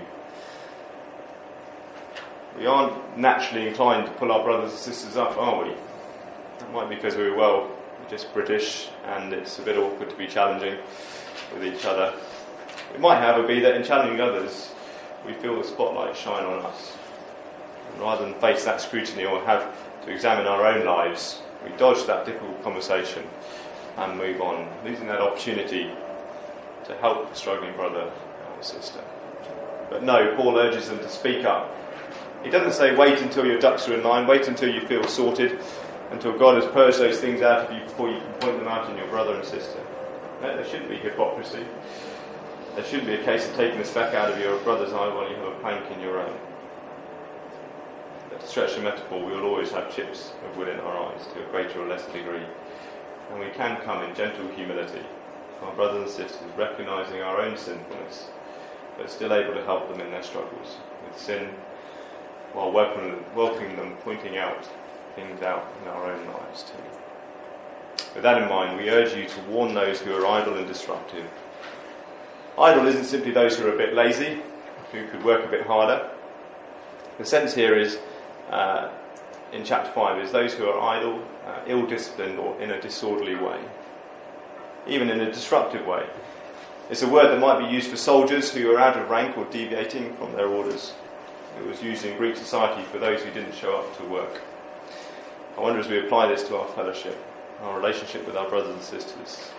We 2.58 2.66
aren't 2.66 3.18
naturally 3.18 3.68
inclined 3.68 4.06
to 4.06 4.14
pull 4.14 4.32
our 4.32 4.44
brothers 4.44 4.72
and 4.72 4.80
sisters 4.80 5.18
up, 5.18 5.38
are 5.38 5.66
we? 5.66 5.74
That 6.60 6.72
might 6.72 6.88
be 6.88 6.96
because 6.96 7.16
we're, 7.16 7.36
well, 7.36 7.72
we're 8.02 8.10
just 8.10 8.34
British 8.34 8.90
and 9.06 9.34
it's 9.34 9.60
a 9.60 9.64
bit 9.64 9.78
awkward 9.78 10.10
to 10.10 10.16
be 10.16 10.28
challenging 10.28 10.78
with 11.54 11.66
each 11.66 11.84
other. 11.84 12.14
It 12.94 13.02
might, 13.02 13.20
however, 13.20 13.46
be 13.46 13.60
that 13.60 13.76
in 13.76 13.84
challenging 13.84 14.22
others, 14.22 14.72
we 15.26 15.34
feel 15.34 15.58
the 15.58 15.68
spotlight 15.68 16.16
shine 16.16 16.46
on 16.46 16.60
us. 16.66 16.96
Rather 18.00 18.26
than 18.26 18.34
face 18.36 18.66
that 18.66 18.82
scrutiny 18.82 19.26
or 19.26 19.44
have 19.46 19.76
to 20.06 20.12
examine 20.12 20.48
our 20.48 20.66
own 20.66 20.86
lives, 20.86 21.42
we 21.64 21.72
dodge 21.78 22.06
that 22.06 22.26
difficult 22.26 22.64
conversation 22.64 23.24
and 23.98 24.18
move 24.18 24.42
on, 24.42 24.68
losing 24.84 25.08
that 25.08 25.22
opportunity 25.22 25.92
to 26.86 26.96
help 26.98 27.30
the 27.30 27.36
struggling 27.36 27.74
brother 27.76 28.12
or 28.12 28.64
sister. 28.64 29.00
But 29.90 30.04
no, 30.04 30.36
Paul 30.36 30.58
urges 30.58 30.90
them 30.90 31.00
to 31.00 31.10
speak 31.10 31.46
up. 31.46 31.72
He 32.44 32.50
doesn't 32.50 32.74
say 32.74 32.96
wait 32.96 33.20
until 33.20 33.46
your 33.46 33.60
ducks 33.60 33.88
are 33.88 33.94
in 33.94 34.04
line, 34.04 34.28
wait 34.28 34.48
until 34.48 34.74
you 34.74 34.82
feel 34.88 35.04
sorted, 35.04 35.60
until 36.12 36.38
God 36.38 36.62
has 36.62 36.72
purged 36.72 37.00
those 37.00 37.20
things 37.20 37.42
out 37.42 37.70
of 37.70 37.78
you 37.78 37.84
before 37.84 38.10
you 38.10 38.20
can 38.20 38.34
point 38.34 38.60
them 38.60 38.68
out 38.68 38.90
in 38.90 38.98
your 38.98 39.08
brother 39.08 39.36
and 39.36 39.46
sister. 39.46 39.80
No, 40.42 40.56
there 40.56 40.66
shouldn't 40.66 40.90
be 40.90 40.98
hypocrisy. 40.98 41.66
There 42.76 42.84
shouldn't 42.84 43.08
be 43.08 43.14
a 43.14 43.24
case 43.24 43.48
of 43.48 43.56
taking 43.56 43.78
the 43.78 43.86
speck 43.86 44.14
out 44.14 44.32
of 44.32 44.40
your 44.40 44.58
brother's 44.60 44.92
eye 44.92 45.14
while 45.14 45.30
you 45.30 45.36
have 45.36 45.48
a 45.48 45.60
plank 45.60 45.90
in 45.92 46.02
your 46.02 46.20
own. 46.20 46.36
Stretch 48.46 48.76
the 48.76 48.82
metaphor, 48.82 49.26
we 49.26 49.32
will 49.32 49.46
always 49.46 49.72
have 49.72 49.96
chips 49.96 50.32
of 50.46 50.58
wood 50.58 50.68
in 50.68 50.80
our 50.80 51.12
eyes 51.12 51.26
to 51.28 51.44
a 51.44 51.50
greater 51.50 51.82
or 51.82 51.88
lesser 51.88 52.12
degree. 52.12 52.44
And 53.32 53.40
we 53.40 53.50
can 53.52 53.78
come 53.82 54.04
in 54.04 54.14
gentle 54.16 54.48
humility, 54.50 55.02
our 55.64 55.74
brothers 55.74 56.04
and 56.04 56.12
sisters, 56.12 56.58
recognizing 56.58 57.22
our 57.22 57.42
own 57.42 57.58
sinfulness, 57.58 58.28
but 58.98 59.10
still 59.10 59.34
able 59.34 59.54
to 59.54 59.64
help 59.64 59.90
them 59.90 60.02
in 60.02 60.12
their 60.12 60.22
struggles 60.22 60.78
with 61.08 61.20
sin, 61.20 61.50
while 62.52 62.72
welcoming 62.72 63.76
them, 63.76 63.96
pointing 64.04 64.38
out 64.38 64.68
things 65.16 65.42
out 65.42 65.66
in 65.82 65.88
our 65.88 66.12
own 66.12 66.28
lives 66.28 66.64
too. 66.64 68.04
With 68.14 68.24
that 68.24 68.42
in 68.42 68.50
mind, 68.50 68.78
we 68.78 68.90
urge 68.90 69.16
you 69.16 69.26
to 69.26 69.42
warn 69.50 69.74
those 69.74 70.02
who 70.02 70.14
are 70.16 70.28
idle 70.28 70.58
and 70.58 70.68
disruptive. 70.68 71.26
Idle 72.60 72.88
isn't 72.88 73.06
simply 73.06 73.32
those 73.32 73.58
who 73.58 73.66
are 73.66 73.74
a 73.74 73.78
bit 73.78 73.96
lazy, 73.96 74.42
who 74.92 75.08
could 75.08 75.24
work 75.24 75.44
a 75.44 75.50
bit 75.50 75.66
harder. 75.66 76.12
The 77.18 77.26
sense 77.26 77.56
here 77.56 77.76
is, 77.76 77.98
uh, 78.54 78.92
in 79.52 79.64
chapter 79.64 79.92
5, 79.92 80.24
is 80.24 80.32
those 80.32 80.54
who 80.54 80.68
are 80.68 80.80
idle, 80.80 81.20
uh, 81.46 81.60
ill 81.68 81.86
disciplined, 81.86 82.40
or 82.40 82.60
in 82.62 82.72
a 82.72 82.80
disorderly 82.80 83.36
way, 83.36 83.60
even 84.88 85.10
in 85.10 85.22
a 85.22 85.32
disruptive 85.32 85.86
way. 85.86 86.06
It's 86.90 87.02
a 87.02 87.10
word 87.10 87.30
that 87.30 87.40
might 87.40 87.68
be 87.68 87.74
used 87.74 87.90
for 87.90 87.98
soldiers 87.98 88.52
who 88.52 88.72
are 88.72 88.80
out 88.80 88.98
of 88.98 89.10
rank 89.10 89.38
or 89.38 89.46
deviating 89.46 90.16
from 90.18 90.34
their 90.34 90.48
orders. 90.48 90.94
It 91.60 91.66
was 91.68 91.82
used 91.82 92.06
in 92.06 92.18
Greek 92.18 92.36
society 92.36 92.84
for 92.84 93.00
those 93.00 93.22
who 93.22 93.32
didn't 93.32 93.56
show 93.56 93.76
up 93.78 93.98
to 93.98 94.04
work. 94.04 94.42
I 95.58 95.62
wonder 95.62 95.80
as 95.80 95.88
we 95.88 96.00
apply 96.00 96.28
this 96.28 96.44
to 96.48 96.58
our 96.58 96.68
fellowship, 96.70 97.18
our 97.62 97.76
relationship 97.78 98.26
with 98.26 98.36
our 98.36 98.50
brothers 98.50 98.74
and 98.74 98.84
sisters, 98.84 99.52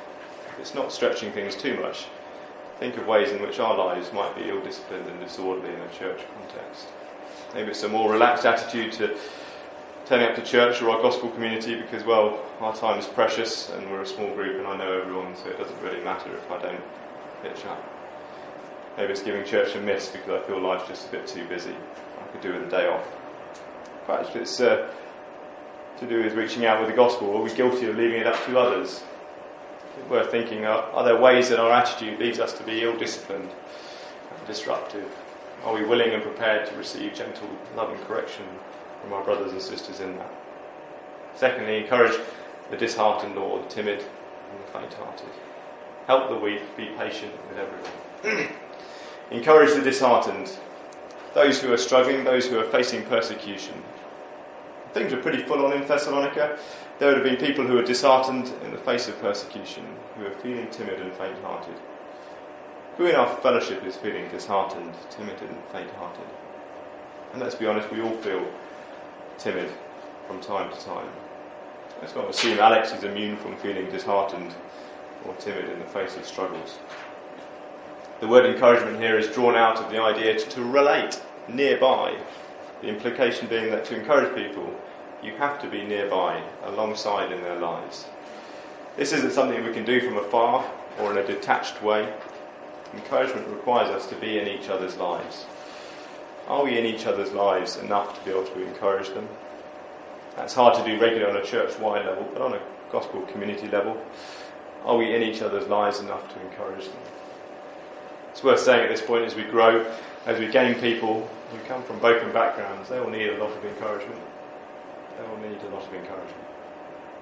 if 0.51 0.61
it's 0.61 0.75
not 0.75 0.93
stretching 0.93 1.33
things 1.33 1.57
too 1.57 1.81
much. 1.81 2.07
Think 2.79 2.97
of 2.97 3.07
ways 3.07 3.31
in 3.31 3.41
which 3.41 3.59
our 3.59 3.77
lives 3.77 4.13
might 4.13 4.37
be 4.37 4.49
ill 4.49 4.61
disciplined 4.61 5.07
and 5.09 5.21
disorderly 5.21 5.73
in 5.73 5.81
a 5.81 5.89
church 5.89 6.21
context. 6.39 6.89
Maybe 7.55 7.71
it's 7.71 7.85
a 7.85 7.89
more 7.89 8.11
relaxed 8.11 8.45
attitude 8.45 8.93
to 8.95 9.17
turning 10.07 10.29
up 10.29 10.35
to 10.35 10.43
church 10.43 10.83
or 10.83 10.91
our 10.91 11.01
gospel 11.01 11.31
community 11.31 11.77
because, 11.77 12.03
well, 12.03 12.43
our 12.61 12.75
time 12.75 12.99
is 12.99 13.07
precious 13.07 13.71
and 13.71 13.89
we're 13.93 14.03
a 14.03 14.07
small 14.07 14.35
group 14.35 14.59
and 14.59 14.67
I 14.67 14.77
know 14.77 15.01
everyone, 15.01 15.37
so 15.37 15.49
it 15.51 15.59
doesn't 15.59 15.81
really 15.81 16.03
matter 16.03 16.35
if 16.37 16.51
I 16.51 16.61
don't 16.61 16.83
pitch 17.43 17.65
up. 17.67 17.83
Maybe 18.97 19.13
it's 19.13 19.23
giving 19.23 19.45
church 19.45 19.77
a 19.77 19.81
miss 19.81 20.09
because 20.09 20.43
I 20.43 20.47
feel 20.47 20.61
life's 20.61 20.89
just 20.89 21.09
a 21.09 21.13
bit 21.13 21.29
too 21.29 21.47
busy. 21.47 21.75
I 22.21 22.33
could 22.33 22.41
do 22.41 22.53
with 22.53 22.65
a 22.65 22.71
day 22.71 22.89
off. 22.89 23.07
Perhaps 24.05 24.35
it's 24.35 24.61
uh, 24.61 24.91
to 25.99 26.07
do 26.07 26.25
with 26.25 26.35
reaching 26.35 26.67
out 26.67 26.81
with 26.81 26.91
the 26.91 26.97
gospel. 26.97 27.37
Are 27.37 27.43
we 27.43 27.55
guilty 27.55 27.87
of 27.87 27.97
leaving 27.97 28.21
it 28.21 28.27
up 28.27 28.45
to 28.47 28.59
others? 28.59 29.05
Worth 30.11 30.33
thinking 30.33 30.67
are, 30.67 30.83
are 30.93 31.05
there 31.05 31.21
ways 31.21 31.51
that 31.51 31.61
our 31.61 31.71
attitude 31.71 32.19
leads 32.19 32.41
us 32.41 32.53
to 32.59 32.65
be 32.65 32.83
ill 32.83 32.99
disciplined 32.99 33.49
and 33.49 34.47
disruptive? 34.47 35.09
Are 35.65 35.73
we 35.73 35.83
willing 35.83 36.11
and 36.11 36.23
prepared 36.23 36.69
to 36.69 36.77
receive 36.77 37.15
gentle 37.15 37.49
loving 37.75 37.97
correction 38.05 38.45
from 39.01 39.15
our 39.15 39.25
brothers 39.25 39.53
and 39.53 39.63
sisters 39.63 40.01
in 40.01 40.15
that? 40.19 40.31
Secondly, 41.35 41.79
encourage 41.79 42.21
the 42.71 42.77
disheartened 42.77 43.39
or 43.39 43.63
the 43.63 43.69
timid 43.69 44.01
and 44.01 44.63
the 44.63 44.71
faint 44.79 44.93
hearted. 44.93 45.31
Help 46.07 46.29
the 46.29 46.37
weak, 46.37 46.61
be 46.77 46.91
patient 46.99 47.33
with 47.49 47.59
everyone. 47.59 48.53
encourage 49.31 49.73
the 49.73 49.81
disheartened, 49.81 50.55
those 51.33 51.63
who 51.63 51.73
are 51.73 51.79
struggling, 51.79 52.25
those 52.25 52.47
who 52.47 52.59
are 52.59 52.65
facing 52.65 53.03
persecution. 53.07 53.83
Things 54.93 55.15
were 55.15 55.23
pretty 55.23 55.43
full 55.45 55.65
on 55.65 55.73
in 55.73 55.89
Thessalonica. 55.89 56.59
There 56.99 57.09
would 57.09 57.17
have 57.17 57.25
been 57.25 57.45
people 57.45 57.67
who 57.67 57.75
were 57.75 57.83
disheartened 57.83 58.53
in 58.65 58.71
the 58.71 58.79
face 58.79 59.09
of 59.09 59.19
persecution, 59.19 59.87
who 60.17 60.25
were 60.25 60.31
feeling 60.31 60.69
timid 60.71 61.01
and 61.01 61.13
faint 61.15 61.39
hearted. 61.43 61.75
Who 62.97 63.07
in 63.07 63.17
our 63.17 63.37
fellowship 63.39 63.85
is 63.85 63.97
feeling 63.97 64.29
disheartened, 64.29 64.95
timid, 65.11 65.41
and 65.41 65.57
faint 65.73 65.91
hearted? 65.99 66.27
And 67.33 67.43
let's 67.43 67.57
be 67.57 67.67
honest, 67.67 67.91
we 67.91 68.01
all 68.01 68.15
feel 68.19 68.47
timid 69.37 69.69
from 70.29 70.41
time 70.41 70.73
to 70.73 70.81
time. 70.85 71.09
Let's 72.01 72.15
not 72.15 72.31
assume 72.31 72.61
Alex 72.61 72.93
is 72.93 73.03
immune 73.03 73.37
from 73.37 73.57
feeling 73.57 73.91
disheartened 73.91 74.55
or 75.27 75.35
timid 75.35 75.69
in 75.71 75.81
the 75.81 75.87
face 75.87 76.17
of 76.17 76.25
struggles. 76.25 76.79
The 78.21 78.29
word 78.29 78.47
encouragement 78.47 79.01
here 79.01 79.19
is 79.19 79.27
drawn 79.27 79.57
out 79.57 79.79
of 79.79 79.91
the 79.91 80.01
idea 80.01 80.39
to, 80.39 80.49
to 80.51 80.63
relate 80.63 81.21
nearby. 81.49 82.17
The 82.81 82.89
implication 82.89 83.49
being 83.49 83.71
that 83.73 83.85
to 83.87 83.99
encourage 83.99 84.37
people, 84.37 84.73
you 85.21 85.33
have 85.39 85.61
to 85.63 85.69
be 85.69 85.83
nearby, 85.83 86.41
alongside 86.63 87.33
in 87.33 87.43
their 87.43 87.59
lives. 87.59 88.07
This 88.97 89.13
isn't 89.13 89.33
something 89.33 89.65
we 89.65 89.73
can 89.73 89.85
do 89.85 90.01
from 90.01 90.17
afar 90.17 90.65
or 91.01 91.11
in 91.11 91.19
a 91.19 91.27
detached 91.27 91.83
way. 91.83 92.13
Encouragement 92.97 93.49
requires 93.49 93.89
us 93.89 94.07
to 94.07 94.15
be 94.17 94.39
in 94.39 94.47
each 94.47 94.69
other's 94.69 94.97
lives. 94.97 95.47
Are 96.47 96.65
we 96.65 96.79
in 96.79 96.85
each 96.85 97.07
other's 97.07 97.33
lives 97.33 97.77
enough 97.77 98.19
to 98.19 98.25
be 98.25 98.31
able 98.31 98.47
to 98.47 98.67
encourage 98.67 99.09
them? 99.11 99.29
That's 100.37 100.55
hard 100.55 100.75
to 100.77 100.85
do 100.85 101.01
regularly 101.01 101.31
on 101.31 101.43
a 101.43 101.45
church 101.45 101.79
wide 101.79 102.07
level, 102.07 102.29
but 102.33 102.43
on 102.43 102.55
a 102.55 102.61
gospel 102.91 103.23
community 103.23 103.67
level, 103.69 104.01
are 104.85 104.97
we 104.97 105.15
in 105.15 105.23
each 105.23 105.43
other's 105.43 105.67
lives 105.69 106.01
enough 106.01 106.33
to 106.35 106.41
encourage 106.43 106.87
them? 106.87 107.03
It's 108.31 108.45
worth 108.45 108.61
saying 108.61 108.83
at 108.83 108.91
this 108.91 109.01
point 109.01 109.25
as 109.25 109.35
we 109.35 109.45
grow, 109.45 109.87
as 110.27 110.39
we 110.39 110.49
gain 110.49 110.75
people 110.75 111.29
who 111.51 111.59
come 111.67 111.83
from 111.85 111.99
broken 111.99 112.33
backgrounds, 112.33 112.89
they 112.89 113.01
will 113.01 113.11
need 113.11 113.31
a 113.31 113.39
lot 113.39 113.57
of 113.57 113.65
encouragement. 113.65 114.21
They 115.19 115.29
will 115.29 115.49
need 115.49 115.61
a 115.63 115.69
lot 115.69 115.87
of 115.87 115.95
encouragement. 115.95 116.45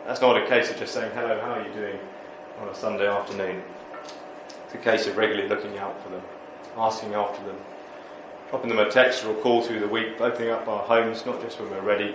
That's 0.06 0.20
not 0.20 0.36
a 0.36 0.46
case 0.46 0.70
of 0.70 0.78
just 0.78 0.94
saying, 0.94 1.12
hello, 1.14 1.40
how 1.40 1.52
are 1.52 1.66
you 1.66 1.72
doing 1.74 1.98
on 2.60 2.68
a 2.68 2.74
Sunday 2.74 3.06
afternoon? 3.06 3.62
It's 4.72 4.80
a 4.80 4.90
case 4.90 5.06
of 5.06 5.18
regularly 5.18 5.50
looking 5.50 5.76
out 5.76 6.02
for 6.02 6.08
them, 6.08 6.22
asking 6.78 7.12
after 7.12 7.44
them, 7.44 7.56
dropping 8.48 8.70
them 8.70 8.78
a 8.78 8.90
text 8.90 9.22
or 9.22 9.32
a 9.32 9.40
call 9.42 9.60
through 9.60 9.80
the 9.80 9.88
week, 9.88 10.18
opening 10.18 10.48
up 10.48 10.66
our 10.66 10.82
homes, 10.84 11.26
not 11.26 11.42
just 11.42 11.60
when 11.60 11.68
we're 11.68 11.82
ready 11.82 12.14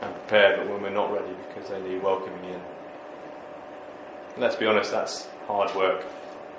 and 0.00 0.12
prepared, 0.12 0.58
but 0.58 0.68
when 0.68 0.82
we're 0.82 0.90
not 0.90 1.12
ready 1.12 1.32
because 1.46 1.70
they 1.70 1.80
need 1.80 2.02
welcoming 2.02 2.44
in. 2.50 2.60
Let's 4.36 4.56
be 4.56 4.66
honest, 4.66 4.90
that's 4.90 5.28
hard 5.46 5.72
work 5.76 6.04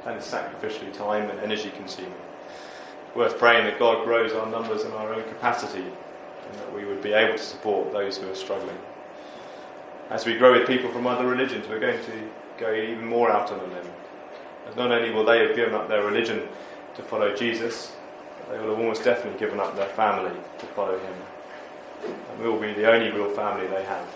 and 0.05 0.15
it's 0.15 0.31
sacrificially 0.31 0.93
time 0.93 1.29
and 1.29 1.37
energy 1.41 1.71
consuming. 1.75 2.13
Worth 3.13 3.37
praying 3.37 3.65
that 3.65 3.77
God 3.77 4.05
grows 4.05 4.31
our 4.31 4.49
numbers 4.49 4.83
and 4.83 4.93
our 4.93 5.13
own 5.13 5.23
capacity 5.23 5.83
and 5.83 6.59
that 6.59 6.73
we 6.73 6.85
would 6.85 7.01
be 7.01 7.11
able 7.11 7.37
to 7.37 7.43
support 7.43 7.91
those 7.91 8.17
who 8.17 8.31
are 8.31 8.35
struggling. 8.35 8.77
As 10.09 10.25
we 10.25 10.37
grow 10.37 10.57
with 10.57 10.67
people 10.67 10.89
from 10.89 11.05
other 11.05 11.27
religions, 11.27 11.67
we're 11.67 11.81
going 11.81 12.01
to 12.05 12.29
go 12.57 12.73
even 12.73 13.05
more 13.05 13.29
out 13.29 13.51
on 13.51 13.59
a 13.59 13.63
limb. 13.63 13.92
Not 14.75 14.91
only 14.91 15.11
will 15.11 15.25
they 15.25 15.45
have 15.45 15.55
given 15.55 15.73
up 15.73 15.87
their 15.87 16.03
religion 16.03 16.47
to 16.95 17.03
follow 17.03 17.35
Jesus, 17.35 17.93
they 18.49 18.57
will 18.57 18.69
have 18.69 18.79
almost 18.79 19.03
definitely 19.03 19.39
given 19.39 19.59
up 19.59 19.75
their 19.75 19.89
family 19.89 20.35
to 20.59 20.65
follow 20.67 20.97
him. 20.97 21.13
And 22.03 22.39
we 22.39 22.49
will 22.49 22.59
be 22.59 22.73
the 22.73 22.91
only 22.91 23.11
real 23.11 23.29
family 23.29 23.67
they 23.67 23.83
have. 23.83 24.07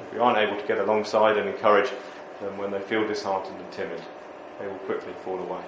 If 0.00 0.12
we 0.12 0.18
aren't 0.18 0.38
able 0.38 0.60
to 0.60 0.66
get 0.66 0.78
alongside 0.78 1.36
and 1.36 1.48
encourage 1.48 1.90
them 2.40 2.58
when 2.58 2.70
they 2.70 2.80
feel 2.80 3.06
disheartened 3.06 3.58
and 3.58 3.72
timid, 3.72 4.02
they 4.58 4.66
will 4.66 4.74
quickly 4.78 5.12
fall 5.24 5.38
away. 5.38 5.62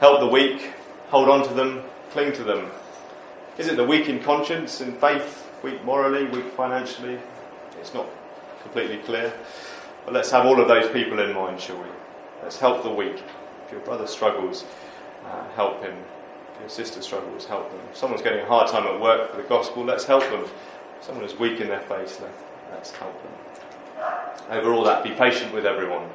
Help 0.00 0.20
the 0.20 0.26
weak, 0.26 0.72
hold 1.08 1.28
on 1.28 1.46
to 1.46 1.54
them, 1.54 1.82
cling 2.10 2.32
to 2.32 2.44
them. 2.44 2.70
Is 3.56 3.68
it 3.68 3.76
the 3.76 3.84
weak 3.84 4.08
in 4.08 4.20
conscience 4.22 4.80
and 4.80 4.98
faith 4.98 5.44
weak 5.64 5.82
morally, 5.82 6.26
weak 6.26 6.52
financially. 6.52 7.18
It's 7.80 7.94
not 7.94 8.06
completely 8.62 8.98
clear. 8.98 9.32
But 10.04 10.14
let's 10.14 10.30
have 10.30 10.44
all 10.46 10.60
of 10.60 10.68
those 10.68 10.90
people 10.90 11.18
in 11.18 11.34
mind, 11.34 11.60
shall 11.60 11.78
we? 11.78 11.88
Let's 12.42 12.58
help 12.58 12.82
the 12.82 12.90
weak. 12.90 13.22
If 13.66 13.72
your 13.72 13.80
brother 13.80 14.06
struggles, 14.06 14.64
uh, 15.24 15.48
help 15.54 15.82
him. 15.82 15.96
If 16.54 16.60
your 16.60 16.68
sister 16.68 17.00
struggles, 17.00 17.46
help 17.46 17.70
them. 17.70 17.80
If 17.90 17.96
someone's 17.96 18.22
getting 18.22 18.40
a 18.40 18.46
hard 18.46 18.68
time 18.68 18.86
at 18.86 19.00
work 19.00 19.30
for 19.30 19.36
the 19.38 19.48
gospel, 19.48 19.84
let's 19.84 20.04
help 20.04 20.22
them. 20.24 20.42
If 20.42 20.52
someone 21.00 21.24
is 21.24 21.38
weak 21.38 21.60
in 21.60 21.68
their 21.68 21.80
faith, 21.80 22.22
let's 22.72 22.90
help 22.92 23.14
them. 23.22 23.32
Over 24.50 24.72
all 24.72 24.84
that, 24.84 25.02
be 25.02 25.10
patient 25.10 25.54
with 25.54 25.64
everyone. 25.64 26.08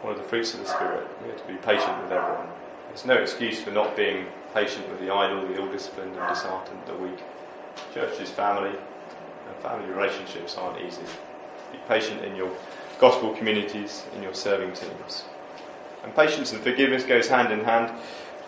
One 0.00 0.12
of 0.14 0.18
the 0.18 0.24
fruits 0.24 0.54
of 0.54 0.60
the 0.60 0.66
Spirit. 0.66 1.06
We 1.22 1.28
have 1.28 1.42
to 1.46 1.52
be 1.52 1.58
patient 1.58 2.02
with 2.02 2.12
everyone. 2.12 2.46
There's 2.88 3.04
no 3.04 3.14
excuse 3.14 3.60
for 3.60 3.70
not 3.70 3.94
being 3.94 4.26
patient 4.54 4.88
with 4.88 5.00
the 5.00 5.12
idle, 5.12 5.46
the 5.46 5.56
ill 5.56 5.70
disciplined, 5.70 6.16
and 6.16 6.28
disheartened, 6.28 6.80
the 6.86 6.94
weak. 6.94 7.18
Church 7.92 8.18
is 8.20 8.30
family, 8.30 8.70
and 8.70 9.56
family 9.62 9.90
relationships 9.90 10.56
aren't 10.56 10.80
easy. 10.80 11.02
Be 11.72 11.78
patient 11.86 12.24
in 12.24 12.34
your 12.34 12.50
gospel 12.98 13.34
communities, 13.34 14.04
in 14.14 14.22
your 14.22 14.34
serving 14.34 14.72
teams. 14.72 15.24
And 16.02 16.14
patience 16.14 16.52
and 16.52 16.60
forgiveness 16.60 17.04
goes 17.04 17.28
hand 17.28 17.52
in 17.52 17.64
hand. 17.64 17.92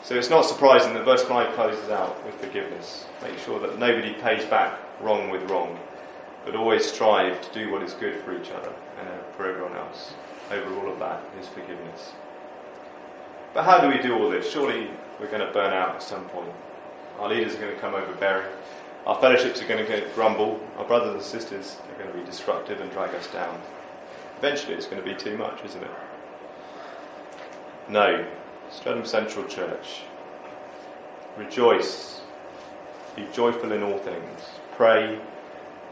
So 0.03 0.15
it's 0.15 0.31
not 0.31 0.47
surprising 0.47 0.95
that 0.95 1.05
verse 1.05 1.23
5 1.25 1.55
closes 1.55 1.91
out 1.91 2.25
with 2.25 2.35
forgiveness. 2.37 3.07
Make 3.23 3.39
sure 3.39 3.61
that 3.61 3.79
nobody 3.79 4.15
pays 4.15 4.45
back 4.47 4.79
wrong 5.01 5.31
with 5.31 5.49
wrong, 5.51 5.79
but 6.45 6.57
always 6.57 6.91
strive 6.91 7.41
to 7.43 7.53
do 7.53 7.71
what 7.71 7.83
is 7.83 7.93
good 7.95 8.23
for 8.23 8.35
each 8.35 8.51
other 8.51 8.73
and 8.99 9.09
for 9.37 9.47
everyone 9.47 9.77
else. 9.77 10.15
Over 10.51 10.81
all 10.81 10.93
of 10.93 10.99
that 10.99 11.23
is 11.39 11.47
forgiveness. 11.49 12.13
But 13.53 13.65
how 13.65 13.81
do 13.81 13.89
we 13.89 14.03
do 14.03 14.19
all 14.19 14.31
this? 14.31 14.51
Surely 14.51 14.91
we're 15.19 15.31
going 15.31 15.47
to 15.47 15.53
burn 15.53 15.73
out 15.73 15.97
at 15.97 16.03
some 16.03 16.25
point. 16.31 16.53
Our 17.19 17.29
leaders 17.29 17.55
are 17.55 17.61
going 17.61 17.75
to 17.75 17.81
come 17.81 17.95
overbearing. 17.95 18.51
Our 19.07 19.21
fellowships 19.21 19.61
are 19.61 19.69
going 19.69 19.85
to 19.85 20.09
grumble. 20.15 20.61
Our 20.79 20.85
brothers 20.85 21.15
and 21.15 21.23
sisters 21.23 21.77
are 21.91 22.03
going 22.03 22.11
to 22.13 22.19
be 22.19 22.25
destructive 22.25 22.81
and 22.81 22.91
drag 22.91 23.15
us 23.15 23.27
down. 23.29 23.61
Eventually, 24.41 24.75
it's 24.75 24.87
going 24.87 25.03
to 25.03 25.07
be 25.07 25.15
too 25.15 25.37
much, 25.37 25.63
isn't 25.67 25.83
it? 25.83 25.91
No. 27.91 28.27
Streatham 28.71 29.05
Central 29.05 29.45
Church. 29.45 30.01
Rejoice. 31.37 32.23
Be 33.15 33.27
joyful 33.35 33.73
in 33.73 33.83
all 33.83 33.99
things. 33.99 34.41
Pray. 34.77 35.21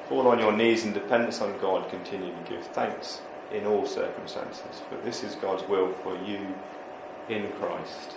Fall 0.08 0.28
on 0.28 0.38
your 0.38 0.52
knees 0.52 0.86
in 0.86 0.94
dependence 0.94 1.42
on 1.42 1.58
God. 1.58 1.90
Continue 1.90 2.32
to 2.32 2.50
give 2.50 2.66
thanks 2.68 3.20
in 3.52 3.66
all 3.66 3.84
circumstances, 3.84 4.82
for 4.88 4.96
this 5.04 5.22
is 5.22 5.34
God's 5.34 5.68
will 5.68 5.92
for 6.02 6.16
you 6.24 6.54
in 7.28 7.50
Christ. 7.52 8.16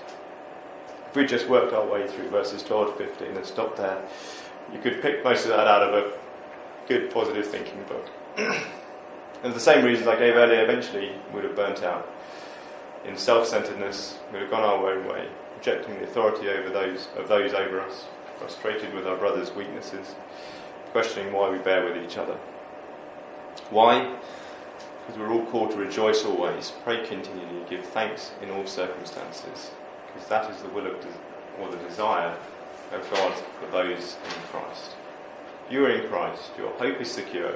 If 1.09 1.15
we 1.15 1.25
just 1.25 1.49
worked 1.49 1.73
our 1.73 1.85
way 1.85 2.07
through 2.07 2.29
verses 2.29 2.63
12 2.63 2.97
to 2.97 3.05
15 3.05 3.27
and 3.35 3.45
stopped 3.45 3.77
there, 3.77 4.01
you 4.71 4.79
could 4.79 5.01
pick 5.01 5.25
most 5.25 5.43
of 5.43 5.49
that 5.49 5.67
out 5.67 5.83
of 5.83 5.93
a 5.93 6.13
good 6.87 7.11
positive 7.11 7.47
thinking 7.47 7.83
book. 7.83 8.09
and 9.43 9.51
for 9.51 9.59
the 9.59 9.59
same 9.59 9.83
reasons 9.83 10.07
I 10.07 10.17
gave 10.17 10.35
earlier, 10.35 10.63
eventually 10.63 11.11
we'd 11.33 11.43
have 11.43 11.55
burnt 11.55 11.83
out. 11.83 12.07
In 13.05 13.17
self-centeredness, 13.17 14.19
we 14.27 14.33
would 14.33 14.41
have 14.43 14.51
gone 14.51 14.63
our 14.63 14.93
own 14.93 15.07
way, 15.07 15.27
rejecting 15.57 15.95
the 15.95 16.03
authority 16.03 16.49
over 16.49 16.69
those 16.69 17.07
of 17.17 17.27
those 17.27 17.53
over 17.53 17.81
us, 17.81 18.05
frustrated 18.37 18.93
with 18.93 19.07
our 19.07 19.17
brothers' 19.17 19.51
weaknesses, 19.51 20.15
questioning 20.91 21.33
why 21.33 21.49
we 21.49 21.57
bear 21.57 21.83
with 21.83 21.97
each 22.03 22.17
other. 22.17 22.37
Why? 23.71 24.15
Because 25.07 25.19
we're 25.19 25.31
all 25.31 25.45
called 25.47 25.71
to 25.71 25.77
rejoice 25.77 26.23
always, 26.23 26.73
pray 26.83 27.03
continually, 27.05 27.65
give 27.69 27.83
thanks 27.85 28.31
in 28.41 28.51
all 28.51 28.67
circumstances, 28.67 29.71
because 30.07 30.29
that 30.29 30.51
is 30.51 30.61
the 30.61 30.69
will 30.69 30.85
of, 30.85 30.99
de- 31.01 31.59
or 31.59 31.71
the 31.71 31.77
desire 31.87 32.37
of 32.93 33.11
God 33.11 33.33
for 33.59 33.71
those 33.71 34.17
in 34.23 34.41
Christ. 34.51 34.91
You 35.71 35.85
are 35.85 35.89
in 35.89 36.07
Christ, 36.07 36.51
your 36.57 36.71
hope 36.73 37.01
is 37.01 37.09
secure. 37.09 37.55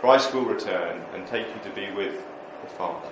Christ 0.00 0.34
will 0.34 0.44
return 0.44 1.02
and 1.14 1.26
take 1.26 1.46
you 1.48 1.60
to 1.64 1.74
be 1.74 1.90
with 1.90 2.22
the 2.62 2.68
Father. 2.68 3.08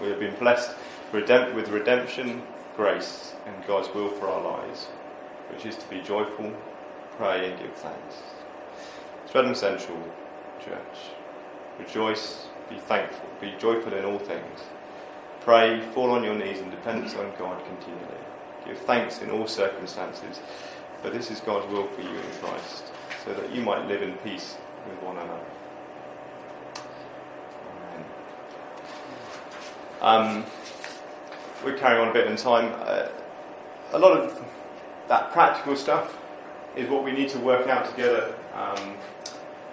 We 0.00 0.08
have 0.08 0.18
been 0.18 0.34
blessed 0.34 0.70
with 1.12 1.68
redemption, 1.68 2.42
grace, 2.76 3.34
and 3.46 3.66
God's 3.66 3.92
will 3.94 4.10
for 4.10 4.28
our 4.28 4.42
lives, 4.42 4.86
which 5.52 5.64
is 5.64 5.76
to 5.76 5.88
be 5.88 6.00
joyful, 6.00 6.52
pray, 7.16 7.50
and 7.50 7.58
give 7.60 7.72
thanks. 7.74 8.16
Streatham 9.26 9.54
Central 9.54 9.98
Church. 10.64 11.12
Rejoice, 11.78 12.48
be 12.68 12.78
thankful, 12.78 13.28
be 13.40 13.54
joyful 13.58 13.94
in 13.94 14.04
all 14.04 14.18
things. 14.18 14.60
Pray, 15.42 15.80
fall 15.94 16.10
on 16.10 16.24
your 16.24 16.34
knees 16.34 16.58
in 16.58 16.68
dependence 16.70 17.14
on 17.14 17.32
God 17.38 17.62
continually. 17.64 18.20
Give 18.66 18.78
thanks 18.78 19.22
in 19.22 19.30
all 19.30 19.46
circumstances, 19.46 20.40
for 21.00 21.10
this 21.10 21.30
is 21.30 21.40
God's 21.40 21.72
will 21.72 21.86
for 21.86 22.02
you 22.02 22.08
in 22.08 22.30
Christ, 22.42 22.84
so 23.24 23.32
that 23.34 23.54
you 23.54 23.62
might 23.62 23.86
live 23.86 24.02
in 24.02 24.14
peace 24.18 24.56
with 24.88 25.00
one 25.02 25.16
another. 25.16 25.46
Um, 30.00 30.44
we're 31.64 31.76
carrying 31.76 32.00
on 32.00 32.08
a 32.08 32.12
bit 32.12 32.26
in 32.28 32.36
time. 32.36 32.72
Uh, 32.80 33.08
a 33.92 33.98
lot 33.98 34.16
of 34.16 34.44
that 35.08 35.32
practical 35.32 35.74
stuff 35.74 36.16
is 36.76 36.88
what 36.88 37.02
we 37.02 37.12
need 37.12 37.28
to 37.30 37.38
work 37.38 37.66
out 37.68 37.88
together. 37.90 38.34
Um, 38.54 38.94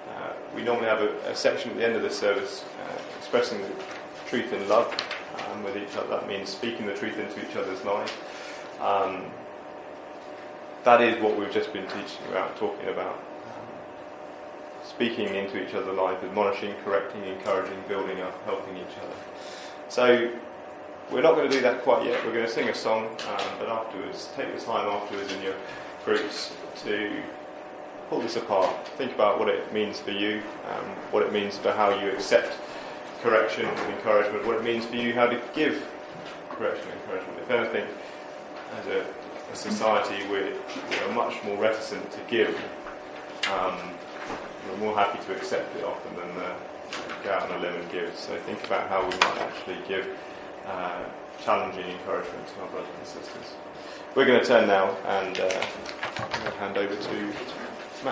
uh, 0.10 0.34
we 0.56 0.64
normally 0.64 0.88
have 0.88 1.02
a, 1.02 1.16
a, 1.30 1.36
section 1.36 1.72
at 1.72 1.78
the 1.78 1.86
end 1.86 1.96
of 1.96 2.02
the 2.02 2.10
service 2.10 2.64
uh, 2.82 3.02
expressing 3.20 3.62
the 3.62 3.70
truth 4.28 4.52
in 4.54 4.68
love 4.68 4.96
um, 5.52 5.64
with 5.64 5.78
each 5.78 5.96
other. 5.98 6.08
That 6.08 6.28
means 6.28 6.50
speaking 6.50 6.86
the 6.86 6.96
truth 6.96 7.20
into 7.20 7.48
each 7.48 7.56
other's 7.56 7.84
lives. 7.84 8.14
Um, 8.80 9.26
that 10.84 11.02
is 11.02 11.22
what 11.22 11.38
we've 11.38 11.52
just 11.52 11.74
been 11.74 11.86
teaching 11.88 12.26
about, 12.30 12.58
talking 12.58 12.90
about. 12.90 13.22
Speaking 14.84 15.34
into 15.36 15.62
each 15.62 15.74
other's 15.74 15.98
life, 15.98 16.24
admonishing, 16.24 16.74
correcting, 16.84 17.24
encouraging, 17.26 17.84
building 17.88 18.22
up, 18.22 18.44
helping 18.46 18.78
each 18.78 18.98
other. 19.04 19.16
So 19.96 20.30
we're 21.10 21.22
not 21.22 21.36
going 21.36 21.50
to 21.50 21.56
do 21.56 21.62
that 21.62 21.84
quite 21.84 22.06
yet. 22.06 22.22
We're 22.26 22.34
going 22.34 22.46
to 22.46 22.52
sing 22.52 22.68
a 22.68 22.76
song, 22.76 23.06
um, 23.06 23.48
but 23.58 23.70
afterwards, 23.70 24.28
take 24.36 24.54
the 24.54 24.60
time 24.60 24.90
afterwards 24.90 25.32
in 25.32 25.42
your 25.42 25.54
groups 26.04 26.52
to 26.84 27.24
pull 28.10 28.20
this 28.20 28.36
apart. 28.36 28.90
Think 28.98 29.14
about 29.14 29.40
what 29.40 29.48
it 29.48 29.72
means 29.72 30.02
for 30.02 30.12
you, 30.12 30.42
um, 30.70 30.84
what 31.12 31.24
it 31.24 31.32
means 31.32 31.58
for 31.58 31.72
how 31.72 31.98
you 31.98 32.10
accept 32.10 32.58
correction 33.22 33.68
and 33.68 33.94
encouragement, 33.94 34.46
what 34.46 34.58
it 34.58 34.66
means 34.66 34.86
for 34.86 34.98
you 34.98 35.14
how 35.14 35.28
to 35.28 35.42
give 35.54 35.88
correction 36.50 36.90
and 36.92 37.00
encouragement. 37.00 37.40
If 37.40 37.52
anything, 37.52 37.88
as 38.78 38.88
a, 38.88 39.06
a 39.54 39.56
society, 39.56 40.28
we're, 40.30 40.52
we're 40.90 41.14
much 41.14 41.42
more 41.46 41.56
reticent 41.56 42.12
to 42.12 42.20
give. 42.28 42.50
Um, 43.50 43.80
we're 44.68 44.78
more 44.78 44.94
happy 44.94 45.24
to 45.24 45.38
accept 45.38 45.74
it 45.78 45.86
often 45.86 46.18
than 46.18 46.44
uh, 46.44 46.54
go 47.26 47.32
out 47.32 47.50
on 47.50 47.58
a 47.58 47.62
limb 47.62 47.76
and 47.76 47.92
give. 47.92 48.16
So 48.16 48.38
think 48.42 48.64
about 48.66 48.88
how 48.88 49.02
we 49.04 49.10
might 49.10 49.38
actually 49.40 49.78
give 49.88 50.08
uh, 50.68 51.04
challenging 51.44 51.86
encouragement 51.86 52.48
to 52.48 52.62
our 52.62 52.68
brothers 52.68 52.90
and 53.00 53.08
sisters. 53.08 53.54
We're 54.14 54.26
going 54.26 54.40
to 54.40 54.46
turn 54.46 54.68
now 54.68 54.92
and 55.06 55.40
uh, 55.40 55.50
hand 56.60 56.78
over 56.78 56.96
to 56.96 57.34